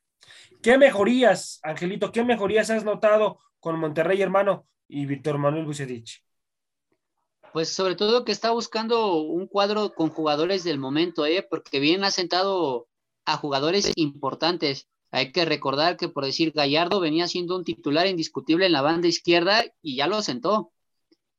¿Qué 0.61 0.77
mejorías, 0.77 1.59
Angelito, 1.63 2.13
qué 2.13 2.23
mejorías 2.23 2.69
has 2.69 2.85
notado 2.85 3.39
con 3.59 3.77
Monterrey, 3.77 4.21
hermano, 4.21 4.67
y 4.93 5.07
Víctor 5.07 5.39
Manuel 5.39 5.65
Bucetich? 5.65 6.23
Pues 7.51 7.69
sobre 7.69 7.95
todo 7.95 8.23
que 8.25 8.31
está 8.31 8.51
buscando 8.51 9.15
un 9.15 9.47
cuadro 9.47 9.93
con 9.93 10.09
jugadores 10.09 10.63
del 10.63 10.77
momento, 10.79 11.25
¿eh? 11.25 11.45
porque 11.47 11.79
bien 11.79 12.03
ha 12.03 12.11
sentado 12.11 12.87
a 13.25 13.37
jugadores 13.37 13.91
importantes. 13.95 14.87
Hay 15.11 15.31
que 15.31 15.45
recordar 15.45 15.97
que, 15.97 16.09
por 16.09 16.25
decir, 16.25 16.51
Gallardo 16.51 16.99
venía 16.99 17.27
siendo 17.27 17.55
un 17.55 17.63
titular 17.63 18.07
indiscutible 18.07 18.65
en 18.65 18.71
la 18.71 18.81
banda 18.81 19.07
izquierda 19.07 19.63
y 19.81 19.95
ya 19.95 20.07
lo 20.07 20.21
sentó. 20.21 20.71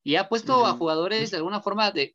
Y 0.03 0.17
ha 0.17 0.29
puesto 0.29 0.67
a 0.67 0.73
jugadores 0.73 1.31
de 1.31 1.39
alguna 1.39 1.61
forma 1.61 1.91
de, 1.91 2.13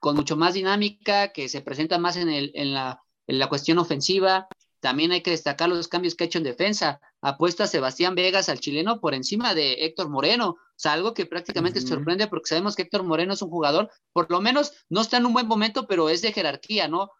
con 0.00 0.16
mucho 0.16 0.36
más 0.36 0.54
dinámica, 0.54 1.32
que 1.32 1.48
se 1.48 1.60
presentan 1.60 2.02
más 2.02 2.16
en, 2.16 2.28
el, 2.28 2.50
en, 2.54 2.74
la, 2.74 3.02
en 3.26 3.38
la 3.38 3.48
cuestión 3.48 3.78
ofensiva. 3.78 4.48
También 4.80 5.12
hay 5.12 5.22
que 5.22 5.30
destacar 5.30 5.68
los 5.68 5.88
cambios 5.88 6.14
que 6.14 6.24
ha 6.24 6.26
hecho 6.26 6.38
en 6.38 6.44
defensa. 6.44 7.00
Ha 7.20 7.36
puesto 7.36 7.64
a 7.64 7.66
Sebastián 7.66 8.14
Vegas 8.14 8.48
al 8.48 8.60
chileno 8.60 9.00
por 9.00 9.14
encima 9.14 9.54
de 9.54 9.84
Héctor 9.84 10.08
Moreno. 10.08 10.50
O 10.50 10.56
sea, 10.76 10.92
algo 10.92 11.14
que 11.14 11.26
prácticamente 11.26 11.80
sorprende 11.80 12.28
porque 12.28 12.48
sabemos 12.48 12.76
que 12.76 12.82
Héctor 12.82 13.02
Moreno 13.02 13.34
es 13.34 13.42
un 13.42 13.50
jugador, 13.50 13.90
por 14.12 14.30
lo 14.30 14.40
menos 14.40 14.72
no 14.88 15.00
está 15.00 15.16
en 15.16 15.26
un 15.26 15.32
buen 15.32 15.48
momento, 15.48 15.86
pero 15.88 16.08
es 16.08 16.22
de 16.22 16.32
jerarquía, 16.32 16.88
¿no? 16.88 17.10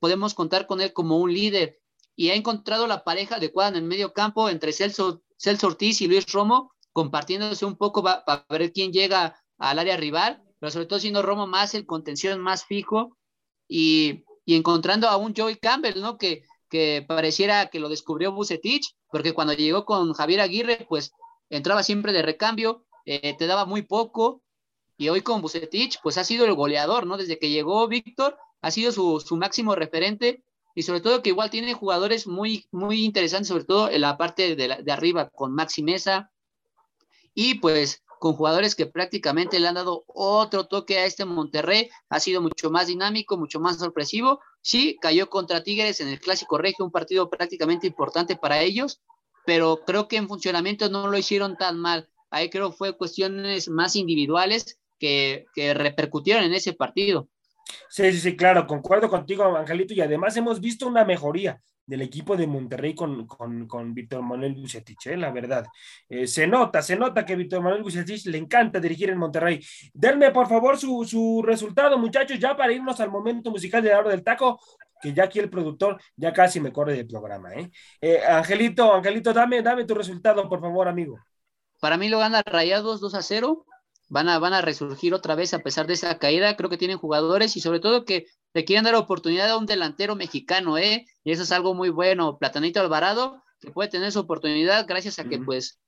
podemos 0.00 0.32
contar 0.32 0.66
con 0.66 0.80
él 0.80 0.92
como 0.92 1.18
un 1.18 1.32
líder 1.32 1.78
y 2.16 2.30
ha 2.30 2.34
encontrado 2.34 2.86
la 2.86 3.04
pareja 3.04 3.36
adecuada 3.36 3.70
en 3.70 3.76
el 3.76 3.82
medio 3.82 4.12
campo 4.12 4.48
entre 4.48 4.72
Celso, 4.72 5.22
Celso 5.38 5.68
Ortiz 5.68 6.00
y 6.00 6.08
Luis 6.08 6.30
Romo, 6.32 6.72
compartiéndose 6.92 7.64
un 7.64 7.76
poco 7.76 8.02
para 8.02 8.44
ver 8.48 8.72
quién 8.72 8.92
llega 8.92 9.38
al 9.58 9.78
área 9.78 9.96
rival, 9.96 10.42
pero 10.58 10.72
sobre 10.72 10.86
todo 10.86 10.98
siendo 10.98 11.22
Romo 11.22 11.46
más 11.46 11.74
el 11.74 11.86
contención 11.86 12.40
más 12.40 12.64
fijo 12.64 13.16
y, 13.68 14.24
y 14.44 14.56
encontrando 14.56 15.08
a 15.08 15.16
un 15.16 15.34
Joey 15.36 15.56
Campbell, 15.56 16.00
¿no? 16.00 16.18
Que, 16.18 16.42
que 16.68 17.04
pareciera 17.06 17.66
que 17.66 17.78
lo 17.78 17.88
descubrió 17.88 18.32
Bucetich, 18.32 18.96
porque 19.10 19.32
cuando 19.32 19.52
llegó 19.52 19.84
con 19.84 20.12
Javier 20.12 20.40
Aguirre, 20.40 20.86
pues 20.88 21.12
entraba 21.50 21.82
siempre 21.82 22.12
de 22.12 22.22
recambio, 22.22 22.84
eh, 23.04 23.36
te 23.36 23.46
daba 23.46 23.64
muy 23.64 23.82
poco, 23.82 24.42
y 24.96 25.08
hoy 25.08 25.22
con 25.22 25.40
Bucetich, 25.40 25.98
pues 26.02 26.18
ha 26.18 26.24
sido 26.24 26.44
el 26.44 26.54
goleador, 26.54 27.06
¿no? 27.06 27.16
Desde 27.16 27.38
que 27.38 27.50
llegó 27.50 27.86
Víctor, 27.88 28.36
ha 28.60 28.70
sido 28.70 28.92
su, 28.92 29.20
su 29.20 29.36
máximo 29.36 29.74
referente, 29.74 30.42
y 30.74 30.82
sobre 30.82 31.00
todo 31.00 31.22
que 31.22 31.30
igual 31.30 31.50
tiene 31.50 31.74
jugadores 31.74 32.26
muy, 32.26 32.66
muy 32.70 33.04
interesantes, 33.04 33.48
sobre 33.48 33.64
todo 33.64 33.90
en 33.90 34.00
la 34.00 34.16
parte 34.16 34.56
de, 34.56 34.82
de 34.82 34.92
arriba, 34.92 35.28
con 35.30 35.54
Maxi 35.54 35.82
Mesa, 35.82 36.30
y 37.34 37.54
pues 37.54 38.02
con 38.18 38.34
jugadores 38.34 38.74
que 38.74 38.86
prácticamente 38.86 39.58
le 39.58 39.68
han 39.68 39.74
dado 39.74 40.04
otro 40.08 40.66
toque 40.66 40.98
a 40.98 41.04
este 41.04 41.24
Monterrey, 41.24 41.88
ha 42.08 42.20
sido 42.20 42.40
mucho 42.40 42.70
más 42.70 42.88
dinámico, 42.88 43.36
mucho 43.36 43.60
más 43.60 43.78
sorpresivo. 43.78 44.40
Sí, 44.60 44.98
cayó 45.00 45.30
contra 45.30 45.62
Tigres 45.62 46.00
en 46.00 46.08
el 46.08 46.20
Clásico 46.20 46.58
Regio, 46.58 46.84
un 46.84 46.90
partido 46.90 47.30
prácticamente 47.30 47.86
importante 47.86 48.36
para 48.36 48.60
ellos, 48.60 49.00
pero 49.46 49.80
creo 49.86 50.08
que 50.08 50.16
en 50.16 50.28
funcionamiento 50.28 50.88
no 50.88 51.08
lo 51.08 51.18
hicieron 51.18 51.56
tan 51.56 51.78
mal. 51.78 52.08
Ahí 52.30 52.50
creo 52.50 52.72
fue 52.72 52.96
cuestiones 52.96 53.68
más 53.68 53.96
individuales 53.96 54.78
que, 54.98 55.46
que 55.54 55.74
repercutieron 55.74 56.44
en 56.44 56.54
ese 56.54 56.72
partido. 56.72 57.28
Sí, 57.88 58.12
sí, 58.12 58.20
sí, 58.20 58.36
claro, 58.36 58.66
concuerdo 58.66 59.08
contigo, 59.08 59.44
Angelito, 59.56 59.94
y 59.94 60.00
además 60.00 60.36
hemos 60.36 60.60
visto 60.60 60.86
una 60.86 61.04
mejoría 61.04 61.60
del 61.88 62.02
equipo 62.02 62.36
de 62.36 62.46
Monterrey 62.46 62.94
con, 62.94 63.26
con, 63.26 63.94
Víctor 63.94 64.22
Manuel 64.22 64.54
Bucetich, 64.54 65.06
¿eh? 65.06 65.16
la 65.16 65.30
verdad. 65.30 65.66
Eh, 66.06 66.26
se 66.26 66.46
nota, 66.46 66.82
se 66.82 66.96
nota 66.96 67.24
que 67.24 67.34
Víctor 67.34 67.62
Manuel 67.62 67.82
Bucetich 67.82 68.26
le 68.26 68.36
encanta 68.36 68.78
dirigir 68.78 69.08
en 69.08 69.16
Monterrey. 69.16 69.64
Denme, 69.94 70.30
por 70.30 70.46
favor, 70.46 70.76
su, 70.76 71.06
su, 71.06 71.42
resultado, 71.42 71.98
muchachos, 71.98 72.38
ya 72.38 72.54
para 72.54 72.74
irnos 72.74 73.00
al 73.00 73.10
momento 73.10 73.50
musical 73.50 73.82
de 73.82 73.88
la 73.88 74.00
hora 74.00 74.10
del 74.10 74.22
taco, 74.22 74.60
que 75.00 75.14
ya 75.14 75.24
aquí 75.24 75.38
el 75.38 75.48
productor 75.48 75.98
ya 76.14 76.30
casi 76.30 76.60
me 76.60 76.72
corre 76.72 76.92
del 76.92 77.06
programa. 77.06 77.54
¿eh? 77.54 77.70
eh 78.02 78.20
Angelito, 78.28 78.92
Angelito, 78.92 79.32
dame, 79.32 79.62
dame 79.62 79.86
tu 79.86 79.94
resultado, 79.94 80.46
por 80.46 80.60
favor, 80.60 80.88
amigo. 80.88 81.18
Para 81.80 81.96
mí 81.96 82.10
lo 82.10 82.18
gana 82.18 82.42
Rayados 82.44 83.00
2 83.00 83.14
a 83.14 83.22
0 83.22 83.64
van 84.08 84.28
a, 84.28 84.38
van 84.38 84.54
a 84.54 84.62
resurgir 84.62 85.14
otra 85.14 85.34
vez 85.34 85.54
a 85.54 85.60
pesar 85.60 85.86
de 85.86 85.94
esa 85.94 86.18
caída. 86.18 86.56
Creo 86.56 86.70
que 86.70 86.76
tienen 86.76 86.98
jugadores 86.98 87.56
y 87.56 87.60
sobre 87.60 87.80
todo 87.80 88.04
que 88.04 88.26
le 88.54 88.64
quieren 88.64 88.84
dar 88.84 88.94
oportunidad 88.94 89.50
a 89.50 89.56
un 89.58 89.66
delantero 89.66 90.16
mexicano, 90.16 90.78
¿eh? 90.78 91.06
Y 91.24 91.32
eso 91.32 91.42
es 91.42 91.52
algo 91.52 91.74
muy 91.74 91.90
bueno. 91.90 92.38
Platanito 92.38 92.80
Alvarado, 92.80 93.42
que 93.60 93.70
puede 93.70 93.88
tener 93.88 94.12
su 94.12 94.20
oportunidad 94.20 94.86
gracias 94.86 95.18
a 95.18 95.24
que, 95.24 95.38
pues, 95.38 95.78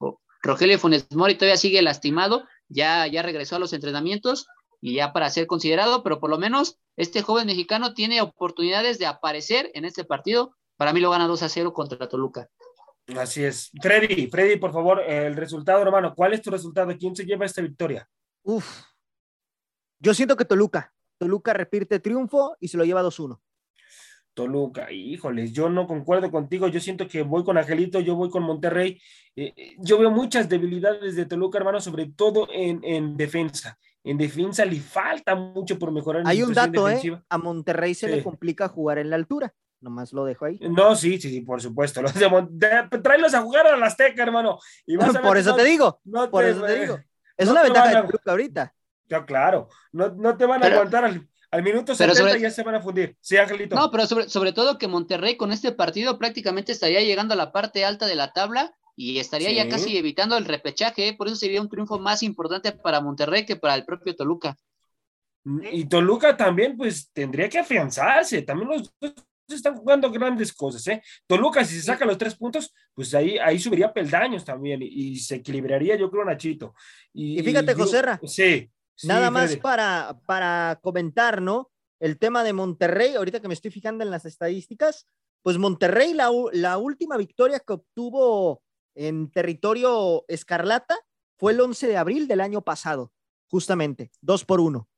Rogelio 0.43 0.79
Funes 0.79 1.07
Mori 1.15 1.35
todavía 1.35 1.57
sigue 1.57 1.83
lastimado, 1.83 2.45
ya, 2.69 3.07
ya 3.07 3.23
regresó 3.23 3.57
a 3.57 3.59
los 3.59 3.73
entrenamientos 3.73 4.47
y 4.81 4.95
ya 4.95 5.13
para 5.13 5.29
ser 5.31 5.47
considerado, 5.47 6.03
pero 6.03 6.21
por 6.21 6.31
lo 6.31 6.39
menos 6.39 6.79
este 6.97 7.23
joven 7.23 7.47
mexicano 7.47 7.95
tiene 7.95 8.23
oportunidades 8.23 8.99
de 8.99 9.07
aparecer 9.07 9.71
en 9.75 9.85
este 9.85 10.05
partido. 10.05 10.57
Para 10.77 10.93
mí 10.93 11.01
lo 11.01 11.11
gana 11.11 11.27
2 11.27 11.43
a 11.43 11.49
0 11.49 11.73
contra 11.75 12.09
Toluca. 12.09 12.49
Así 13.19 13.45
es. 13.45 13.71
Freddy, 13.81 14.29
Freddy, 14.29 14.57
por 14.57 14.73
favor, 14.73 15.01
el 15.01 15.37
resultado, 15.37 15.83
hermano. 15.83 16.15
¿Cuál 16.15 16.35
es 16.35 16.43
tu 16.43 16.51
resultado? 16.51 16.97
¿Quién 16.99 17.15
se 17.15 17.25
lleva 17.25 17.47
esta 17.47 17.63
victoria? 17.63 18.09
Uf. 18.43 18.83
Yo 19.99 20.15
siento 20.15 20.37
que 20.37 20.45
Toluca. 20.45 20.93
Toluca 21.19 21.53
repite 21.53 22.01
triunfo 22.01 22.57
y 22.61 22.69
se 22.69 22.79
lo 22.79 22.85
lleva 22.85 23.03
2-1. 23.03 23.39
Toluca, 24.33 24.91
híjoles, 24.93 25.53
yo 25.53 25.69
no 25.69 25.87
concuerdo 25.87 26.31
contigo, 26.31 26.69
yo 26.69 26.81
siento 26.81 27.09
que 27.09 27.23
voy 27.23 27.45
con 27.45 27.59
Angelito, 27.59 28.01
yo 28.01 28.15
voy 28.15 28.31
con 28.31 28.45
Monterrey, 28.45 28.99
eh, 29.35 29.53
eh, 29.57 29.77
yo 29.79 29.99
veo 29.99 30.11
muchas 30.11 30.49
debilidades 30.49 31.17
de 31.17 31.27
Toluca, 31.27 31.59
hermano, 31.59 31.81
sobre 31.81 32.07
todo 32.07 32.49
en, 32.51 33.17
defensa. 33.17 33.79
En 34.03 34.17
defensa 34.17 34.65
le 34.65 34.81
falta 34.81 35.35
mucho 35.35 35.79
por 35.79 35.93
mejorar. 35.93 36.23
Hay 36.25 36.43
un 36.43 36.55
dato, 36.55 36.89
¿eh? 36.89 37.01
A 37.29 37.39
Monterrey 37.39 37.95
se 37.95 38.09
le 38.09 38.23
complica 38.23 38.69
jugar 38.69 38.99
en 38.99 39.11
la 39.11 39.17
altura. 39.17 39.53
Nomás 39.81 40.13
lo 40.13 40.25
dejo 40.25 40.45
ahí. 40.45 40.59
No, 40.61 40.95
sí, 40.95 41.21
sí, 41.21 41.31
sí, 41.31 41.41
por 41.41 41.61
supuesto. 41.61 42.03
Los 42.03 42.15
de, 42.15 42.89
tráelos 43.03 43.35
a 43.35 43.43
jugar 43.43 43.67
a 43.67 43.77
la 43.77 43.87
Azteca, 43.87 44.23
hermano. 44.23 44.59
Y 44.87 44.97
por 45.23 45.39
eso 45.39 45.55
te 45.55 45.65
digo. 45.65 46.01
por 46.31 46.45
eso 46.45 46.63
te 46.63 46.81
digo. 46.81 46.99
Es 47.37 47.49
una 47.49 47.63
ventaja 47.63 47.89
de 47.89 48.09
Toluca 48.09 48.31
ahorita. 48.31 48.75
Ya, 49.09 49.25
claro. 49.25 49.69
No, 49.93 50.11
no 50.11 50.37
te 50.37 50.47
van 50.47 50.63
a 50.63 50.67
aguantar 50.67 51.05
al, 51.05 51.29
al 51.51 51.63
minuto 51.63 51.95
70 51.95 52.37
ya 52.39 52.51
se 52.51 52.63
van 52.63 52.77
a 52.77 52.81
fundir. 52.81 53.17
Sí, 53.21 53.37
Angelito. 53.37 53.75
No, 53.75 53.91
pero 53.91 54.07
sobre, 54.07 54.29
sobre 54.29 54.53
todo 54.53 54.79
que 54.79 54.87
Monterrey 54.87 55.37
con 55.37 55.51
este 55.51 55.73
partido 55.73 56.19
prácticamente 56.19 56.73
estaría 56.73 57.01
llegando 57.01 57.35
a 57.35 57.37
la 57.37 57.51
parte 57.51 57.85
alta 57.85 58.07
de 58.07 58.15
la 58.15 58.33
tabla 58.33 58.73
y 58.95 59.19
estaría 59.19 59.51
ya 59.51 59.69
casi 59.69 59.97
evitando 59.97 60.37
el 60.37 60.45
repechaje, 60.45 61.09
¿eh? 61.09 61.15
por 61.17 61.27
eso 61.27 61.37
sería 61.37 61.63
un 61.63 61.71
triunfo 61.71 61.99
más 61.99 62.23
importante 62.23 62.71
para 62.73 63.01
Monterrey 63.01 63.47
que 63.47 63.57
para 63.57 63.75
el 63.75 63.87
propio 63.87 64.15
Toluca. 64.15 64.57
Y 65.73 65.87
Toluca 65.87 66.37
también, 66.37 66.77
pues, 66.77 67.11
tendría 67.11 67.49
que 67.49 67.59
afianzarse, 67.59 68.43
también 68.43 68.69
los 68.69 68.93
dos 69.01 69.15
están 69.57 69.77
jugando 69.77 70.11
grandes 70.11 70.53
cosas, 70.53 70.87
¿eh? 70.89 71.03
Toluca, 71.27 71.65
si 71.65 71.77
se 71.77 71.83
saca 71.83 72.05
los 72.05 72.19
tres 72.19 72.35
puntos, 72.35 72.73
pues 72.95 73.15
ahí, 73.15 73.39
ahí 73.39 73.59
subiría 73.59 73.93
peldaños 73.93 74.45
también 74.45 74.81
y, 74.83 75.17
se 75.17 75.37
equilibraría, 75.37 75.97
yo 75.97 76.11
creo, 76.11 76.25
Nachito. 76.25 76.75
Y, 77.13 77.43
fíjate, 77.43 77.75
José 77.75 78.03
Sí, 78.27 78.71
Nada 79.09 79.31
más 79.31 79.57
para, 79.57 80.21
para 80.27 80.79
comentar, 80.83 81.41
¿no? 81.41 81.71
El 82.01 82.19
tema 82.19 82.45
de 82.45 82.53
Monterrey, 82.53 83.15
ahorita 83.15 83.41
que 83.41 83.49
me 83.49 83.55
estoy 83.55 83.71
fijando 83.71 84.05
en 84.05 84.11
las 84.11 84.27
estadísticas, 84.27 85.07
pues 85.43 85.57
Monterrey, 85.57 86.13
la, 86.13 86.31
la 86.53 86.77
última 86.77 87.17
victoria 87.17 87.61
que 87.61 87.73
obtuvo 87.75 88.63
en 88.95 89.31
territorio 89.31 90.25
escarlata 90.29 90.99
fue 91.39 91.53
el 91.53 91.61
11 91.61 91.87
de 91.87 91.97
abril 91.97 92.29
del 92.29 92.43
año 92.43 92.61
pasado, 92.63 93.13
justamente, 93.49 94.11
dos 94.21 94.45
por 94.45 94.61
uno. 94.61 94.90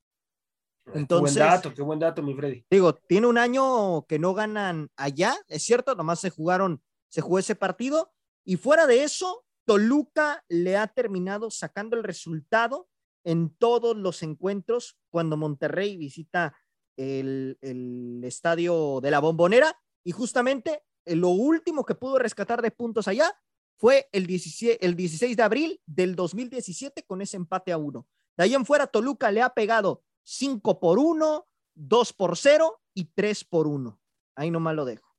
Entonces, 0.94 1.36
buen 1.36 1.50
dato, 1.50 1.74
qué 1.74 1.82
buen 1.82 1.98
dato, 1.98 2.22
mi 2.22 2.34
Freddy. 2.34 2.64
Digo, 2.70 2.94
tiene 2.94 3.26
un 3.26 3.38
año 3.38 4.06
que 4.06 4.18
no 4.18 4.34
ganan 4.34 4.90
allá, 4.96 5.36
es 5.48 5.62
cierto, 5.62 5.94
nomás 5.94 6.20
se 6.20 6.30
jugaron, 6.30 6.82
se 7.08 7.20
jugó 7.20 7.38
ese 7.38 7.54
partido, 7.54 8.12
y 8.44 8.56
fuera 8.56 8.86
de 8.86 9.04
eso, 9.04 9.44
Toluca 9.64 10.44
le 10.48 10.76
ha 10.76 10.88
terminado 10.88 11.50
sacando 11.50 11.96
el 11.96 12.02
resultado 12.02 12.88
en 13.24 13.54
todos 13.56 13.96
los 13.96 14.22
encuentros 14.22 14.98
cuando 15.10 15.36
Monterrey 15.36 15.96
visita 15.96 16.56
el, 16.96 17.58
el 17.60 18.22
estadio 18.24 19.00
de 19.00 19.10
la 19.10 19.20
Bombonera, 19.20 19.78
y 20.04 20.10
justamente 20.10 20.82
eh, 21.04 21.16
lo 21.16 21.28
último 21.28 21.84
que 21.84 21.94
pudo 21.94 22.18
rescatar 22.18 22.62
de 22.62 22.70
puntos 22.70 23.08
allá 23.08 23.32
fue 23.76 24.08
el 24.12 24.26
16, 24.26 24.78
el 24.80 24.94
16 24.94 25.36
de 25.36 25.42
abril 25.42 25.80
del 25.86 26.14
2017 26.14 27.04
con 27.04 27.22
ese 27.22 27.36
empate 27.36 27.72
a 27.72 27.78
uno. 27.78 28.06
De 28.36 28.44
ahí 28.44 28.54
en 28.54 28.64
fuera, 28.64 28.86
Toluca 28.86 29.30
le 29.30 29.42
ha 29.42 29.50
pegado 29.50 30.02
5 30.24 30.80
por 30.80 30.98
1, 30.98 31.46
2 31.74 32.12
por 32.12 32.36
0 32.36 32.80
y 32.94 33.04
3 33.06 33.44
por 33.44 33.66
1. 33.66 33.98
Ahí 34.36 34.50
nomás 34.50 34.74
lo 34.74 34.84
dejo. 34.84 35.12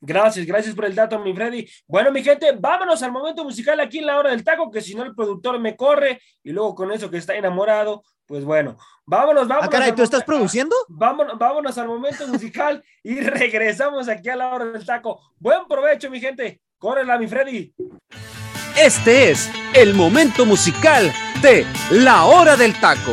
Gracias, 0.00 0.44
gracias 0.44 0.74
por 0.74 0.84
el 0.84 0.94
dato, 0.94 1.18
mi 1.18 1.34
Freddy. 1.34 1.66
Bueno, 1.86 2.12
mi 2.12 2.22
gente, 2.22 2.52
vámonos 2.58 3.02
al 3.02 3.10
momento 3.10 3.42
musical 3.42 3.80
aquí 3.80 3.98
en 3.98 4.06
la 4.06 4.18
hora 4.18 4.30
del 4.30 4.44
taco, 4.44 4.70
que 4.70 4.82
si 4.82 4.94
no 4.94 5.02
el 5.02 5.14
productor 5.14 5.58
me 5.58 5.76
corre 5.76 6.20
y 6.42 6.52
luego 6.52 6.74
con 6.74 6.92
eso 6.92 7.10
que 7.10 7.16
está 7.16 7.34
enamorado, 7.34 8.02
pues 8.26 8.44
bueno, 8.44 8.76
vámonos, 9.06 9.48
vámonos. 9.48 9.68
Ah, 9.68 9.70
caray, 9.70 9.92
¿tú 9.92 10.02
estás 10.02 10.22
produciendo? 10.24 10.76
Vámonos, 10.88 11.38
vámonos 11.38 11.78
al 11.78 11.88
momento 11.88 12.26
musical 12.28 12.84
y 13.02 13.20
regresamos 13.20 14.08
aquí 14.08 14.28
a 14.28 14.36
la 14.36 14.48
hora 14.48 14.66
del 14.66 14.84
taco. 14.84 15.20
Buen 15.38 15.66
provecho, 15.66 16.10
mi 16.10 16.20
gente. 16.20 16.60
Córrela, 16.78 17.18
mi 17.18 17.26
Freddy. 17.26 17.74
Este 18.76 19.30
es 19.30 19.50
el 19.72 19.94
momento 19.94 20.44
musical 20.44 21.12
de 21.40 21.64
La 21.92 22.24
Hora 22.24 22.56
del 22.56 22.78
Taco. 22.80 23.12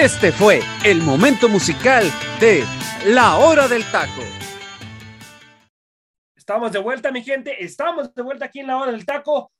Este 0.00 0.32
fue 0.32 0.60
el 0.82 1.02
momento 1.02 1.46
musical 1.46 2.04
de 2.40 2.64
La 3.04 3.36
Hora 3.36 3.68
del 3.68 3.84
Taco. 3.92 4.22
Estamos 6.34 6.72
de 6.72 6.78
vuelta, 6.78 7.12
mi 7.12 7.22
gente. 7.22 7.62
Estamos 7.62 8.14
de 8.14 8.22
vuelta 8.22 8.46
aquí 8.46 8.60
en 8.60 8.68
La 8.68 8.78
Hora 8.78 8.92
del 8.92 9.04
Taco. 9.04 9.52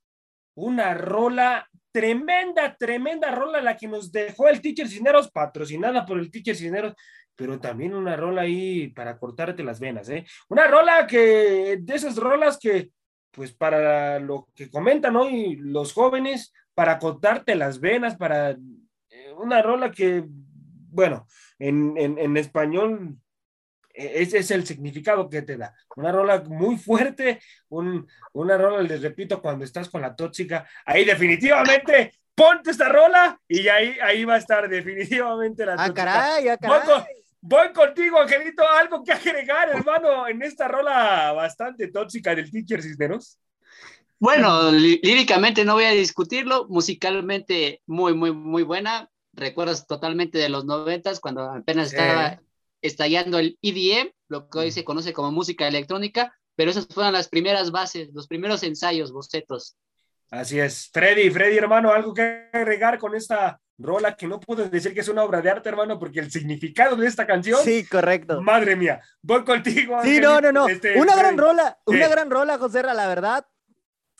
Una 0.54 0.94
rola 0.94 1.68
tremenda, 1.92 2.74
tremenda 2.74 3.30
rola 3.30 3.60
la 3.60 3.76
que 3.76 3.86
nos 3.86 4.10
dejó 4.10 4.48
el 4.48 4.62
Teacher 4.62 4.88
Cisneros, 4.88 5.30
patrocinada 5.30 6.06
por 6.06 6.18
el 6.18 6.30
Teacher 6.30 6.56
Cisneros, 6.56 6.94
pero 7.36 7.60
también 7.60 7.92
una 7.92 8.16
rola 8.16 8.40
ahí 8.40 8.88
para 8.88 9.18
cortarte 9.18 9.62
las 9.62 9.78
venas, 9.78 10.08
¿eh? 10.08 10.24
Una 10.48 10.66
rola 10.66 11.06
que, 11.06 11.80
de 11.82 11.94
esas 11.94 12.16
rolas 12.16 12.58
que, 12.58 12.92
pues 13.30 13.52
para 13.52 14.18
lo 14.18 14.48
que 14.54 14.70
comentan 14.70 15.16
hoy 15.16 15.56
los 15.56 15.92
jóvenes, 15.92 16.54
para 16.72 16.98
cortarte 16.98 17.56
las 17.56 17.78
venas, 17.78 18.16
para 18.16 18.56
una 19.42 19.62
rola 19.62 19.90
que, 19.90 20.24
bueno, 20.26 21.26
en, 21.58 21.96
en, 21.96 22.36
español 22.36 23.16
e, 23.92 24.22
ese 24.22 24.38
es 24.38 24.50
el 24.50 24.66
significado 24.66 25.28
que 25.28 25.42
te 25.42 25.56
da. 25.56 25.74
Una 25.96 26.12
rola 26.12 26.42
muy 26.46 26.76
fuerte, 26.76 27.40
un, 27.68 28.06
una 28.32 28.56
rola, 28.56 28.82
les 28.82 29.02
repito, 29.02 29.40
cuando 29.42 29.64
estás 29.64 29.88
con 29.88 30.02
la 30.02 30.14
tóxica, 30.14 30.68
ahí 30.84 31.04
definitivamente 31.04 32.14
ponte 32.34 32.70
esta 32.70 32.88
rola 32.88 33.38
y 33.46 33.68
ahí, 33.68 33.96
ahí 34.02 34.24
va 34.24 34.34
a 34.34 34.38
estar 34.38 34.68
definitivamente 34.68 35.66
la 35.66 35.74
ah, 35.74 35.86
tóxica. 35.86 36.04
Caray, 36.04 36.48
ah, 36.48 36.56
caray. 36.56 37.04
Voy, 37.42 37.72
contigo, 37.72 38.20
Angelito, 38.20 38.62
algo 38.68 39.02
que 39.02 39.12
agregar, 39.12 39.70
hermano, 39.70 40.28
en 40.28 40.42
esta 40.42 40.68
rola 40.68 41.32
bastante 41.32 41.88
tóxica 41.88 42.34
del 42.34 42.50
Teacher 42.50 42.82
Cisneros. 42.82 43.38
Bueno, 44.18 44.70
líricamente 44.70 45.64
no 45.64 45.74
voy 45.74 45.84
a 45.84 45.92
discutirlo, 45.92 46.66
musicalmente 46.68 47.80
muy, 47.86 48.12
muy, 48.12 48.32
muy 48.32 48.62
buena. 48.62 49.08
Recuerdas 49.40 49.86
totalmente 49.86 50.36
de 50.36 50.50
los 50.50 50.66
noventas, 50.66 51.18
cuando 51.18 51.50
apenas 51.50 51.92
estaba 51.92 52.42
estallando 52.82 53.38
el 53.38 53.58
EDM, 53.62 54.10
lo 54.28 54.50
que 54.50 54.58
hoy 54.58 54.70
se 54.70 54.84
conoce 54.84 55.14
como 55.14 55.32
música 55.32 55.66
electrónica, 55.66 56.38
pero 56.56 56.70
esas 56.70 56.86
fueron 56.86 57.14
las 57.14 57.28
primeras 57.28 57.70
bases, 57.70 58.10
los 58.12 58.28
primeros 58.28 58.62
ensayos, 58.62 59.12
bocetos. 59.12 59.78
Así 60.30 60.60
es. 60.60 60.90
Freddy, 60.92 61.30
Freddy, 61.30 61.56
hermano, 61.56 61.90
algo 61.90 62.12
que 62.12 62.50
agregar 62.52 62.98
con 62.98 63.14
esta 63.14 63.58
rola 63.78 64.14
que 64.14 64.28
no 64.28 64.38
puedo 64.40 64.68
decir 64.68 64.92
que 64.92 65.00
es 65.00 65.08
una 65.08 65.24
obra 65.24 65.40
de 65.40 65.48
arte, 65.48 65.70
hermano, 65.70 65.98
porque 65.98 66.20
el 66.20 66.30
significado 66.30 66.96
de 66.96 67.06
esta 67.06 67.26
canción. 67.26 67.60
Sí, 67.64 67.86
correcto. 67.86 68.42
Madre 68.42 68.76
mía, 68.76 69.00
voy 69.22 69.42
contigo. 69.42 70.02
Sí, 70.04 70.20
no, 70.20 70.38
no, 70.42 70.52
no. 70.52 70.68
Este, 70.68 71.00
una 71.00 71.16
gran 71.16 71.38
rola, 71.38 71.78
una 71.86 72.08
gran 72.08 72.30
rola, 72.30 72.58
José, 72.58 72.82
la 72.82 73.08
verdad. 73.08 73.46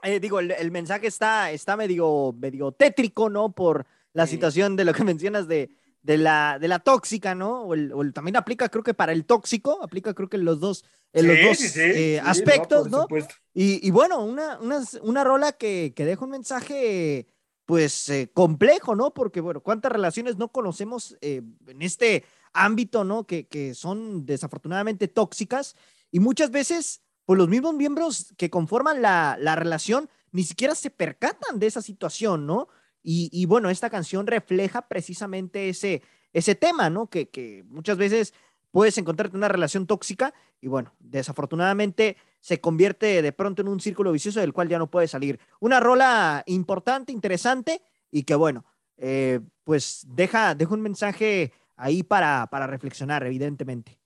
Eh, 0.02 0.18
digo, 0.18 0.40
el, 0.40 0.70
mensaje 0.70 1.08
está, 1.08 1.50
está 1.50 1.76
medio, 1.76 2.34
medio 2.38 2.72
tétrico, 2.72 3.28
¿no? 3.28 3.52
Por 3.52 3.84
la 4.12 4.26
situación 4.26 4.76
de 4.76 4.84
lo 4.84 4.92
que 4.92 5.04
mencionas 5.04 5.48
de, 5.48 5.70
de, 6.02 6.18
la, 6.18 6.58
de 6.60 6.68
la 6.68 6.78
tóxica, 6.78 7.34
¿no? 7.34 7.62
O, 7.62 7.74
el, 7.74 8.12
también 8.12 8.36
aplica, 8.36 8.68
creo 8.68 8.82
que 8.82 8.94
para 8.94 9.12
el 9.12 9.24
tóxico, 9.24 9.82
aplica, 9.82 10.14
creo 10.14 10.28
que 10.28 10.36
en 10.36 10.44
los 10.44 10.60
dos, 10.60 10.84
en 11.12 11.28
los 11.28 11.36
dos 11.42 11.76
eh, 11.76 12.20
aspectos, 12.22 12.90
¿no? 12.90 13.06
Y, 13.52 13.86
y, 13.86 13.90
bueno, 13.90 14.24
una, 14.24 14.58
una, 14.60 14.80
una 15.02 15.24
rola 15.24 15.52
que, 15.52 15.92
que, 15.94 16.04
deja 16.04 16.24
un 16.24 16.30
mensaje, 16.30 17.26
pues, 17.66 18.08
eh, 18.08 18.30
complejo, 18.32 18.94
¿no? 18.94 19.12
Porque, 19.12 19.40
bueno, 19.40 19.60
¿cuántas 19.60 19.92
relaciones 19.92 20.36
no 20.36 20.48
conocemos 20.48 21.16
en 21.20 21.56
este 21.80 22.24
ámbito, 22.52 23.04
¿no? 23.04 23.26
Que, 23.26 23.46
que 23.46 23.74
son 23.74 24.26
desafortunadamente 24.26 25.08
tóxicas 25.08 25.76
y 26.10 26.20
muchas 26.20 26.50
veces 26.50 27.02
pues 27.30 27.38
los 27.38 27.48
mismos 27.48 27.74
miembros 27.74 28.34
que 28.36 28.50
conforman 28.50 29.02
la, 29.02 29.54
relación 29.54 30.10
ni 30.32 30.42
siquiera 30.42 30.74
se 30.74 30.90
percatan 30.90 31.60
de 31.60 31.68
esa 31.68 31.80
situación, 31.80 32.44
¿no? 32.44 32.66
Y, 33.02 33.46
bueno, 33.46 33.70
esta 33.70 33.90
canción 33.90 34.26
refleja 34.26 34.86
precisamente 34.88 35.68
ese, 35.68 36.02
ese 36.32 36.54
tema, 36.54 36.90
¿no? 36.90 37.08
Que, 37.08 37.64
muchas 37.68 37.96
veces 37.96 38.34
puedes 38.70 38.98
encontrarte 38.98 39.36
una 39.36 39.48
relación 39.48 39.86
tóxica 39.86 40.32
y 40.60 40.68
bueno, 40.68 40.94
desafortunadamente 40.98 42.16
se 42.40 42.60
convierte 42.60 43.20
de 43.22 43.32
pronto 43.32 43.62
en 43.62 43.68
un 43.68 43.80
círculo 43.80 44.12
vicioso 44.12 44.40
del 44.40 44.52
cual 44.52 44.68
ya 44.68 44.78
no 44.78 44.90
puedes 44.90 45.10
salir. 45.10 45.40
Una 45.60 45.80
rola 45.80 46.42
importante, 46.46 47.12
interesante 47.12 47.82
y 48.10 48.22
que 48.22 48.34
bueno, 48.34 48.64
eh, 48.96 49.40
pues 49.64 50.06
deja, 50.08 50.54
deja 50.54 50.74
un 50.74 50.82
mensaje 50.82 51.52
ahí 51.76 52.02
para, 52.02 52.46
para 52.48 52.66
reflexionar, 52.66 53.26
evidentemente. 53.26 53.99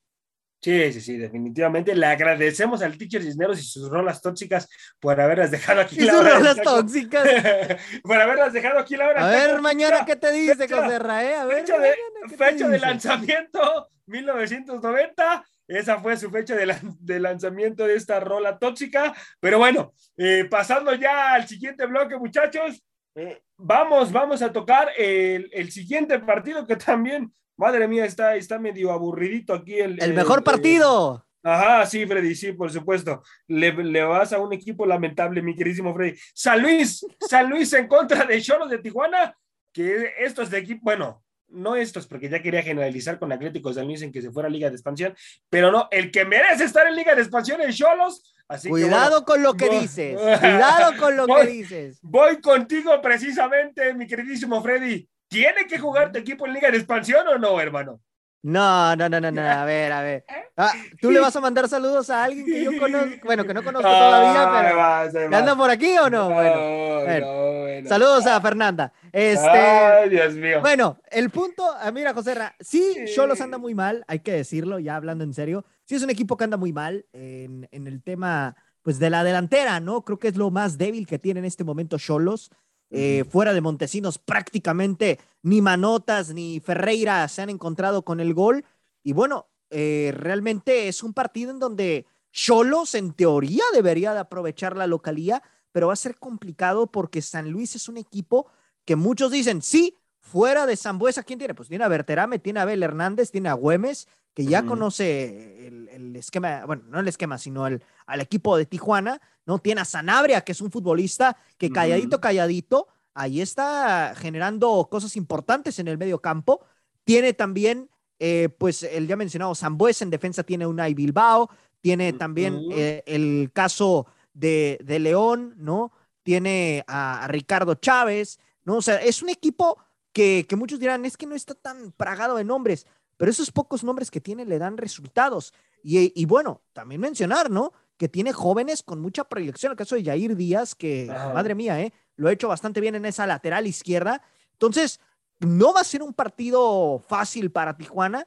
Sí, 0.65 0.95
sí, 0.95 1.01
sí, 1.03 1.17
definitivamente. 1.19 1.95
Le 1.95 2.07
agradecemos 2.07 2.81
al 2.81 2.97
teacher 2.97 3.23
Cisneros 3.23 3.61
y 3.61 3.65
sus 3.65 3.91
rolas 3.91 4.23
tóxicas 4.23 4.67
por 4.99 5.21
haberlas 5.21 5.51
dejado 5.51 5.83
aquí 5.83 6.01
la 6.01 6.17
hora. 6.17 6.39
rolas 6.39 6.57
tóxicas? 6.63 7.23
por 8.03 8.19
haberlas 8.19 8.55
dejado 8.55 8.79
aquí 8.79 8.97
la 8.97 9.11
hora. 9.11 9.27
A 9.27 9.31
ver, 9.31 9.61
mañana, 9.61 10.07
¿qué 10.07 10.17
te 10.17 10.33
dice, 10.33 10.67
José 10.67 10.99
Rae? 10.99 11.35
A 11.35 11.45
ver, 11.45 11.59
fecha, 11.59 11.79
de, 11.79 11.95
fecha 12.39 12.67
de 12.67 12.79
lanzamiento, 12.79 13.91
1990. 14.07 15.45
Esa 15.69 15.99
fue 15.99 16.17
su 16.17 16.31
fecha 16.31 16.55
de, 16.57 17.21
lanzamiento 17.21 17.87
de 17.87 17.97
esta 17.97 18.19
rola 18.21 18.59
tóxica. 18.59 19.13
Pero 19.41 19.59
bueno, 19.59 19.93
eh, 20.17 20.47
pasando 20.51 20.95
ya 20.95 21.35
al 21.35 21.47
siguiente 21.47 21.85
bloque, 21.85 22.17
muchachos. 22.17 22.83
Eh, 23.15 23.43
vamos, 23.59 24.11
vamos 24.11 24.41
a 24.41 24.51
tocar 24.51 24.93
el, 24.97 25.51
el 25.53 25.71
siguiente 25.71 26.19
partido 26.21 26.67
que 26.67 26.77
también 26.77 27.31
Madre 27.57 27.87
mía, 27.87 28.05
está, 28.05 28.37
está 28.37 28.59
medio 28.59 28.91
aburridito 28.91 29.55
aquí 29.55 29.75
el... 29.75 30.03
El, 30.03 30.15
mejor 30.15 30.43
partido. 30.43 31.25
ajá, 31.43 31.87
sí, 31.87 32.05
Freddy, 32.07 32.35
sí, 32.35 32.53
por 32.53 32.71
supuesto. 32.71 33.23
Le, 33.47 33.73
le, 33.73 34.03
vas 34.03 34.33
a 34.33 34.41
un 34.41 34.53
equipo 34.53 34.87
lamentable, 34.87 35.43
mi 35.43 35.55
queridísimo 35.55 35.95
Freddy. 35.95 36.19
San 36.35 36.61
Luis, 36.61 37.07
San 37.21 37.49
Luis 37.49 37.73
en 37.75 37.87
contra 37.87 38.25
de 38.25 38.41
Cholos 38.41 38.71
de 38.71 38.79
Tijuana, 38.79 39.37
que 39.73 40.13
estos 40.19 40.51
de 40.51 40.59
equipo, 40.59 40.81
bueno, 40.83 41.25
no 41.49 41.77
estos, 41.77 42.07
porque 42.07 42.29
ya 42.29 42.43
quería 42.43 42.63
generalizar 42.63 43.19
con 43.19 43.33
Atlético 43.33 43.73
San 43.73 43.87
Luis 43.87 44.03
en 44.03 44.13
que 44.13 44.23
se 44.23 44.31
fuera 44.31 44.49
a 44.49 44.53
Liga 44.53 44.69
de 44.69 44.75
Expansión, 44.75 45.15
pero 45.49 45.71
no, 45.71 45.89
el 45.91 46.11
que 46.11 46.25
merece 46.25 46.65
estar 46.65 46.87
en 46.87 46.97
Liga 46.97 47.15
de 47.15 47.23
Expansión 47.23 47.61
es 47.61 47.77
Cholos. 47.77 48.35
Así 48.47 48.69
Cuidado 48.69 49.25
con 49.25 49.43
lo 49.43 49.55
que 49.55 49.71
dices. 49.71 50.19
Cuidado 50.19 50.97
con 50.99 51.17
lo 51.17 51.27
que 51.35 51.47
dices. 51.47 51.99
Voy 52.03 52.41
contigo 52.41 53.01
precisamente, 53.01 53.95
mi 53.95 54.07
queridísimo 54.07 54.63
Freddy. 54.63 55.09
¿Tiene 55.35 55.67
que 55.67 55.81
jugar 55.81 56.13
tu 56.13 56.19
equipo 56.21 56.47
en 56.47 56.53
Liga 56.53 56.71
de 56.71 56.77
Expansión 56.77 57.27
o 57.27 57.37
no, 57.39 57.61
hermano? 57.61 58.01
No, 58.45 58.95
no, 58.95 59.09
no, 59.09 59.21
no, 59.21 59.33
no, 59.33 59.41
a 59.41 59.65
ver, 59.65 59.91
a 59.91 60.01
ver. 60.01 60.25
Ah, 60.57 60.73
¿Tú 61.01 61.11
le 61.11 61.19
vas 61.19 61.35
a 61.35 61.41
mandar 61.41 61.69
saludos 61.69 62.09
a 62.09 62.23
alguien 62.23 62.47
que 62.47 62.63
yo 62.63 62.71
conozco? 62.79 63.17
Bueno, 63.25 63.45
que 63.45 63.53
no 63.53 63.65
conozco 63.65 63.89
todavía, 63.89 65.11
pero 65.11 65.37
¿andan 65.37 65.57
por 65.57 65.71
aquí 65.71 65.97
o 65.99 66.09
no? 66.09 66.31
Bueno, 66.31 67.89
saludos 67.89 68.27
a 68.27 68.41
Fernanda. 68.41 68.93
Este, 69.11 69.49
Ay, 69.49 70.09
Dios 70.09 70.35
mío. 70.35 70.61
Bueno, 70.61 71.01
el 71.11 71.31
punto, 71.31 71.65
ah, 71.81 71.91
mira, 71.91 72.15
José 72.15 72.35
Ra, 72.35 72.55
sí, 72.61 73.07
Cholos 73.13 73.41
anda 73.41 73.59
muy 73.59 73.75
mal, 73.75 74.05
hay 74.07 74.21
que 74.21 74.33
decirlo, 74.33 74.79
ya 74.79 74.95
hablando 74.95 75.25
en 75.25 75.35
serio. 75.35 75.65
Sí 75.85 75.97
es 75.97 76.05
un 76.05 76.11
equipo 76.11 76.37
que 76.37 76.45
anda 76.45 76.57
muy 76.57 76.73
mal 76.73 77.07
en, 77.13 77.69
en 77.73 77.89
el 77.89 78.05
tema, 78.05 78.55
pues, 78.83 79.01
de 79.01 79.11
la 79.11 79.25
delantera, 79.25 79.81
¿no? 79.81 80.05
Creo 80.05 80.21
que 80.21 80.29
es 80.29 80.37
lo 80.37 80.53
más 80.53 80.79
débil 80.79 81.09
que 81.09 81.19
tiene 81.19 81.41
en 81.41 81.47
este 81.47 81.65
momento 81.65 81.99
Cholos. 81.99 82.53
Eh, 82.91 83.25
fuera 83.29 83.53
de 83.53 83.61
Montesinos, 83.61 84.19
prácticamente 84.19 85.19
ni 85.43 85.61
Manotas 85.61 86.33
ni 86.33 86.61
Ferreira 86.61 87.27
se 87.29 87.43
han 87.43 87.51
encontrado 87.51 88.05
con 88.05 88.21
el 88.21 88.35
gol. 88.35 88.65
Y 89.03 89.13
bueno, 89.13 89.49
eh, 89.71 90.13
realmente 90.17 90.89
es 90.89 91.03
un 91.03 91.13
partido 91.13 91.51
en 91.51 91.59
donde 91.59 92.07
Cholos, 92.33 92.95
en 92.95 93.13
teoría, 93.13 93.65
debería 93.73 94.13
de 94.13 94.21
aprovechar 94.21 94.77
la 94.77 94.87
localía, 94.87 95.43
pero 95.73 95.89
va 95.89 95.93
a 95.93 95.97
ser 95.97 96.17
complicado 96.19 96.87
porque 96.87 97.23
San 97.23 97.51
Luis 97.51 97.75
es 97.77 97.89
un 97.89 97.97
equipo 97.97 98.47
que 98.85 98.97
muchos 98.97 99.31
dicen, 99.33 99.63
sí, 99.63 99.97
fuera 100.25 100.67
de 100.67 100.77
Zambuesa, 100.77 101.23
¿quién 101.23 101.39
tiene? 101.39 101.55
Pues 101.55 101.69
tiene 101.69 101.85
a 101.85 101.89
Berterame, 101.89 102.39
tiene 102.39 102.59
a 102.59 102.63
Abel 102.63 102.83
Hernández, 102.83 103.31
tiene 103.31 103.51
a 103.51 103.53
Güemes, 103.53 104.09
que 104.33 104.45
ya 104.45 104.65
conoce 104.65 105.69
el, 105.69 106.17
esquema, 106.17 106.65
bueno, 106.67 106.83
no 106.89 106.99
el 106.99 107.07
esquema, 107.07 107.39
sino 107.39 107.67
el, 107.67 107.83
al 108.07 108.21
equipo 108.21 108.57
de 108.57 108.67
Tijuana, 108.67 109.21
¿no? 109.47 109.59
Tiene 109.59 109.83
a 109.83 109.85
Sanabria, 109.85 110.41
que 110.41 110.53
es 110.53 110.61
un 110.61 110.73
futbolista 110.73 111.37
que 111.57 111.71
calladito, 111.71 112.21
calladito, 112.21 112.89
ahí 113.13 113.41
está 113.41 114.15
generando 114.17 114.89
cosas 114.91 115.17
importantes 115.17 115.79
en 115.79 115.87
el 115.87 115.99
medio 115.99 116.21
campo. 116.21 116.65
Tiene 117.05 117.33
también, 117.33 117.91
eh, 118.19 118.49
pues, 118.59 118.83
el 118.83 119.07
ya 119.07 119.17
mencionado 119.17 119.55
Zambuesa 119.55 120.05
en 120.05 120.11
defensa 120.11 120.43
tiene 120.43 120.67
una 120.67 120.89
y 120.89 120.95
Bilbao, 120.95 121.51
tiene 121.81 122.15
también 122.15 122.61
eh, 122.73 123.03
el 123.07 123.51
caso 123.53 124.07
de, 124.33 124.79
de, 124.83 124.99
León, 124.99 125.55
¿no? 125.59 125.93
Tiene 126.23 126.83
a, 126.89 127.27
Ricardo 127.29 127.75
Chávez, 127.75 128.41
¿no? 128.65 128.77
O 128.77 128.83
sea, 128.83 128.97
es 128.97 129.23
un 129.23 129.29
equipo 129.29 129.79
que, 130.15 130.47
que 130.49 130.57
muchos 130.57 130.81
dirán, 130.81 131.05
es 131.05 131.19
que 131.19 131.27
no 131.27 131.35
está 131.35 131.55
tan 131.55 131.93
pragado 131.93 132.37
de 132.37 132.45
nombres 132.45 132.87
pero 133.17 133.31
esos 133.31 133.51
pocos 133.51 133.85
nombres 133.85 134.11
que 134.11 134.21
tiene 134.21 134.45
le 134.45 134.59
dan 134.59 134.77
resultados. 134.77 135.53
Y, 135.83 136.25
bueno, 136.25 136.63
también 136.73 137.01
mencionar, 137.01 137.51
¿no? 137.51 137.73
Que 137.99 138.09
tiene 138.09 138.33
jóvenes 138.33 138.83
con 138.83 139.01
mucha 139.01 139.25
proyección. 139.25 139.73
El 139.73 139.77
caso 139.77 139.97
de 139.97 140.05
Jair 140.05 140.35
Díaz, 140.35 140.75
que, 140.75 141.07
madre 141.35 141.55
mía, 141.55 141.81
¿eh? 141.81 141.93
Lo 142.17 142.29
ha 142.29 142.33
hecho 142.33 142.49
bastante 142.49 142.81
bien 142.81 142.95
en 142.95 143.05
esa 143.05 143.27
lateral 143.27 143.67
izquierda. 143.67 144.23
Entonces, 144.53 145.01
no 145.41 145.75
va 145.75 145.81
a 145.81 145.85
ser 145.85 146.03
un 146.03 146.15
partido 146.15 147.03
fácil 147.07 147.51
para 147.51 147.77
Tijuana. 147.77 148.27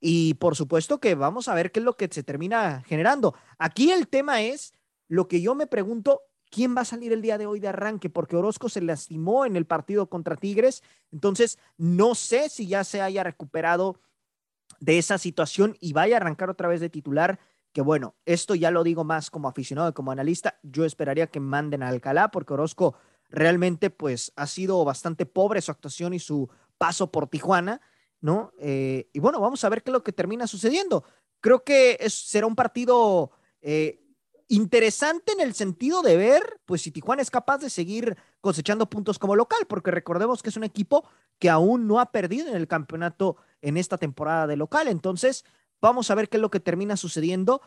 Y 0.00 0.34
por 0.34 0.56
supuesto 0.56 0.98
que 0.98 1.14
vamos 1.14 1.48
a 1.48 1.54
ver 1.54 1.70
qué 1.70 1.80
es 1.80 1.84
lo 1.84 1.96
que 1.96 2.08
se 2.10 2.22
termina 2.22 2.82
generando. 2.86 3.34
Aquí 3.58 3.92
el 3.92 4.08
tema 4.08 4.42
es 4.42 4.74
lo 5.08 5.28
que 5.28 5.40
yo 5.40 5.54
me 5.54 5.66
pregunto, 5.66 6.22
quién 6.56 6.74
va 6.74 6.80
a 6.80 6.86
salir 6.86 7.12
el 7.12 7.20
día 7.20 7.36
de 7.36 7.44
hoy 7.44 7.60
de 7.60 7.68
arranque, 7.68 8.08
porque 8.08 8.34
Orozco 8.34 8.70
se 8.70 8.80
lastimó 8.80 9.44
en 9.44 9.56
el 9.56 9.66
partido 9.66 10.08
contra 10.08 10.36
Tigres, 10.36 10.82
entonces 11.12 11.58
no 11.76 12.14
sé 12.14 12.48
si 12.48 12.66
ya 12.66 12.82
se 12.82 13.02
haya 13.02 13.22
recuperado 13.22 14.00
de 14.80 14.96
esa 14.96 15.18
situación 15.18 15.76
y 15.80 15.92
vaya 15.92 16.16
a 16.16 16.20
arrancar 16.20 16.48
otra 16.48 16.66
vez 16.66 16.80
de 16.80 16.88
titular, 16.88 17.38
que 17.74 17.82
bueno, 17.82 18.14
esto 18.24 18.54
ya 18.54 18.70
lo 18.70 18.84
digo 18.84 19.04
más 19.04 19.30
como 19.30 19.48
aficionado, 19.48 19.92
como 19.92 20.12
analista, 20.12 20.58
yo 20.62 20.86
esperaría 20.86 21.26
que 21.26 21.40
manden 21.40 21.82
a 21.82 21.88
Alcalá, 21.88 22.30
porque 22.30 22.54
Orozco 22.54 22.94
realmente 23.28 23.90
pues 23.90 24.32
ha 24.34 24.46
sido 24.46 24.82
bastante 24.82 25.26
pobre 25.26 25.60
su 25.60 25.72
actuación 25.72 26.14
y 26.14 26.20
su 26.20 26.48
paso 26.78 27.12
por 27.12 27.28
Tijuana, 27.28 27.82
¿no? 28.22 28.54
Eh, 28.58 29.10
y 29.12 29.18
bueno, 29.18 29.42
vamos 29.42 29.62
a 29.62 29.68
ver 29.68 29.82
qué 29.82 29.90
es 29.90 29.92
lo 29.92 30.02
que 30.02 30.12
termina 30.12 30.46
sucediendo. 30.46 31.04
Creo 31.42 31.64
que 31.64 31.98
será 32.08 32.46
un 32.46 32.56
partido 32.56 33.30
eh, 33.60 34.05
interesante 34.48 35.32
en 35.32 35.40
el 35.40 35.54
sentido 35.54 36.02
de 36.02 36.16
ver, 36.16 36.60
pues 36.64 36.82
si 36.82 36.90
Tijuana 36.90 37.22
es 37.22 37.30
capaz 37.30 37.58
de 37.58 37.70
seguir 37.70 38.16
cosechando 38.40 38.88
puntos 38.88 39.18
como 39.18 39.34
local, 39.34 39.66
porque 39.68 39.90
recordemos 39.90 40.42
que 40.42 40.50
es 40.50 40.56
un 40.56 40.64
equipo 40.64 41.08
que 41.38 41.50
aún 41.50 41.86
no 41.86 42.00
ha 42.00 42.12
perdido 42.12 42.48
en 42.48 42.56
el 42.56 42.68
campeonato 42.68 43.36
en 43.60 43.76
esta 43.76 43.98
temporada 43.98 44.46
de 44.46 44.56
local. 44.56 44.88
Entonces, 44.88 45.44
vamos 45.80 46.10
a 46.10 46.14
ver 46.14 46.28
qué 46.28 46.36
es 46.36 46.40
lo 46.40 46.50
que 46.50 46.60
termina 46.60 46.96
sucediendo. 46.96 47.60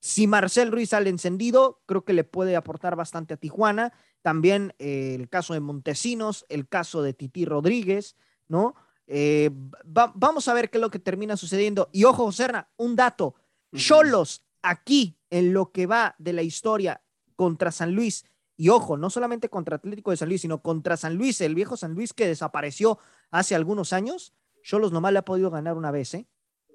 Si 0.00 0.26
Marcel 0.26 0.70
Ruiz 0.70 0.90
sale 0.90 1.08
encendido, 1.08 1.80
creo 1.86 2.04
que 2.04 2.12
le 2.12 2.24
puede 2.24 2.56
aportar 2.56 2.96
bastante 2.96 3.34
a 3.34 3.36
Tijuana. 3.36 3.92
También 4.22 4.74
eh, 4.78 5.14
el 5.18 5.28
caso 5.28 5.54
de 5.54 5.60
Montesinos, 5.60 6.44
el 6.48 6.68
caso 6.68 7.02
de 7.02 7.14
Titi 7.14 7.44
Rodríguez, 7.44 8.16
¿no? 8.48 8.74
Eh, 9.06 9.50
vamos 9.84 10.48
a 10.48 10.54
ver 10.54 10.70
qué 10.70 10.78
es 10.78 10.82
lo 10.82 10.90
que 10.90 10.98
termina 10.98 11.36
sucediendo. 11.36 11.88
Y 11.92 12.04
ojo, 12.04 12.30
Serna, 12.32 12.68
un 12.76 12.96
dato. 12.96 13.34
Cholos 13.74 14.43
aquí 14.64 15.18
en 15.30 15.52
lo 15.52 15.70
que 15.70 15.86
va 15.86 16.16
de 16.18 16.32
la 16.32 16.42
historia 16.42 17.02
contra 17.36 17.70
San 17.70 17.94
Luis, 17.94 18.24
y 18.56 18.68
ojo, 18.68 18.96
no 18.96 19.10
solamente 19.10 19.48
contra 19.48 19.76
Atlético 19.76 20.10
de 20.10 20.16
San 20.16 20.28
Luis, 20.28 20.40
sino 20.40 20.62
contra 20.62 20.96
San 20.96 21.16
Luis, 21.16 21.40
el 21.40 21.54
viejo 21.54 21.76
San 21.76 21.94
Luis 21.94 22.12
que 22.12 22.26
desapareció 22.26 22.98
hace 23.30 23.54
algunos 23.54 23.92
años, 23.92 24.32
Cholos 24.62 24.92
nomás 24.92 25.12
le 25.12 25.18
ha 25.18 25.24
podido 25.24 25.50
ganar 25.50 25.76
una 25.76 25.90
vez, 25.90 26.14
¿eh? 26.14 26.26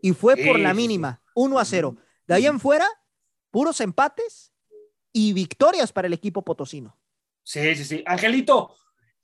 Y 0.02 0.14
fue 0.14 0.38
por 0.38 0.60
la 0.60 0.74
mínima, 0.74 1.22
1 1.36 1.60
a 1.60 1.66
0. 1.66 1.98
De 2.28 2.36
ahí 2.36 2.46
en 2.46 2.60
fuera, 2.60 2.88
puros 3.52 3.82
empates 3.82 4.54
y 5.12 5.34
victorias 5.34 5.92
para 5.92 6.08
el 6.08 6.14
equipo 6.14 6.44
potosino. 6.44 6.98
Sí, 7.44 7.76
sí, 7.76 7.84
sí. 7.84 8.04
Angelito, 8.06 8.76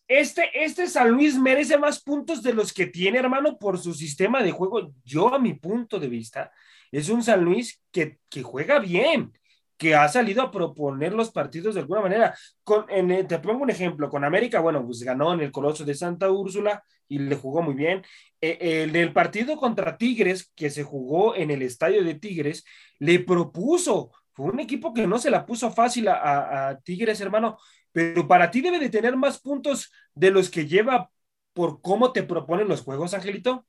este, 0.08 0.50
este 0.54 0.88
San 0.88 1.10
Luis 1.12 1.38
merece 1.38 1.78
más 1.78 2.02
puntos 2.02 2.44
de 2.44 2.54
los 2.54 2.74
que 2.74 2.88
tiene, 2.88 3.20
hermano, 3.20 3.58
por 3.58 3.80
su 3.80 3.94
sistema 3.94 4.44
de 4.44 4.52
juego. 4.52 4.94
Yo, 5.04 5.34
a 5.34 5.40
mi 5.40 5.54
punto 5.54 6.00
de 6.00 6.08
vista, 6.08 6.52
es 6.92 7.10
un 7.10 7.24
San 7.24 7.44
Luis 7.44 7.82
que, 7.92 8.20
que 8.30 8.44
juega 8.44 8.80
bien, 8.80 9.34
que 9.78 9.96
ha 9.96 10.08
salido 10.08 10.42
a 10.42 10.52
proponer 10.52 11.14
los 11.14 11.32
partidos 11.32 11.76
de 11.76 11.82
alguna 11.82 12.02
manera. 12.02 12.36
Con, 12.64 12.86
en, 12.90 13.28
te 13.28 13.40
pongo 13.40 13.64
un 13.64 13.70
ejemplo, 13.70 14.10
con 14.10 14.24
América, 14.24 14.60
bueno, 14.60 14.86
pues 14.86 15.04
ganó 15.04 15.34
en 15.34 15.42
el 15.42 15.52
Coloso 15.52 15.84
de 15.84 15.96
Santa 15.96 16.32
Úrsula 16.32 16.84
y 17.08 17.20
le 17.20 17.36
jugó 17.36 17.62
muy 17.62 17.74
bien. 17.74 18.04
Eh, 18.42 18.84
el 18.84 18.92
del 18.92 19.14
partido 19.14 19.58
contra 19.58 19.98
Tigres, 19.98 20.52
que 20.56 20.70
se 20.70 20.84
jugó 20.84 21.36
en 21.36 21.52
el 21.52 21.62
estadio 21.62 22.04
de 22.04 22.16
Tigres, 22.16 22.64
le 23.00 23.20
propuso, 23.20 24.12
fue 24.34 24.48
un 24.48 24.60
equipo 24.60 24.94
que 24.94 25.08
no 25.08 25.18
se 25.18 25.30
la 25.30 25.46
puso 25.46 25.72
fácil 25.72 26.08
a 26.10 26.80
Tigres, 26.84 27.20
hermano, 27.22 27.58
pero 27.92 28.28
para 28.28 28.52
ti 28.52 28.60
debe 28.60 28.78
de 28.78 28.90
tener 28.90 29.16
más 29.16 29.40
puntos 29.40 29.90
de 30.14 30.30
los 30.30 30.50
que 30.50 30.68
lleva 30.68 31.10
por 31.54 31.82
cómo 31.82 32.12
te 32.12 32.24
proponen 32.24 32.68
los 32.68 32.82
juegos, 32.82 33.14
Angelito. 33.14 33.66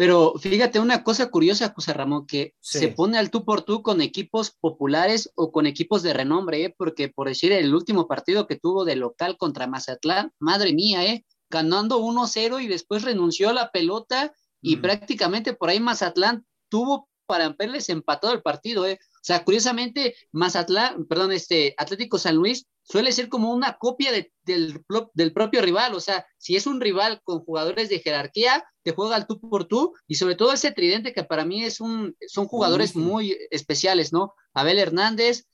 Pero 0.00 0.32
fíjate 0.38 0.80
una 0.80 1.04
cosa 1.04 1.30
curiosa, 1.30 1.74
José 1.76 1.92
Ramón, 1.92 2.26
que 2.26 2.54
se 2.58 2.88
pone 2.88 3.18
al 3.18 3.30
tú 3.30 3.44
por 3.44 3.60
tú 3.60 3.82
con 3.82 4.00
equipos 4.00 4.50
populares 4.50 5.30
o 5.34 5.52
con 5.52 5.66
equipos 5.66 6.02
de 6.02 6.14
renombre, 6.14 6.64
¿eh? 6.64 6.74
porque 6.74 7.10
por 7.10 7.28
decir 7.28 7.52
el 7.52 7.74
último 7.74 8.08
partido 8.08 8.46
que 8.46 8.56
tuvo 8.56 8.86
de 8.86 8.96
local 8.96 9.36
contra 9.36 9.66
Mazatlán, 9.66 10.32
madre 10.38 10.72
mía, 10.72 11.04
¿eh? 11.04 11.26
ganando 11.50 12.00
1-0 12.00 12.62
y 12.62 12.66
después 12.66 13.02
renunció 13.02 13.50
a 13.50 13.52
la 13.52 13.70
pelota 13.72 14.32
y 14.62 14.76
prácticamente 14.76 15.52
por 15.52 15.68
ahí 15.68 15.80
Mazatlán 15.80 16.46
tuvo 16.70 17.10
para 17.26 17.44
haberles 17.44 17.90
empatado 17.90 18.32
el 18.32 18.40
partido, 18.40 18.86
¿eh? 18.86 18.98
O 19.02 19.22
sea, 19.22 19.44
curiosamente, 19.44 20.14
Mazatlán, 20.32 21.04
perdón, 21.08 21.32
este 21.32 21.74
Atlético 21.76 22.16
San 22.16 22.36
Luis 22.36 22.66
suele 22.82 23.12
ser 23.12 23.28
como 23.28 23.52
una 23.52 23.78
copia 23.78 24.12
del, 24.12 24.32
del, 24.44 25.32
propio 25.32 25.62
rival. 25.62 25.94
O 25.94 26.00
sea, 26.00 26.26
si 26.38 26.56
es 26.56 26.66
un 26.66 26.80
rival 26.80 27.20
con 27.24 27.40
jugadores 27.44 27.88
de 27.88 28.00
jerarquía, 28.00 28.64
te 28.82 28.92
juega 28.92 29.16
al 29.16 29.26
tú 29.26 29.40
por 29.40 29.66
tú. 29.66 29.94
Y 30.06 30.16
sobre 30.16 30.34
todo 30.34 30.52
ese 30.52 30.72
tridente 30.72 31.12
que 31.12 31.24
para 31.24 31.44
mí 31.44 31.64
es 31.64 31.80
un, 31.80 32.16
son 32.26 32.46
jugadores 32.46 32.96
muy 32.96 33.36
especiales, 33.50 34.12
¿no? 34.12 34.34
Abel 34.54 34.78
Hernández, 34.78 35.46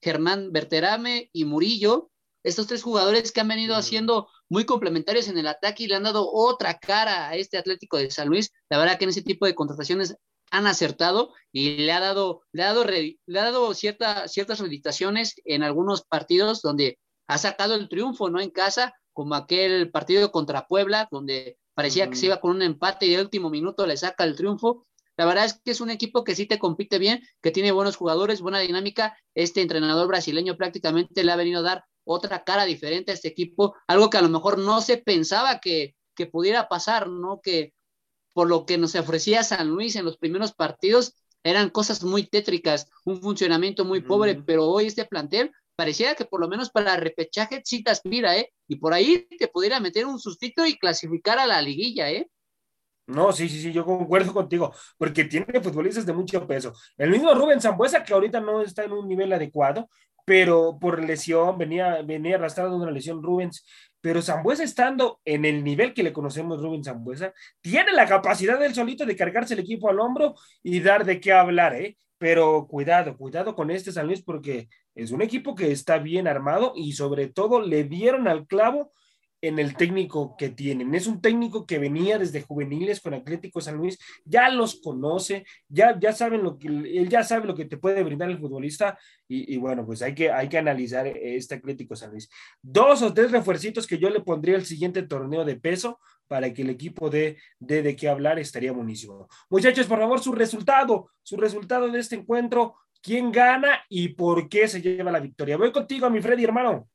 Germán 0.00 0.52
Berterame 0.52 1.30
y 1.32 1.44
Murillo. 1.44 2.10
Estos 2.42 2.66
tres 2.66 2.82
jugadores 2.82 3.32
que 3.32 3.40
han 3.40 3.48
venido 3.48 3.74
haciendo 3.74 4.28
muy 4.50 4.66
complementarios 4.66 5.28
en 5.28 5.38
el 5.38 5.48
ataque 5.48 5.84
y 5.84 5.86
le 5.86 5.96
han 5.96 6.02
dado 6.02 6.30
otra 6.30 6.78
cara 6.78 7.28
a 7.28 7.36
este 7.36 7.56
Atlético 7.56 7.96
de 7.96 8.10
San 8.10 8.28
Luis. 8.28 8.52
La 8.68 8.78
verdad 8.78 8.98
que 8.98 9.04
en 9.04 9.10
ese 9.10 9.22
tipo 9.22 9.46
de 9.46 9.54
contrataciones 9.54 10.16
han 10.54 10.68
acertado 10.68 11.32
y 11.52 11.78
le 11.78 11.92
ha 11.92 12.00
dado, 12.00 12.42
le 12.52 12.62
ha 12.62 12.66
dado, 12.66 12.84
le 12.84 13.40
ha 13.40 13.44
dado 13.44 13.74
cierta, 13.74 14.28
ciertas 14.28 14.60
reeditaciones 14.60 15.34
en 15.44 15.64
algunos 15.64 16.04
partidos 16.04 16.62
donde 16.62 16.98
ha 17.26 17.38
sacado 17.38 17.74
el 17.74 17.88
triunfo, 17.88 18.30
¿no? 18.30 18.40
En 18.40 18.50
casa, 18.50 18.94
como 19.12 19.34
aquel 19.34 19.90
partido 19.90 20.30
contra 20.30 20.68
Puebla, 20.68 21.08
donde 21.10 21.58
parecía 21.74 22.08
que 22.08 22.16
se 22.16 22.26
iba 22.26 22.40
con 22.40 22.52
un 22.52 22.62
empate 22.62 23.06
y 23.06 23.10
de 23.10 23.22
último 23.22 23.50
minuto 23.50 23.84
le 23.84 23.96
saca 23.96 24.22
el 24.22 24.36
triunfo. 24.36 24.86
La 25.16 25.26
verdad 25.26 25.44
es 25.44 25.60
que 25.64 25.72
es 25.72 25.80
un 25.80 25.90
equipo 25.90 26.22
que 26.22 26.36
sí 26.36 26.46
te 26.46 26.58
compite 26.60 26.98
bien, 26.98 27.20
que 27.42 27.50
tiene 27.50 27.72
buenos 27.72 27.96
jugadores, 27.96 28.40
buena 28.40 28.60
dinámica. 28.60 29.16
Este 29.34 29.60
entrenador 29.60 30.06
brasileño 30.06 30.56
prácticamente 30.56 31.24
le 31.24 31.32
ha 31.32 31.36
venido 31.36 31.60
a 31.60 31.62
dar 31.62 31.84
otra 32.04 32.44
cara 32.44 32.64
diferente 32.64 33.10
a 33.10 33.14
este 33.14 33.28
equipo, 33.28 33.74
algo 33.88 34.08
que 34.08 34.18
a 34.18 34.22
lo 34.22 34.28
mejor 34.28 34.58
no 34.58 34.80
se 34.80 34.98
pensaba 34.98 35.58
que, 35.58 35.96
que 36.14 36.26
pudiera 36.26 36.68
pasar, 36.68 37.08
¿no? 37.08 37.40
Que 37.42 37.72
por 38.34 38.48
lo 38.48 38.66
que 38.66 38.76
nos 38.76 38.94
ofrecía 38.94 39.42
San 39.42 39.68
Luis 39.68 39.96
en 39.96 40.04
los 40.04 40.18
primeros 40.18 40.52
partidos, 40.52 41.14
eran 41.42 41.70
cosas 41.70 42.02
muy 42.02 42.26
tétricas, 42.26 42.90
un 43.04 43.22
funcionamiento 43.22 43.84
muy 43.84 44.00
pobre, 44.00 44.42
pero 44.46 44.66
hoy 44.66 44.86
este 44.86 45.04
plantel 45.04 45.52
pareciera 45.76 46.14
que 46.14 46.24
por 46.24 46.40
lo 46.40 46.48
menos 46.48 46.70
para 46.70 46.96
repechaje 46.96 47.62
sí 47.64 47.82
te 47.82 47.90
aspira, 47.90 48.36
¿eh? 48.36 48.52
Y 48.68 48.76
por 48.76 48.94
ahí 48.94 49.26
te 49.38 49.48
pudiera 49.48 49.80
meter 49.80 50.06
un 50.06 50.18
sustito 50.18 50.66
y 50.66 50.78
clasificar 50.78 51.38
a 51.38 51.46
la 51.46 51.60
liguilla, 51.62 52.10
¿eh? 52.10 52.28
No, 53.06 53.32
sí, 53.32 53.48
sí, 53.50 53.60
sí, 53.60 53.72
yo 53.72 53.84
concuerdo 53.84 54.32
contigo, 54.32 54.72
porque 54.96 55.24
tiene 55.24 55.60
futbolistas 55.60 56.06
de 56.06 56.14
mucho 56.14 56.46
peso. 56.46 56.72
El 56.96 57.10
mismo 57.10 57.34
Rubén 57.34 57.60
Zambuesa, 57.60 58.02
que 58.02 58.14
ahorita 58.14 58.40
no 58.40 58.62
está 58.62 58.84
en 58.84 58.92
un 58.92 59.06
nivel 59.06 59.30
adecuado, 59.32 59.90
pero 60.24 60.78
por 60.80 61.02
lesión, 61.02 61.58
venía, 61.58 62.00
venía 62.02 62.36
arrastrando 62.36 62.76
una 62.76 62.90
lesión 62.90 63.22
Rubens, 63.22 63.66
pero 64.04 64.20
Zambuesa 64.20 64.64
estando 64.64 65.22
en 65.24 65.46
el 65.46 65.64
nivel 65.64 65.94
que 65.94 66.02
le 66.02 66.12
conocemos 66.12 66.60
Rubén 66.60 66.84
Zambuesa, 66.84 67.32
tiene 67.62 67.90
la 67.92 68.06
capacidad 68.06 68.62
él 68.62 68.74
solito 68.74 69.06
de 69.06 69.16
cargarse 69.16 69.54
el 69.54 69.60
equipo 69.60 69.88
al 69.88 69.98
hombro 69.98 70.34
y 70.62 70.80
dar 70.80 71.06
de 71.06 71.20
qué 71.20 71.32
hablar, 71.32 71.74
¿eh? 71.74 71.96
Pero 72.18 72.66
cuidado, 72.66 73.16
cuidado 73.16 73.54
con 73.54 73.70
este 73.70 73.92
San 73.92 74.06
Luis 74.06 74.20
porque 74.20 74.68
es 74.94 75.10
un 75.10 75.22
equipo 75.22 75.54
que 75.54 75.72
está 75.72 75.96
bien 75.96 76.28
armado 76.28 76.74
y 76.76 76.92
sobre 76.92 77.28
todo 77.28 77.62
le 77.62 77.84
dieron 77.84 78.28
al 78.28 78.46
clavo 78.46 78.92
en 79.46 79.58
el 79.58 79.76
técnico 79.76 80.36
que 80.38 80.48
tienen. 80.48 80.94
Es 80.94 81.06
un 81.06 81.20
técnico 81.20 81.66
que 81.66 81.78
venía 81.78 82.18
desde 82.18 82.40
juveniles 82.40 83.00
con 83.00 83.12
Atlético 83.12 83.60
San 83.60 83.76
Luis, 83.76 83.98
ya 84.24 84.48
los 84.48 84.80
conoce, 84.80 85.44
ya, 85.68 85.98
ya 86.00 86.12
saben 86.14 86.42
lo 86.42 86.58
que, 86.58 86.68
él 86.68 87.08
ya 87.10 87.22
sabe 87.22 87.46
lo 87.46 87.54
que 87.54 87.66
te 87.66 87.76
puede 87.76 88.02
brindar 88.02 88.30
el 88.30 88.38
futbolista 88.38 88.98
y, 89.28 89.56
bueno, 89.58 89.84
pues 89.84 90.00
hay 90.00 90.14
que, 90.14 90.30
hay 90.30 90.48
que 90.48 90.58
analizar 90.58 91.06
este 91.06 91.56
Atlético 91.56 91.94
San 91.94 92.10
Luis. 92.10 92.30
Dos 92.62 93.02
o 93.02 93.12
tres 93.12 93.30
refuercitos 93.30 93.86
que 93.86 93.98
yo 93.98 94.08
le 94.08 94.20
pondría 94.20 94.56
al 94.56 94.64
siguiente 94.64 95.02
torneo 95.02 95.44
de 95.44 95.56
peso 95.56 96.00
para 96.26 96.52
que 96.54 96.62
el 96.62 96.70
equipo 96.70 97.10
dé 97.10 97.36
de, 97.58 97.82
de 97.82 97.96
qué 97.96 98.08
hablar, 98.08 98.38
estaría 98.38 98.72
buenísimo. 98.72 99.28
Muchachos, 99.50 99.86
por 99.86 99.98
favor, 99.98 100.20
su 100.20 100.32
resultado, 100.32 101.10
su 101.22 101.36
resultado 101.36 101.88
de 101.88 102.00
este 102.00 102.16
encuentro, 102.16 102.76
quién 103.02 103.30
gana 103.30 103.84
y 103.90 104.08
por 104.08 104.48
qué 104.48 104.68
se 104.68 104.80
lleva 104.80 105.12
la 105.12 105.20
victoria. 105.20 105.58
Voy 105.58 105.70
contigo, 105.70 106.08
mi 106.08 106.22
Freddy, 106.22 106.44
hermano. 106.44 106.88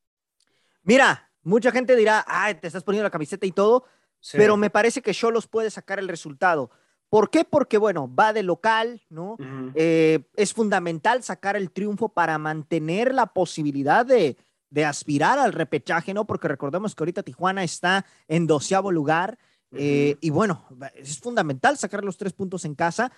Mira, 0.81 1.28
Mucha 1.43 1.71
gente 1.71 1.95
dirá, 1.95 2.25
ah, 2.27 2.53
te 2.53 2.67
estás 2.67 2.83
poniendo 2.83 3.03
la 3.03 3.11
camiseta 3.11 3.45
y 3.45 3.51
todo, 3.51 3.85
pero 4.33 4.57
me 4.57 4.69
parece 4.69 5.01
que 5.01 5.13
Cholos 5.13 5.47
puede 5.47 5.69
sacar 5.69 5.99
el 5.99 6.07
resultado. 6.07 6.69
¿Por 7.09 7.31
qué? 7.31 7.43
Porque, 7.43 7.77
bueno, 7.77 8.13
va 8.13 8.33
de 8.33 8.43
local, 8.43 9.01
¿no? 9.09 9.35
Eh, 9.73 10.19
es 10.35 10.53
fundamental 10.53 11.23
sacar 11.23 11.55
el 11.55 11.71
triunfo 11.71 12.09
para 12.09 12.37
mantener 12.37 13.13
la 13.13 13.25
posibilidad 13.27 14.05
de, 14.05 14.37
aspirar 14.85 15.39
al 15.39 15.53
repechaje, 15.53 16.13
¿no? 16.13 16.25
Porque 16.25 16.47
recordemos 16.47 16.93
que 16.93 17.01
ahorita 17.01 17.23
Tijuana 17.23 17.63
está 17.63 18.05
en 18.27 18.45
doceavo 18.45 18.91
lugar. 18.91 19.39
Eh, 19.71 20.17
y 20.21 20.29
bueno, 20.29 20.65
es 20.95 21.19
fundamental 21.19 21.77
sacar 21.77 22.03
los 22.03 22.17
tres 22.17 22.33
puntos 22.33 22.63
en 22.65 22.75
casa. 22.75 23.11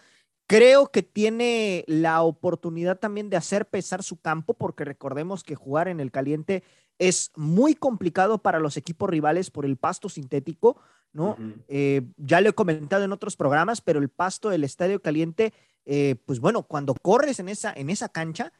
Creo 0.48 0.88
que 0.88 1.04
tiene 1.04 1.84
la 1.88 2.24
oportunidad 2.24 2.98
también 2.98 3.30
de 3.30 3.38
hacer 3.38 3.68
pesar 3.68 4.04
su 4.04 4.20
campo, 4.20 4.54
porque 4.54 4.86
recordemos 4.86 5.44
que 5.44 5.56
jugar 5.56 5.90
en 5.90 6.00
el 6.00 6.12
caliente 6.12 6.64
es 7.02 7.32
muy 7.36 7.74
complicado 7.74 8.38
para 8.38 8.60
los 8.60 8.78
equipos 8.78 9.10
rivales 9.10 9.50
por 9.50 9.66
el 9.66 9.76
pasto 9.76 10.08
sintético, 10.08 10.78
¿no? 11.14 11.36
Eh, 11.68 12.04
ya 12.18 12.42
lo 12.42 12.50
he 12.50 12.54
comentado 12.54 13.04
en 13.04 13.12
otros 13.12 13.36
programas, 13.36 13.82
pero 13.82 14.00
el 14.00 14.10
pasto 14.10 14.50
del 14.50 14.64
Estadio 14.64 15.02
Caliente, 15.02 15.52
eh, 15.84 16.18
pues 16.28 16.40
bueno, 16.40 16.62
cuando 16.62 16.94
corres 16.94 17.40
en 17.40 17.50
esa, 17.50 17.74
en 17.74 17.90
esa 17.90 18.10
cancha, 18.10 18.54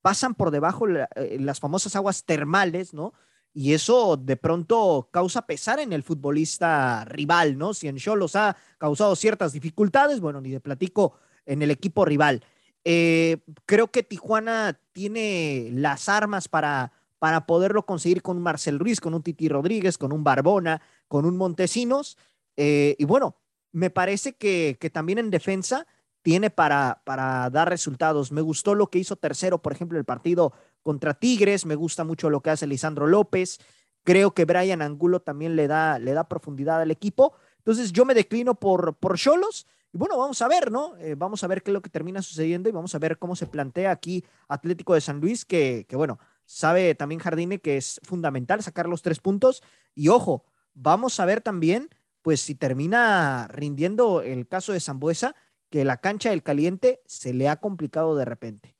pasan 0.00 0.36
por 0.36 0.52
debajo 0.52 0.86
eh, 0.88 1.38
las 1.40 1.58
famosas 1.58 1.96
aguas 1.96 2.22
termales, 2.24 2.94
¿no? 2.94 3.14
Y 3.52 3.72
eso 3.72 4.16
de 4.16 4.36
pronto 4.36 5.08
causa 5.10 5.42
pesar 5.42 5.80
en 5.80 5.92
el 5.92 6.04
futbolista 6.04 7.04
rival, 7.04 7.58
¿no? 7.58 7.74
Si 7.74 7.88
en 7.88 7.96
Cholos 7.96 8.36
ha 8.36 8.56
causado 8.78 9.16
ciertas 9.16 9.52
dificultades, 9.52 10.20
bueno, 10.20 10.40
ni 10.40 10.50
de 10.50 10.60
platico 10.60 11.14
en 11.46 11.62
el 11.62 11.72
equipo 11.72 12.04
rival. 12.04 12.44
Creo 12.84 13.90
que 13.90 14.02
Tijuana 14.02 14.80
tiene 14.92 15.70
las 15.72 16.08
armas 16.08 16.48
para, 16.48 16.92
para 17.18 17.46
poderlo 17.46 17.86
conseguir 17.86 18.22
con 18.22 18.36
un 18.36 18.42
Marcel 18.42 18.78
Ruiz, 18.78 19.00
con 19.00 19.14
un 19.14 19.22
Titi 19.22 19.48
Rodríguez, 19.48 19.98
con 19.98 20.12
un 20.12 20.24
Barbona, 20.24 20.80
con 21.08 21.24
un 21.24 21.36
Montesinos. 21.36 22.16
Eh, 22.56 22.96
y 22.98 23.04
bueno, 23.04 23.36
me 23.72 23.90
parece 23.90 24.36
que, 24.36 24.76
que 24.80 24.90
también 24.90 25.18
en 25.18 25.30
defensa 25.30 25.86
tiene 26.22 26.50
para, 26.50 27.02
para 27.04 27.48
dar 27.50 27.68
resultados. 27.68 28.32
Me 28.32 28.40
gustó 28.40 28.74
lo 28.74 28.88
que 28.88 28.98
hizo 28.98 29.16
tercero, 29.16 29.62
por 29.62 29.72
ejemplo, 29.72 29.98
el 29.98 30.04
partido 30.04 30.52
contra 30.82 31.14
Tigres. 31.14 31.66
Me 31.66 31.74
gusta 31.74 32.04
mucho 32.04 32.30
lo 32.30 32.40
que 32.40 32.50
hace 32.50 32.66
Lisandro 32.66 33.06
López. 33.06 33.58
Creo 34.04 34.32
que 34.32 34.44
Brian 34.44 34.82
Angulo 34.82 35.20
también 35.20 35.56
le 35.56 35.66
da, 35.66 35.98
le 35.98 36.12
da 36.12 36.28
profundidad 36.28 36.80
al 36.80 36.90
equipo. 36.90 37.34
Entonces 37.58 37.92
yo 37.92 38.04
me 38.04 38.14
declino 38.14 38.54
por 38.54 38.96
por 38.96 39.18
Cholos. 39.18 39.66
Y 39.92 39.98
bueno, 39.98 40.18
vamos 40.18 40.42
a 40.42 40.48
ver, 40.48 40.70
¿no? 40.70 40.96
Eh, 40.98 41.14
vamos 41.16 41.42
a 41.44 41.46
ver 41.46 41.62
qué 41.62 41.70
es 41.70 41.72
lo 41.72 41.80
que 41.80 41.88
termina 41.88 42.20
sucediendo 42.20 42.68
y 42.68 42.72
vamos 42.72 42.94
a 42.94 42.98
ver 42.98 43.18
cómo 43.18 43.34
se 43.34 43.46
plantea 43.46 43.90
aquí 43.90 44.24
Atlético 44.48 44.94
de 44.94 45.00
San 45.00 45.20
Luis, 45.20 45.44
que, 45.44 45.86
que 45.88 45.96
bueno, 45.96 46.18
sabe 46.48 46.94
también 46.94 47.20
Jardine 47.20 47.60
que 47.60 47.76
es 47.76 48.00
fundamental 48.02 48.62
sacar 48.62 48.88
los 48.88 49.02
tres 49.02 49.20
puntos. 49.20 49.62
Y 49.94 50.08
ojo, 50.08 50.46
vamos 50.72 51.20
a 51.20 51.26
ver 51.26 51.42
también, 51.42 51.90
pues 52.22 52.40
si 52.40 52.54
termina 52.54 53.46
rindiendo 53.48 54.22
el 54.22 54.48
caso 54.48 54.72
de 54.72 54.80
Zambuesa, 54.80 55.36
que 55.70 55.84
la 55.84 55.98
cancha 55.98 56.30
del 56.30 56.42
caliente 56.42 57.02
se 57.04 57.34
le 57.34 57.48
ha 57.48 57.56
complicado 57.56 58.16
de 58.16 58.24
repente. 58.24 58.76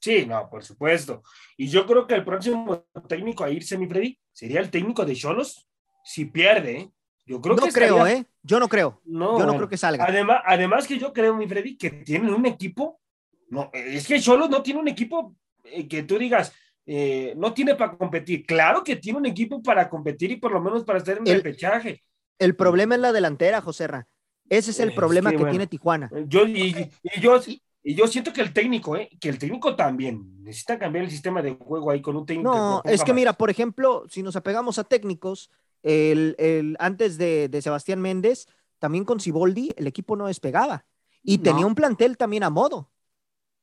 Sí, 0.00 0.26
no, 0.26 0.48
por 0.48 0.62
supuesto. 0.62 1.24
Y 1.56 1.66
yo 1.66 1.84
creo 1.86 2.06
que 2.06 2.14
el 2.14 2.24
próximo 2.24 2.86
técnico 3.08 3.42
a 3.42 3.50
irse, 3.50 3.76
mi 3.76 3.88
Freddy, 3.88 4.16
sería 4.32 4.60
el 4.60 4.70
técnico 4.70 5.04
de 5.04 5.16
Cholos 5.16 5.68
si 6.04 6.26
pierde. 6.26 6.78
¿eh? 6.78 6.92
Yo 7.26 7.40
creo 7.40 7.56
no 7.56 7.62
que 7.64 7.72
creo, 7.72 8.06
¿eh? 8.06 8.24
Yo 8.44 8.60
no 8.60 8.68
creo. 8.68 9.02
No, 9.04 9.40
yo 9.40 9.44
no 9.44 9.56
creo 9.56 9.68
que 9.68 9.76
salga. 9.76 10.04
Además, 10.04 10.40
además 10.46 10.86
que 10.86 10.98
yo 10.98 11.12
creo, 11.12 11.34
mi 11.34 11.48
Freddy, 11.48 11.76
que 11.76 11.90
tienen 11.90 12.32
un 12.32 12.46
equipo. 12.46 13.00
No, 13.48 13.70
es 13.72 14.06
que 14.06 14.20
Cholos 14.20 14.48
no 14.48 14.62
tiene 14.62 14.78
un 14.78 14.88
equipo 14.88 15.34
eh, 15.64 15.88
que 15.88 16.04
tú 16.04 16.16
digas, 16.16 16.52
eh, 16.90 17.34
no 17.36 17.52
tiene 17.52 17.74
para 17.74 17.98
competir. 17.98 18.46
Claro 18.46 18.82
que 18.82 18.96
tiene 18.96 19.18
un 19.18 19.26
equipo 19.26 19.62
para 19.62 19.90
competir 19.90 20.30
y 20.30 20.36
por 20.36 20.52
lo 20.52 20.62
menos 20.62 20.84
para 20.84 21.00
estar 21.00 21.18
en 21.18 21.26
el, 21.26 21.42
pechaje. 21.42 22.02
El 22.38 22.56
problema 22.56 22.94
es 22.94 23.02
la 23.02 23.12
delantera, 23.12 23.60
José 23.60 23.86
Ra. 23.88 24.08
Ese 24.48 24.70
es 24.70 24.80
el 24.80 24.94
problema 24.94 25.30
que, 25.32 25.44
tiene 25.44 25.66
Tijuana. 25.66 26.10
Yo, 26.26 26.46
y, 26.46 26.90
yo, 27.20 27.38
y 27.82 27.94
yo 27.94 28.06
siento 28.06 28.32
que 28.32 28.40
el 28.40 28.54
técnico, 28.54 28.96
¿eh? 28.96 29.10
que 29.20 29.28
el 29.28 29.38
técnico 29.38 29.76
también 29.76 30.42
necesita 30.42 30.78
cambiar 30.78 31.04
el 31.04 31.10
sistema 31.10 31.42
de 31.42 31.56
juego 31.56 31.90
ahí 31.90 32.00
con 32.00 32.16
un 32.16 32.24
técnico. 32.24 32.54
No, 32.54 32.80
es 32.86 33.04
que 33.04 33.12
mira, 33.12 33.34
por 33.34 33.50
ejemplo, 33.50 34.06
si 34.08 34.22
nos 34.22 34.34
apegamos 34.34 34.78
a 34.78 34.84
técnicos, 34.84 35.50
el, 35.82 36.36
el 36.38 36.74
antes 36.80 37.18
de, 37.18 37.50
de, 37.50 37.60
Sebastián 37.60 38.00
Méndez, 38.00 38.46
también 38.78 39.04
con 39.04 39.20
Ciboldi, 39.20 39.74
el 39.76 39.86
equipo 39.86 40.16
no 40.16 40.28
despegaba. 40.28 40.86
Y 41.22 41.36
tenía 41.36 41.66
un 41.66 41.74
plantel 41.74 42.16
también 42.16 42.44
a 42.44 42.48
modo. 42.48 42.90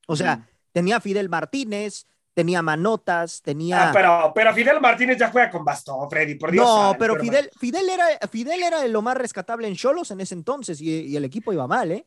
O 0.05 0.15
sea, 0.15 0.47
tenía 0.73 0.99
Fidel 0.99 1.27
Martínez, 1.27 2.05
tenía 2.35 2.61
manotas, 2.61 3.41
tenía. 3.41 3.89
Ah, 3.89 3.91
pero, 3.93 4.31
pero 4.35 4.53
Fidel 4.53 4.81
Martínez 4.81 5.17
ya 5.17 5.31
juega 5.31 5.49
con 5.49 5.63
bastón, 5.63 6.07
Freddy, 6.09 6.35
por 6.35 6.51
Dios. 6.51 6.65
No, 6.65 6.95
pero 6.99 7.15
Fidel, 7.15 7.49
Fidel, 7.57 7.89
era, 7.89 8.05
Fidel 8.29 8.61
era 8.61 8.85
lo 8.87 9.01
más 9.01 9.17
rescatable 9.17 9.67
en 9.67 9.75
Cholos 9.75 10.11
en 10.11 10.19
ese 10.19 10.35
entonces 10.35 10.79
y, 10.81 11.15
el 11.15 11.23
equipo 11.23 11.53
iba 11.53 11.65
mal, 11.65 11.91
¿eh? 11.93 12.05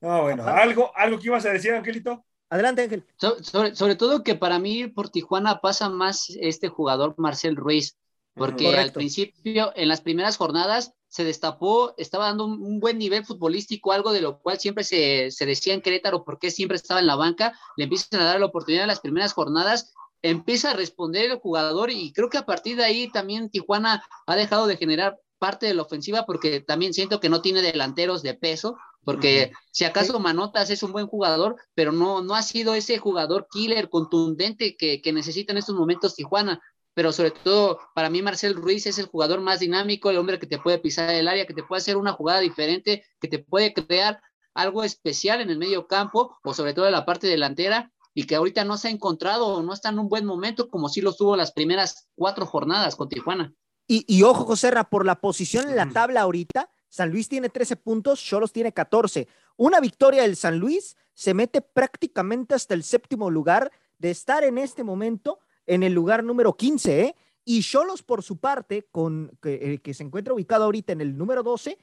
No, 0.00 0.22
bueno, 0.22 0.46
¿algo, 0.46 0.90
algo 0.96 1.18
que 1.18 1.26
ibas 1.26 1.44
a 1.44 1.50
decir, 1.50 1.74
Angelito. 1.74 2.24
Adelante, 2.48 2.82
Ángel. 2.82 3.06
sobre, 3.18 3.94
todo 3.96 4.24
que 4.24 4.34
para 4.34 4.58
mí 4.58 4.88
por 4.88 5.10
Tijuana 5.10 5.60
pasa 5.60 5.90
más 5.90 6.30
este 6.40 6.68
jugador 6.68 7.14
Marcel 7.18 7.54
Ruiz, 7.54 7.98
porque 8.34 8.76
al 8.78 8.92
principio, 8.92 9.72
en 9.76 9.88
las 9.88 10.00
primeras 10.00 10.38
jornadas, 10.38 10.94
se 11.10 11.24
destapó, 11.24 11.92
estaba 11.98 12.26
dando 12.26 12.46
un, 12.46 12.78
buen 12.78 12.96
nivel 12.96 13.26
futbolístico, 13.26 13.92
algo 13.92 14.12
de 14.12 14.20
lo 14.20 14.38
cual 14.38 14.60
siempre 14.60 14.84
se, 14.84 15.32
se, 15.32 15.44
decía 15.44 15.74
en 15.74 15.82
Querétaro, 15.82 16.24
porque 16.24 16.52
siempre 16.52 16.76
estaba 16.76 17.00
en 17.00 17.08
la 17.08 17.16
banca, 17.16 17.58
le 17.76 17.84
empiezan 17.84 18.20
a 18.20 18.26
dar 18.26 18.38
la 18.38 18.46
oportunidad 18.46 18.84
en 18.84 18.88
las 18.88 19.00
primeras 19.00 19.32
jornadas, 19.32 19.92
empieza 20.22 20.70
a 20.70 20.74
responder 20.74 21.28
el 21.28 21.38
jugador 21.38 21.90
y 21.90 22.12
creo 22.12 22.30
que 22.30 22.38
a 22.38 22.46
partir 22.46 22.76
de 22.76 22.84
ahí 22.84 23.10
también 23.10 23.50
Tijuana 23.50 24.04
ha 24.26 24.36
dejado 24.36 24.68
de 24.68 24.76
generar 24.76 25.18
parte 25.40 25.66
de 25.66 25.74
la 25.74 25.82
ofensiva 25.82 26.26
porque 26.26 26.60
también 26.60 26.94
siento 26.94 27.18
que 27.18 27.28
no 27.28 27.42
tiene 27.42 27.60
delanteros 27.60 28.22
de 28.22 28.34
peso, 28.34 28.76
porque 29.04 29.50
si 29.72 29.84
acaso 29.84 30.20
Manotas 30.20 30.70
es 30.70 30.84
un 30.84 30.92
buen 30.92 31.08
jugador, 31.08 31.56
pero 31.74 31.90
no, 31.90 32.22
no 32.22 32.36
ha 32.36 32.42
sido 32.42 32.74
ese 32.74 32.98
jugador 32.98 33.48
killer 33.50 33.88
contundente 33.88 34.76
que, 34.76 35.02
que 35.02 35.12
necesita 35.12 35.52
en 35.52 35.58
estos 35.58 35.74
momentos 35.74 36.14
Tijuana 36.14 36.62
pero 37.00 37.12
sobre 37.12 37.30
todo 37.30 37.80
para 37.94 38.10
mí 38.10 38.20
Marcel 38.20 38.54
Ruiz 38.54 38.86
es 38.86 38.98
el 38.98 39.06
jugador 39.06 39.40
más 39.40 39.60
dinámico, 39.60 40.10
el 40.10 40.18
hombre 40.18 40.38
que 40.38 40.46
te 40.46 40.58
puede 40.58 40.78
pisar 40.78 41.08
el 41.08 41.28
área, 41.28 41.46
que 41.46 41.54
te 41.54 41.62
puede 41.62 41.80
hacer 41.80 41.96
una 41.96 42.12
jugada 42.12 42.40
diferente, 42.40 43.06
que 43.18 43.26
te 43.26 43.38
puede 43.38 43.72
crear 43.72 44.20
algo 44.52 44.84
especial 44.84 45.40
en 45.40 45.48
el 45.48 45.56
medio 45.56 45.86
campo 45.86 46.36
o 46.44 46.52
sobre 46.52 46.74
todo 46.74 46.84
en 46.84 46.92
la 46.92 47.06
parte 47.06 47.26
delantera 47.26 47.90
y 48.12 48.24
que 48.24 48.34
ahorita 48.34 48.64
no 48.64 48.76
se 48.76 48.88
ha 48.88 48.90
encontrado 48.90 49.46
o 49.46 49.62
no 49.62 49.72
está 49.72 49.88
en 49.88 49.98
un 49.98 50.10
buen 50.10 50.26
momento 50.26 50.68
como 50.68 50.90
si 50.90 51.00
lo 51.00 51.14
tuvo 51.14 51.36
las 51.36 51.52
primeras 51.52 52.06
cuatro 52.16 52.44
jornadas 52.44 52.96
con 52.96 53.08
Tijuana. 53.08 53.54
Y, 53.86 54.04
y 54.06 54.22
ojo, 54.22 54.44
José 54.44 54.70
por 54.90 55.06
la 55.06 55.22
posición 55.22 55.70
en 55.70 55.76
la 55.76 55.88
tabla 55.88 56.20
ahorita, 56.20 56.68
San 56.90 57.08
Luis 57.08 57.30
tiene 57.30 57.48
13 57.48 57.76
puntos, 57.76 58.22
Cholos 58.22 58.52
tiene 58.52 58.74
14. 58.74 59.26
Una 59.56 59.80
victoria 59.80 60.20
del 60.20 60.36
San 60.36 60.58
Luis 60.58 60.98
se 61.14 61.32
mete 61.32 61.62
prácticamente 61.62 62.54
hasta 62.54 62.74
el 62.74 62.84
séptimo 62.84 63.30
lugar 63.30 63.72
de 63.96 64.10
estar 64.10 64.44
en 64.44 64.58
este 64.58 64.84
momento 64.84 65.38
en 65.70 65.84
el 65.84 65.92
lugar 65.92 66.24
número 66.24 66.56
15, 66.56 67.00
¿eh? 67.00 67.16
Y 67.44 67.62
Cholos, 67.62 68.02
por 68.02 68.22
su 68.22 68.38
parte, 68.38 68.86
con, 68.90 69.32
que, 69.40 69.80
que, 69.82 69.94
se 69.94 70.02
encuentra 70.02 70.34
ubicado 70.34 70.64
ahorita 70.64 70.92
en 70.92 71.00
el 71.00 71.16
número 71.16 71.42
12, 71.42 71.78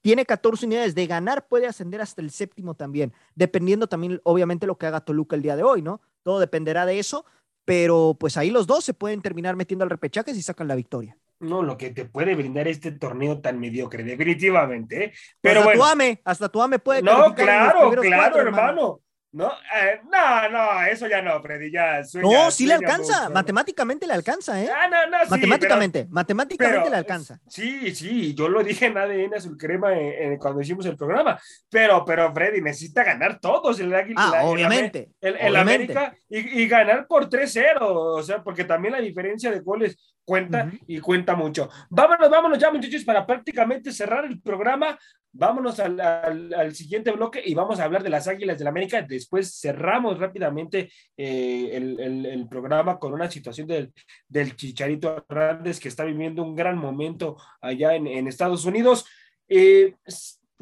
tiene 0.00 0.24
14 0.24 0.66
unidades. 0.66 0.94
De 0.94 1.06
ganar 1.06 1.48
puede 1.48 1.66
ascender 1.66 2.00
hasta 2.00 2.22
el 2.22 2.30
séptimo 2.30 2.74
también, 2.74 3.12
dependiendo 3.34 3.88
también, 3.88 4.20
obviamente, 4.24 4.66
lo 4.66 4.78
que 4.78 4.86
haga 4.86 5.04
Toluca 5.04 5.36
el 5.36 5.42
día 5.42 5.56
de 5.56 5.64
hoy, 5.64 5.82
¿no? 5.82 6.00
Todo 6.22 6.38
dependerá 6.38 6.86
de 6.86 6.98
eso, 6.98 7.24
pero 7.64 8.16
pues 8.18 8.36
ahí 8.36 8.50
los 8.50 8.66
dos 8.66 8.84
se 8.84 8.94
pueden 8.94 9.22
terminar 9.22 9.56
metiendo 9.56 9.82
al 9.82 9.90
repechaje 9.90 10.34
si 10.34 10.42
sacan 10.42 10.68
la 10.68 10.76
victoria. 10.76 11.16
No, 11.40 11.62
lo 11.62 11.76
que 11.76 11.90
te 11.90 12.04
puede 12.04 12.36
brindar 12.36 12.68
este 12.68 12.92
torneo 12.92 13.40
tan 13.40 13.58
mediocre, 13.58 14.04
definitivamente. 14.04 15.04
¿eh? 15.04 15.12
Pero 15.40 15.60
hasta 15.60 15.72
tu 15.72 15.84
AME, 15.84 16.20
hasta 16.24 16.48
tu 16.48 16.62
AME 16.62 16.78
puede. 16.78 17.02
No, 17.02 17.34
claro, 17.34 17.90
claro, 17.90 18.40
hermano. 18.40 19.00
No, 19.32 19.50
eh, 19.50 20.00
no, 20.10 20.48
no, 20.50 20.82
eso 20.82 21.08
ya 21.08 21.22
no, 21.22 21.40
Freddy, 21.40 21.72
ya. 21.72 22.02
no, 22.20 22.50
sí 22.50 22.66
le 22.66 22.74
alcanza, 22.74 23.30
matemáticamente 23.30 24.06
le 24.06 24.12
alcanza, 24.12 24.62
¿eh? 24.62 24.68
Ah, 24.70 24.88
no, 24.88 25.06
no, 25.06 25.24
sí, 25.24 25.30
matemáticamente, 25.30 26.06
matemáticamente 26.10 26.90
le 26.90 26.96
alcanza. 26.96 27.40
Sí, 27.48 27.94
sí, 27.94 28.34
yo 28.34 28.48
lo 28.48 28.62
dije 28.62 28.86
en 28.86 28.98
ADN 28.98 29.34
Azul 29.34 29.56
Crema 29.56 29.90
cuando 30.38 30.60
hicimos 30.60 30.84
el 30.84 30.98
programa, 30.98 31.40
pero, 31.70 32.04
pero 32.04 32.32
Freddy 32.34 32.60
necesita 32.60 33.04
ganar 33.04 33.40
todos 33.40 33.80
el 33.80 33.92
Ah, 34.16 34.42
obviamente. 34.44 35.10
El, 35.20 35.56
América 35.56 36.14
y, 36.28 36.62
y, 36.62 36.68
ganar 36.68 37.06
por 37.06 37.28
3-0, 37.28 37.78
o 37.80 38.22
sea, 38.22 38.42
porque 38.42 38.64
también 38.64 38.92
la 38.92 39.00
diferencia 39.00 39.50
de 39.50 39.60
goles 39.60 39.96
cuenta 40.24 40.70
y 40.86 40.98
cuenta 41.00 41.34
mucho. 41.34 41.68
Vámonos, 41.90 42.30
vámonos 42.30 42.58
ya, 42.58 42.70
muchachos, 42.70 43.04
para 43.04 43.26
prácticamente 43.26 43.92
cerrar 43.92 44.24
el 44.24 44.40
programa. 44.40 44.98
Vámonos 45.34 45.80
al, 45.80 45.98
al, 46.00 46.74
siguiente 46.74 47.10
bloque 47.10 47.42
y 47.42 47.54
vamos 47.54 47.80
a 47.80 47.84
hablar 47.84 48.02
de 48.02 48.10
las 48.10 48.28
Águilas 48.28 48.58
del 48.58 48.64
la 48.64 48.70
América. 48.70 49.00
Después 49.00 49.58
cerramos 49.58 50.18
rápidamente 50.18 50.90
eh, 51.16 51.70
el, 51.72 52.26
el, 52.26 52.48
programa 52.48 52.98
con 52.98 53.14
una 53.14 53.30
situación 53.30 53.66
del, 53.66 53.94
del, 54.28 54.54
Chicharito 54.56 55.24
Hernández 55.30 55.80
que 55.80 55.88
está 55.88 56.04
viviendo 56.04 56.42
un 56.42 56.54
gran 56.54 56.76
momento 56.76 57.38
allá 57.62 57.94
en, 57.94 58.06
en 58.06 58.28
Estados 58.28 58.66
Unidos. 58.66 59.06
Eh, 59.48 59.94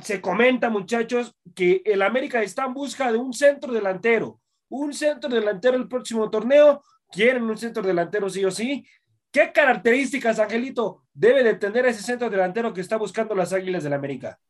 se 0.03 0.21
comenta, 0.21 0.71
muchachos, 0.71 1.35
que 1.55 1.83
el 1.85 2.03
América 2.03 2.43
está 2.43 2.65
en 2.65 2.75
busca 2.75 3.11
de 3.11 3.19
un 3.19 3.33
centro 3.33 3.73
delantero. 3.73 4.41
Un 4.69 4.93
centro 4.93 5.29
delantero 5.29 5.77
el 5.77 5.89
próximo 5.89 6.31
torneo. 6.31 6.83
Quieren 7.11 7.43
un 7.43 7.57
centro 7.57 7.83
delantero 7.83 8.31
sí 8.31 8.45
o 8.45 8.51
sí. 8.51 8.87
¿Qué 9.31 9.53
características, 9.53 10.39
Angelito, 10.39 11.05
debe 11.12 11.45
de 11.45 11.55
tener 11.55 11.87
ese 11.87 12.03
centro 12.03 12.28
delantero 12.31 12.74
que 12.74 12.81
está 12.81 12.97
buscando 12.97 13.35
las 13.35 13.53
Águilas 13.53 13.83
del 13.83 13.91
la 13.91 13.97
América? 13.97 14.41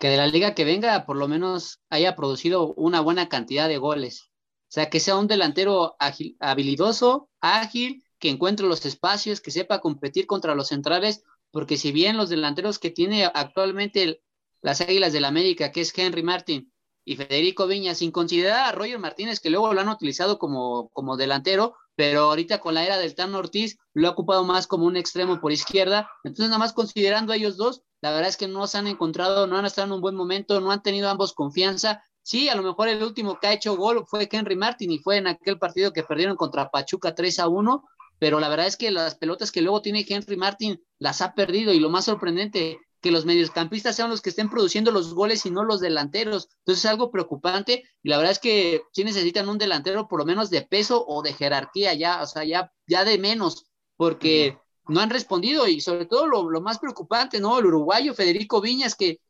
que 0.00 0.08
de 0.08 0.16
la 0.16 0.26
liga 0.26 0.54
que 0.54 0.64
venga 0.64 1.04
por 1.04 1.16
lo 1.16 1.28
menos 1.28 1.82
haya 1.90 2.16
producido 2.16 2.72
una 2.74 3.02
buena 3.02 3.28
cantidad 3.28 3.68
de 3.68 3.76
goles. 3.76 4.30
O 4.62 4.72
sea, 4.72 4.88
que 4.88 4.98
sea 4.98 5.16
un 5.16 5.26
delantero 5.26 5.94
habilidoso, 6.40 7.28
ágil, 7.40 8.02
que 8.18 8.30
encuentre 8.30 8.66
los 8.66 8.86
espacios, 8.86 9.42
que 9.42 9.50
sepa 9.50 9.80
competir 9.80 10.26
contra 10.26 10.54
los 10.54 10.68
centrales, 10.68 11.22
porque 11.50 11.76
si 11.76 11.92
bien 11.92 12.16
los 12.16 12.30
delanteros 12.30 12.78
que 12.78 12.90
tiene 12.90 13.26
actualmente 13.26 14.22
las 14.62 14.80
Águilas 14.80 15.12
del 15.12 15.22
la 15.22 15.28
América, 15.28 15.70
que 15.70 15.82
es 15.82 15.96
Henry 15.96 16.22
Martin 16.22 16.72
y 17.04 17.16
Federico 17.16 17.66
Viña, 17.66 17.94
sin 17.94 18.10
considerar 18.10 18.68
a 18.68 18.72
Roger 18.72 18.98
Martínez, 18.98 19.38
que 19.38 19.50
luego 19.50 19.74
lo 19.74 19.82
han 19.82 19.88
utilizado 19.88 20.38
como, 20.38 20.88
como 20.90 21.18
delantero, 21.18 21.76
pero 22.00 22.22
ahorita 22.22 22.60
con 22.60 22.72
la 22.72 22.82
era 22.82 22.96
del 22.96 23.14
Tan 23.14 23.34
Ortiz 23.34 23.76
lo 23.92 24.08
ha 24.08 24.12
ocupado 24.12 24.42
más 24.42 24.66
como 24.66 24.86
un 24.86 24.96
extremo 24.96 25.38
por 25.38 25.52
izquierda. 25.52 26.08
Entonces, 26.24 26.46
nada 26.46 26.58
más 26.58 26.72
considerando 26.72 27.34
a 27.34 27.36
ellos 27.36 27.58
dos, 27.58 27.82
la 28.00 28.10
verdad 28.10 28.30
es 28.30 28.38
que 28.38 28.48
no 28.48 28.66
se 28.66 28.78
han 28.78 28.86
encontrado, 28.86 29.46
no 29.46 29.58
han 29.58 29.66
estado 29.66 29.88
en 29.88 29.92
un 29.92 30.00
buen 30.00 30.14
momento, 30.14 30.62
no 30.62 30.72
han 30.72 30.82
tenido 30.82 31.10
ambos 31.10 31.34
confianza 31.34 32.02
Sí, 32.22 32.48
a 32.48 32.54
lo 32.54 32.62
mejor 32.62 32.88
el 32.88 33.02
último 33.02 33.38
que 33.38 33.48
ha 33.48 33.52
hecho 33.52 33.76
gol 33.76 34.04
fue 34.06 34.28
Henry 34.32 34.56
Martin 34.56 34.90
y 34.92 34.98
fue 34.98 35.18
en 35.18 35.26
aquel 35.26 35.58
partido 35.58 35.92
que 35.92 36.02
perdieron 36.02 36.36
contra 36.36 36.70
Pachuca 36.70 37.14
3 37.14 37.38
a 37.38 37.48
1, 37.48 37.84
pero 38.18 38.40
la 38.40 38.48
verdad 38.48 38.66
es 38.66 38.78
que 38.78 38.90
las 38.90 39.16
pelotas 39.16 39.52
que 39.52 39.60
luego 39.60 39.82
tiene 39.82 40.06
Henry 40.08 40.38
Martin 40.38 40.82
las 40.98 41.20
ha 41.20 41.34
perdido 41.34 41.72
y 41.74 41.80
lo 41.80 41.90
más 41.90 42.06
sorprendente, 42.06 42.78
que 43.00 43.10
los 43.10 43.24
mediocampistas 43.24 43.96
sean 43.96 44.10
los 44.10 44.20
que 44.20 44.30
estén 44.30 44.50
produciendo 44.50 44.90
los 44.90 45.14
goles 45.14 45.46
y 45.46 45.50
no 45.50 45.64
los 45.64 45.80
delanteros. 45.80 46.48
Entonces 46.58 46.84
es 46.84 46.90
algo 46.90 47.10
preocupante 47.10 47.84
y 48.02 48.08
la 48.08 48.18
verdad 48.18 48.32
es 48.32 48.38
que 48.38 48.82
sí 48.92 49.04
necesitan 49.04 49.48
un 49.48 49.58
delantero 49.58 50.06
por 50.06 50.18
lo 50.20 50.26
menos 50.26 50.50
de 50.50 50.62
peso 50.62 51.04
o 51.06 51.22
de 51.22 51.32
jerarquía 51.32 51.94
ya, 51.94 52.22
o 52.22 52.26
sea, 52.26 52.44
ya, 52.44 52.72
ya 52.86 53.04
de 53.04 53.18
menos, 53.18 53.66
porque 53.96 54.58
no 54.88 55.00
han 55.00 55.10
respondido 55.10 55.66
y 55.66 55.80
sobre 55.80 56.06
todo 56.06 56.26
lo, 56.26 56.60
más 56.60 56.78
preocupante, 56.78 57.40
¿no? 57.40 57.58
El 57.58 57.66
uruguayo 57.66 58.14
Federico 58.14 58.60
Viñas 58.60 58.94
que 58.94 59.20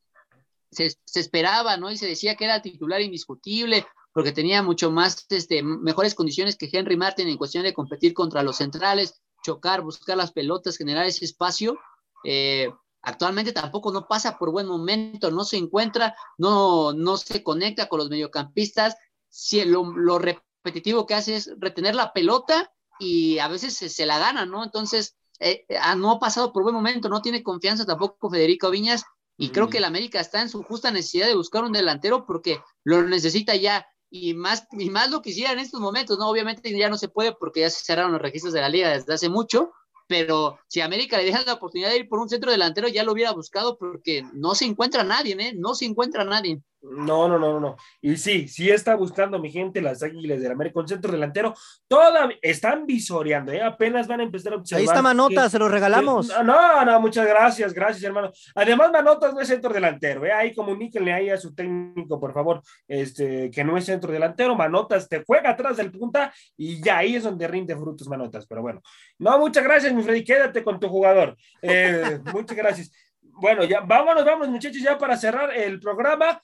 se, 0.71 0.97
esperaba, 1.15 1.77
¿no? 1.77 1.91
Y 1.91 1.97
se 1.97 2.07
decía 2.07 2.35
que 2.35 2.45
era 2.45 2.63
titular 2.63 3.01
indiscutible 3.01 3.87
porque 4.13 4.33
tenía 4.33 4.63
mucho 4.63 4.91
más, 4.91 5.27
este, 5.29 5.63
mejores 5.63 6.17
condiciones 6.17 6.57
que 6.57 6.69
Henry 6.73 6.97
Martin 6.97 7.29
en 7.29 7.37
cuestión 7.37 7.63
de 7.63 7.75
competir 7.75 8.15
contra 8.15 8.43
los 8.43 8.57
centrales, 8.57 9.21
chocar, 9.45 9.83
buscar 9.83 10.17
las 10.17 10.33
pelotas, 10.33 10.77
generar 10.77 11.07
ese 11.07 11.25
espacio. 11.25 11.79
Eh, 12.25 12.71
actualmente 13.03 13.53
tampoco 13.53 13.93
no 13.93 14.07
pasa 14.07 14.39
por 14.39 14.51
buen 14.51 14.67
momento, 14.67 15.31
no 15.31 15.45
se 15.45 15.57
encuentra, 15.57 16.15
no, 16.39 16.93
no 16.93 17.17
se 17.17 17.43
conecta 17.43 17.89
con 17.89 17.99
los 17.99 18.11
mediocampistas. 18.11 18.97
Si 19.29 19.65
lo, 19.65 19.85
lo 19.93 20.19
repetitivo 20.19 21.07
que 21.07 21.15
hace 21.15 21.37
es 21.37 21.51
retener 21.59 21.95
la 21.95 22.13
pelota 22.13 22.73
y 22.99 23.39
a 23.39 23.49
veces 23.49 23.77
se, 23.77 24.07
la 24.07 24.19
gana, 24.19 24.45
¿no? 24.45 24.63
Entonces, 24.63 25.17
eh, 25.39 25.65
ah, 25.81 25.95
no 25.95 26.13
ha 26.13 26.21
pasado 26.21 26.53
por 26.53 26.63
buen 26.63 26.75
momento, 26.75 27.09
no 27.09 27.23
tiene 27.23 27.43
confianza 27.43 27.87
tampoco 27.87 28.31
Federico 28.31 28.71
Viñas 28.71 29.05
y 29.39 29.49
creo 29.51 29.67
mm. 29.67 29.71
que 29.71 29.79
el 29.79 29.85
América 29.85 30.21
está 30.21 30.43
en 30.43 30.51
su 30.51 30.63
justa 30.63 30.91
necesidad 30.91 31.27
de 31.27 31.35
buscar 31.35 31.65
un 31.65 31.73
delantero 31.73 32.27
porque 32.27 32.61
lo 32.85 33.03
necesita 33.03 33.57
ya 33.57 33.87
y 34.11 34.35
más, 34.35 34.67
y 34.73 34.91
más 34.91 35.11
lo 35.11 35.23
quisiera 35.23 35.53
en 35.53 35.61
estos 35.61 35.81
momentos, 35.81 36.19
¿no? 36.19 36.29
Obviamente 36.29 36.77
ya 36.77 36.91
no 36.91 36.99
se 36.99 37.09
puede 37.09 37.33
porque 37.33 37.61
ya 37.61 37.71
se 37.71 37.85
cerraron 37.85 38.13
los 38.13 38.21
registros 38.21 38.53
de 38.53 38.61
la 38.61 38.69
liga 38.69 38.91
desde 38.91 39.15
hace 39.15 39.29
mucho, 39.29 39.73
pero 40.11 40.59
si 40.67 40.81
América 40.81 41.19
le 41.19 41.25
deja 41.25 41.45
la 41.47 41.53
oportunidad 41.53 41.91
de 41.91 41.99
ir 41.99 42.09
por 42.09 42.19
un 42.19 42.29
centro 42.29 42.51
delantero, 42.51 42.89
ya 42.89 43.05
lo 43.05 43.13
hubiera 43.13 43.31
buscado 43.31 43.79
porque 43.79 44.25
no 44.33 44.57
se 44.57 44.65
encuentra 44.65 45.05
nadie, 45.05 45.37
¿eh? 45.39 45.53
No 45.57 45.77
se 45.77 45.85
encuentra 45.85 46.25
nadie. 46.25 46.61
No, 46.83 47.29
no, 47.29 47.39
no, 47.39 47.61
no. 47.61 47.77
Y 48.01 48.17
sí, 48.17 48.49
sí 48.49 48.71
está 48.71 48.95
buscando 48.95 49.39
mi 49.39 49.51
gente 49.51 49.83
las 49.83 50.03
Águilas 50.03 50.41
del 50.41 50.53
América, 50.53 50.81
un 50.81 50.89
centro 50.89 51.13
delantero. 51.13 51.55
Todavía 51.87 52.37
están 52.41 52.87
visoreando, 52.87 53.53
¿eh? 53.53 53.63
apenas 53.63 54.07
van 54.07 54.21
a 54.21 54.23
empezar 54.23 54.55
a 54.55 54.57
observar. 54.57 54.81
Ahí 54.81 54.87
está 54.87 55.03
Manota, 55.03 55.51
se 55.51 55.59
lo 55.59 55.69
regalamos. 55.69 56.29
no, 56.43 56.85
no, 56.85 57.01
muchas 57.01 57.27
gracias, 57.27 57.75
gracias, 57.75 58.03
hermano. 58.05 58.31
Además, 58.55 58.91
Manota 58.93 59.31
no 59.31 59.41
es 59.41 59.49
centro 59.49 59.73
delantero, 59.73 60.25
¿eh? 60.25 60.33
Ahí 60.33 60.55
comuníquenle 60.55 61.13
ahí 61.13 61.29
a 61.29 61.37
su 61.37 61.55
técnico, 61.55 62.19
por 62.19 62.33
favor, 62.33 62.63
este, 62.89 63.51
que 63.51 63.63
no 63.63 63.77
es 63.77 63.85
centro 63.85 64.11
delantero. 64.11 64.55
Manotas 64.55 65.09
te 65.09 65.23
juega 65.23 65.51
atrás 65.51 65.77
del 65.77 65.93
punta 65.93 66.33
y 66.57 66.83
ya 66.83 66.99
ahí 66.99 67.17
es 67.17 67.25
donde 67.25 67.47
rinde 67.47 67.77
frutos 67.77 68.09
Manotas. 68.09 68.47
Pero 68.47 68.63
bueno, 68.63 68.81
no, 69.19 69.39
muchas 69.39 69.65
gracias, 69.65 69.93
mi 69.93 70.03
Freddy, 70.03 70.25
quédate 70.25 70.65
con 70.65 70.81
tu 70.81 70.89
jugador. 70.89 71.37
Eh, 71.61 72.21
muchas 72.33 72.57
gracias. 72.57 72.91
Bueno, 73.23 73.65
ya 73.65 73.81
vámonos, 73.81 74.25
vamos, 74.25 74.49
muchachos, 74.49 74.83
ya 74.83 74.99
para 74.99 75.17
cerrar 75.17 75.55
el 75.55 75.81
programa 75.81 76.41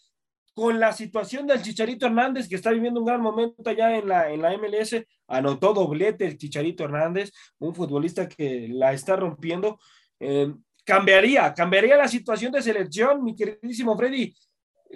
con 0.56 0.80
la 0.80 0.90
situación 0.94 1.46
del 1.46 1.60
Chicharito 1.60 2.06
Hernández, 2.06 2.48
que 2.48 2.54
está 2.54 2.70
viviendo 2.70 2.98
un 2.98 3.04
gran 3.04 3.20
momento 3.20 3.68
allá 3.68 3.94
en 3.94 4.08
la, 4.08 4.30
en 4.30 4.40
la 4.40 4.56
MLS, 4.56 5.04
anotó 5.28 5.74
doblete 5.74 6.26
el 6.26 6.38
Chicharito 6.38 6.82
Hernández, 6.82 7.30
un 7.58 7.74
futbolista 7.74 8.26
que 8.26 8.66
la 8.70 8.94
está 8.94 9.16
rompiendo. 9.16 9.78
Eh, 10.18 10.54
cambiaría, 10.82 11.52
cambiaría 11.52 11.98
la 11.98 12.08
situación 12.08 12.52
de 12.52 12.62
selección, 12.62 13.22
mi 13.22 13.36
queridísimo 13.36 13.98
Freddy, 13.98 14.34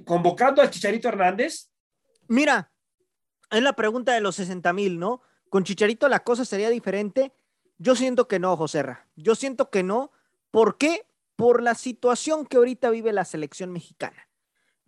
convocando 0.07 0.63
al 0.63 0.71
Chicharito 0.71 1.09
Hernández. 1.09 1.71
Mira, 2.27 2.73
es 3.51 3.63
la 3.63 3.75
pregunta 3.75 4.15
de 4.15 4.23
los 4.23 4.37
60 4.37 4.73
mil, 4.73 4.99
¿no? 4.99 5.21
Con 5.51 5.65
Chicharito 5.65 6.09
la 6.09 6.21
cosa 6.21 6.47
sería 6.47 6.71
diferente. 6.71 7.35
Yo 7.77 7.95
siento 7.97 8.29
que 8.29 8.39
no, 8.39 8.57
Joserra. 8.57 9.11
Yo 9.15 9.35
siento 9.35 9.69
que 9.69 9.83
no. 9.83 10.11
¿Por 10.51 10.79
qué? 10.79 11.07
Por 11.37 11.63
la 11.63 11.75
situación 11.75 12.47
que 12.47 12.57
ahorita 12.57 12.89
vive 12.89 13.13
la 13.13 13.27
selección 13.27 13.73
mexicana. 13.73 14.30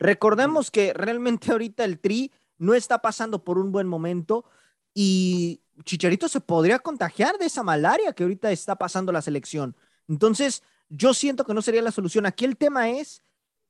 Recordemos 0.03 0.72
que 0.72 0.92
realmente 0.92 1.53
ahorita 1.53 1.84
el 1.84 2.00
Tri 2.00 2.32
no 2.59 2.74
está 2.74 3.00
pasando 3.00 3.44
por 3.44 3.57
un 3.57 3.70
buen 3.70 3.86
momento 3.86 4.44
y 4.92 5.62
Chicharito 5.84 6.26
se 6.26 6.40
podría 6.40 6.80
contagiar 6.80 7.38
de 7.38 7.46
esa 7.46 7.62
malaria 7.62 8.12
que 8.12 8.24
ahorita 8.24 8.50
está 8.50 8.74
pasando 8.74 9.12
la 9.12 9.22
selección. 9.22 9.76
Entonces, 10.09 10.64
yo 10.88 11.14
siento 11.14 11.44
que 11.44 11.55
no 11.55 11.62
sería 11.62 11.82
la 11.82 11.92
solución. 11.92 12.26
Aquí 12.26 12.44
el 12.44 12.57
tema 12.57 12.90
es 12.90 13.22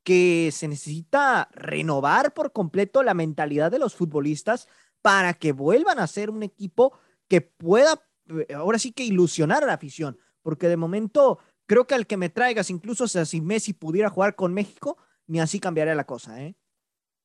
que 0.04 0.48
se 0.54 0.68
necesita 0.68 1.50
renovar 1.52 2.32
por 2.32 2.52
completo 2.52 3.02
la 3.02 3.12
mentalidad 3.12 3.70
de 3.70 3.78
los 3.78 3.94
futbolistas 3.94 4.68
para 5.02 5.34
que 5.34 5.52
vuelvan 5.52 5.98
a 5.98 6.06
ser 6.06 6.30
un 6.30 6.42
equipo 6.42 6.98
que 7.28 7.42
pueda, 7.42 8.02
eh, 8.30 8.54
ahora 8.54 8.78
sí 8.78 8.92
que 8.92 9.04
ilusionar 9.04 9.64
a 9.64 9.66
la 9.66 9.74
afición, 9.74 10.16
porque 10.40 10.68
de 10.68 10.78
momento 10.78 11.40
creo 11.66 11.86
que 11.86 11.94
al 11.94 12.06
que 12.06 12.16
me 12.16 12.30
traigas, 12.30 12.70
incluso 12.70 13.06
si 13.06 13.40
Messi 13.42 13.74
pudiera 13.74 14.08
jugar 14.08 14.34
con 14.34 14.54
México, 14.54 14.96
ni 15.26 15.40
así 15.40 15.60
cambiaría 15.60 15.94
la 15.94 16.04
cosa, 16.04 16.42
¿eh? 16.42 16.54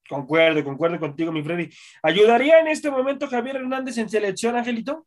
Concuerdo, 0.10 0.64
concuerdo 0.64 1.00
contigo, 1.00 1.32
mi 1.32 1.44
Freddy. 1.44 1.70
¿Ayudaría 2.02 2.60
en 2.60 2.68
este 2.68 2.90
momento 2.90 3.28
Javier 3.28 3.58
Hernández 3.58 3.98
en 3.98 4.10
selección, 4.10 4.56
Angelito? 4.56 5.06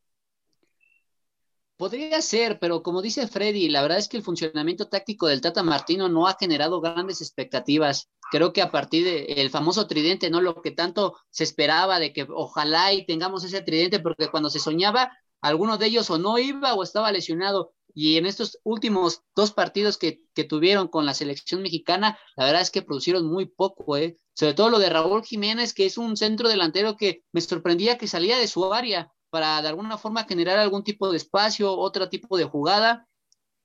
Podría 1.79 2.21
ser, 2.21 2.59
pero 2.59 2.83
como 2.83 3.01
dice 3.01 3.27
Freddy, 3.27 3.71
la 3.71 3.81
verdad 3.81 3.97
es 3.97 4.07
que 4.07 4.19
el 4.19 4.23
funcionamiento 4.23 4.89
táctico 4.89 5.27
del 5.27 5.41
Tata 5.41 5.63
Martino 5.63 6.11
no 6.11 6.27
ha 6.27 6.37
generado 6.39 6.83
grandes 6.83 7.23
expectativas. 7.23 8.11
Creo 8.31 8.53
que 8.53 8.61
a 8.61 8.71
partir 8.71 9.07
del 9.07 9.49
famoso 9.49 9.87
tridente, 9.87 10.29
¿no? 10.29 10.43
Lo 10.43 10.61
que 10.61 10.73
tanto 10.73 11.17
se 11.31 11.45
esperaba 11.45 11.99
de 11.99 12.13
que 12.13 12.27
ojalá 12.29 12.93
y 12.93 13.07
tengamos 13.07 13.45
ese 13.45 13.63
tridente, 13.63 13.99
porque 13.99 14.29
cuando 14.29 14.51
se 14.51 14.59
soñaba, 14.59 15.11
alguno 15.41 15.79
de 15.79 15.87
ellos 15.87 16.11
o 16.11 16.19
no 16.19 16.39
iba 16.39 16.75
o 16.75 16.83
estaba 16.83 17.11
lesionado 17.13 17.73
y 17.95 18.17
en 18.17 18.27
estos 18.27 18.59
últimos 18.65 19.23
dos 19.35 19.53
partidos 19.53 19.99
que, 19.99 20.21
tuvieron 20.49 20.89
con 20.89 21.05
la 21.05 21.13
selección 21.13 21.61
mexicana, 21.61 22.19
la 22.35 22.47
verdad 22.47 22.63
es 22.63 22.71
que 22.71 22.81
producieron 22.81 23.27
muy 23.27 23.45
poco, 23.45 23.99
¿eh? 23.99 24.17
sobre 24.33 24.55
todo 24.55 24.71
lo 24.71 24.79
de 24.79 24.89
Raúl 24.89 25.23
Jiménez, 25.23 25.75
que 25.75 25.85
es 25.85 25.99
un 25.99 26.17
centro 26.17 26.49
delantero 26.49 26.97
que 26.97 27.25
me 27.33 27.43
sorprendía 27.43 27.99
que 27.99 28.09
salía 28.09 28.39
de 28.39 28.49
su 28.49 28.73
área 28.73 29.13
para 29.29 29.61
de 29.61 29.69
alguna 29.69 29.99
forma 29.99 30.25
generar 30.25 30.59
algún 30.59 30.83
tipo 30.83 31.11
de 31.11 31.19
espacio, 31.19 31.77
otro 31.77 32.09
tipo 32.09 32.39
de 32.39 32.45
jugada, 32.45 33.07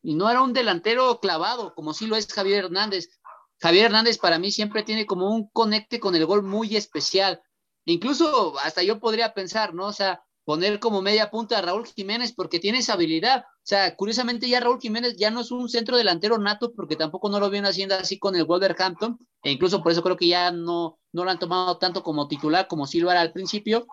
y 0.02 0.14
no 0.14 0.30
era 0.30 0.42
un 0.42 0.54
delantero 0.54 1.20
clavado, 1.20 1.74
como 1.74 1.94
sí 1.94 2.06
lo 2.06 2.16
es 2.16 2.28
Javier 2.28 2.66
Hernández. 2.66 3.10
Javier 3.60 3.86
Hernández 3.86 4.18
para 4.20 4.38
mí 4.38 4.52
siempre 4.52 4.84
tiene 4.84 5.06
como 5.06 5.30
un 5.34 5.50
conecte 5.50 6.00
con 6.00 6.14
el 6.14 6.26
gol 6.26 6.44
muy 6.44 6.76
especial. 6.76 7.42
Incluso 7.86 8.60
hasta 8.60 8.84
yo 8.84 9.00
podría 9.00 9.34
pensar, 9.34 9.74
¿no? 9.74 9.88
O 9.88 9.94
sea, 9.94 10.24
poner 10.44 10.80
como 10.80 11.02
media 11.02 11.32
punta 11.32 11.58
a 11.58 11.62
Raúl 11.62 11.88
Jiménez 11.88 12.34
porque 12.34 12.60
tiene 12.60 12.80
esa 12.80 12.94
habilidad. 12.94 13.46
O 13.66 13.68
sea, 13.68 13.96
curiosamente 13.96 14.48
ya 14.48 14.60
Raúl 14.60 14.80
Jiménez 14.80 15.16
ya 15.18 15.32
no 15.32 15.42
es 15.42 15.50
un 15.50 15.68
centro 15.70 15.98
delantero 15.98 16.38
nato 16.38 16.72
porque 16.76 16.96
tampoco 16.96 17.30
no 17.30 17.40
lo 17.40 17.50
viene 17.50 17.68
haciendo 17.68 17.96
así 17.96 18.20
con 18.20 18.36
el 18.36 18.46
Wolverhampton 18.46 19.18
e 19.42 19.50
incluso 19.50 19.82
por 19.82 19.92
eso 19.92 20.04
creo 20.04 20.16
que 20.18 20.28
ya 20.28 20.52
no, 20.52 21.00
no 21.12 21.26
lo 21.26 21.32
han 21.32 21.40
tomado 21.40 21.80
tanto 21.80 22.04
como 22.04 22.28
titular 22.28 22.68
como 22.68 22.86
era 22.94 23.22
al 23.22 23.34
principio. 23.34 23.88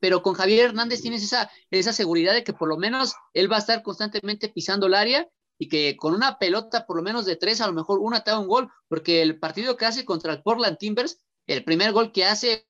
Pero 0.00 0.22
con 0.22 0.32
Javier 0.32 0.70
Hernández 0.70 1.02
tienes 1.02 1.22
esa, 1.22 1.50
esa 1.70 1.92
seguridad 1.92 2.32
de 2.32 2.42
que 2.42 2.54
por 2.54 2.70
lo 2.70 2.78
menos 2.78 3.12
él 3.34 3.52
va 3.52 3.56
a 3.56 3.58
estar 3.58 3.82
constantemente 3.82 4.48
pisando 4.48 4.86
el 4.86 4.94
área 4.94 5.28
y 5.58 5.68
que 5.68 5.94
con 5.98 6.14
una 6.14 6.38
pelota 6.38 6.86
por 6.86 6.96
lo 6.96 7.02
menos 7.02 7.26
de 7.26 7.36
tres, 7.36 7.60
a 7.60 7.66
lo 7.66 7.74
mejor 7.74 7.98
una 7.98 8.24
te 8.24 8.30
da 8.30 8.38
un 8.38 8.48
gol, 8.48 8.70
porque 8.88 9.20
el 9.20 9.38
partido 9.38 9.76
que 9.76 9.84
hace 9.84 10.06
contra 10.06 10.32
el 10.32 10.42
Portland 10.42 10.78
Timbers, 10.78 11.18
el 11.46 11.64
primer 11.64 11.92
gol 11.92 12.12
que 12.12 12.24
hace 12.24 12.66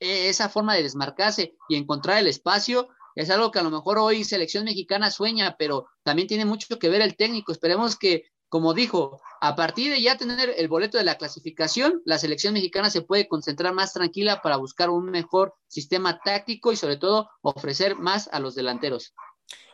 e, 0.00 0.28
esa 0.28 0.48
forma 0.48 0.74
de 0.74 0.82
desmarcarse 0.82 1.54
y 1.68 1.76
encontrar 1.76 2.18
el 2.18 2.26
espacio 2.26 2.88
es 3.14 3.30
algo 3.30 3.50
que 3.50 3.58
a 3.58 3.62
lo 3.62 3.70
mejor 3.70 3.98
hoy 3.98 4.24
selección 4.24 4.64
mexicana 4.64 5.10
sueña, 5.10 5.56
pero 5.58 5.86
también 6.02 6.28
tiene 6.28 6.44
mucho 6.44 6.78
que 6.78 6.88
ver 6.88 7.02
el 7.02 7.16
técnico. 7.16 7.52
Esperemos 7.52 7.96
que, 7.96 8.24
como 8.48 8.74
dijo, 8.74 9.20
a 9.40 9.56
partir 9.56 9.92
de 9.92 10.02
ya 10.02 10.16
tener 10.16 10.52
el 10.56 10.68
boleto 10.68 10.98
de 10.98 11.04
la 11.04 11.16
clasificación, 11.16 12.02
la 12.04 12.18
selección 12.18 12.54
mexicana 12.54 12.90
se 12.90 13.02
puede 13.02 13.28
concentrar 13.28 13.72
más 13.72 13.92
tranquila 13.92 14.42
para 14.42 14.56
buscar 14.56 14.90
un 14.90 15.06
mejor 15.06 15.54
sistema 15.66 16.20
táctico 16.20 16.72
y 16.72 16.76
sobre 16.76 16.96
todo 16.96 17.30
ofrecer 17.42 17.96
más 17.96 18.28
a 18.32 18.40
los 18.40 18.54
delanteros. 18.54 19.14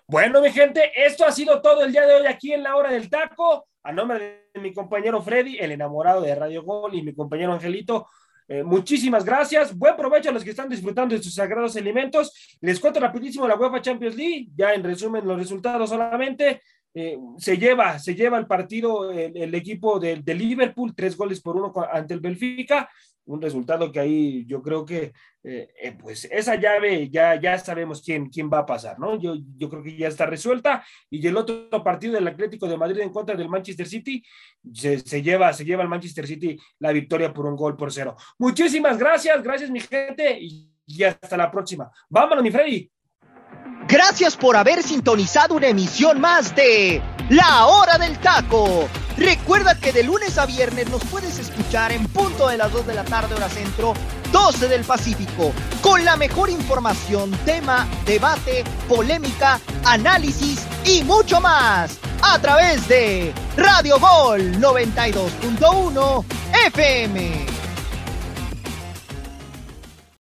Bueno, 0.09 0.41
mi 0.41 0.53
gente, 0.53 0.93
esto 0.95 1.27
ha 1.27 1.33
sido 1.33 1.61
todo 1.61 1.83
el 1.83 1.91
día 1.91 2.07
de 2.07 2.15
hoy 2.15 2.27
aquí 2.27 2.53
en 2.53 2.63
la 2.63 2.77
hora 2.77 2.91
del 2.91 3.11
taco. 3.11 3.67
A 3.83 3.93
nombre 3.93 4.49
de 4.55 4.61
mi 4.61 4.73
compañero 4.73 5.21
Freddy, 5.21 5.59
el 5.59 5.73
enamorado 5.73 6.21
de 6.21 6.35
Radio 6.35 6.63
Gol, 6.63 6.95
y 6.95 7.03
mi 7.03 7.13
compañero 7.13 7.53
Angelito, 7.53 8.09
eh, 8.49 8.63
muchísimas 8.63 9.25
gracias. 9.25 9.77
Buen 9.77 9.97
provecho 9.97 10.31
a 10.31 10.33
los 10.33 10.45
que 10.45 10.51
están 10.51 10.69
disfrutando 10.69 11.15
de 11.15 11.23
sus 11.23 11.35
sagrados 11.35 11.77
alimentos. 11.77 12.57
Les 12.61 12.79
cuento 12.79 13.01
rapidísimo 13.01 13.49
la 13.49 13.57
UEFA 13.57 13.83
Champions 13.83 14.17
League. 14.17 14.49
Ya 14.55 14.75
en 14.75 14.85
resumen 14.85 15.27
los 15.27 15.39
resultados 15.39 15.91
solamente. 15.91 16.63
Eh, 16.95 17.19
se 17.37 17.59
lleva, 17.59 17.99
se 17.99 18.15
lleva 18.15 18.39
el 18.39 18.47
partido 18.47 19.13
el, 19.13 19.55
equipo 19.55 20.01
de, 20.01 20.23
Liverpool, 20.35 20.95
tres 20.97 21.15
goles 21.15 21.43
por 21.43 21.57
uno 21.57 21.73
ante 21.93 22.15
el 22.15 22.21
Benfica. 22.21 22.89
Un 23.27 23.43
resultado 23.43 23.93
que 23.93 24.01
ahí 24.01 24.47
yo 24.47 24.63
creo 24.63 24.85
que 24.85 25.13
eh, 25.45 25.69
eh, 25.81 25.93
pues 26.01 26.25
esa 26.31 26.57
llave 26.57 27.09
ya, 27.11 27.41
ya 27.41 27.59
sabemos 27.59 28.03
quién, 28.03 28.29
quién 28.31 28.51
va 28.53 28.61
a 28.61 28.67
pasar, 28.67 28.99
¿no? 28.99 29.21
Yo, 29.21 29.35
yo 29.57 29.69
creo 29.69 29.83
que 29.83 29.97
ya 29.97 30.09
está 30.09 30.27
resuelta 30.27 30.85
y 31.11 31.25
el 31.27 31.37
otro 31.37 31.69
partido 31.85 32.15
del 32.15 32.27
Atlético 32.27 32.67
de 32.67 32.77
Madrid 32.77 33.01
en 33.01 33.13
contra 33.13 33.37
del 33.37 33.49
Manchester 33.49 33.87
City 33.87 34.25
se, 34.73 35.01
se 35.01 35.23
lleva, 35.23 35.53
se 35.53 35.65
lleva 35.65 35.83
al 35.83 35.89
Manchester 35.89 36.27
City 36.27 36.57
la 36.79 36.93
victoria 36.93 37.33
por 37.33 37.47
un 37.47 37.57
gol 37.57 37.77
por 37.77 37.93
cero. 37.93 38.17
Muchísimas 38.39 38.99
gracias, 38.99 39.43
gracias 39.43 39.71
mi 39.71 39.81
gente 39.81 40.39
y, 40.41 40.73
y 40.87 41.03
hasta 41.05 41.37
la 41.37 41.51
próxima. 41.51 41.91
Vámonos, 42.09 42.43
mi 42.43 42.51
Freddy. 42.51 42.91
Gracias 43.89 44.37
por 44.37 44.57
haber 44.57 44.83
sintonizado 44.83 45.55
una 45.55 45.69
emisión 45.69 46.21
más 46.21 46.55
de 46.57 47.01
La 47.31 47.67
Hora 47.67 47.99
del 47.99 48.19
Taco. 48.19 48.89
Recuerda 49.17 49.79
que 49.79 49.93
de 49.93 50.03
lunes 50.03 50.37
a 50.37 50.47
viernes 50.47 50.91
nos 50.91 51.03
puedes 51.05 51.39
escuchar 51.39 51.91
en 51.91 52.07
punto 52.09 52.49
de 52.49 52.59
las 52.59 52.71
2 52.73 52.87
de 52.87 52.95
la 52.95 53.05
tarde 53.05 53.35
hora 53.35 53.49
centro, 53.49 53.95
12 54.31 54.69
del 54.69 54.85
Pacífico, 54.85 55.53
con 55.81 56.05
la 56.05 56.17
mejor 56.17 56.51
información, 56.51 57.31
tema, 57.45 57.87
debate, 58.05 58.63
polémica, 58.89 59.59
análisis 59.85 60.67
y 60.85 61.03
mucho 61.05 61.41
más 61.41 61.99
a 62.23 62.39
través 62.41 62.87
de 62.89 63.33
Radio 63.57 63.99
Gol 63.99 64.57
92.1 64.61 66.25
FM. 66.67 67.56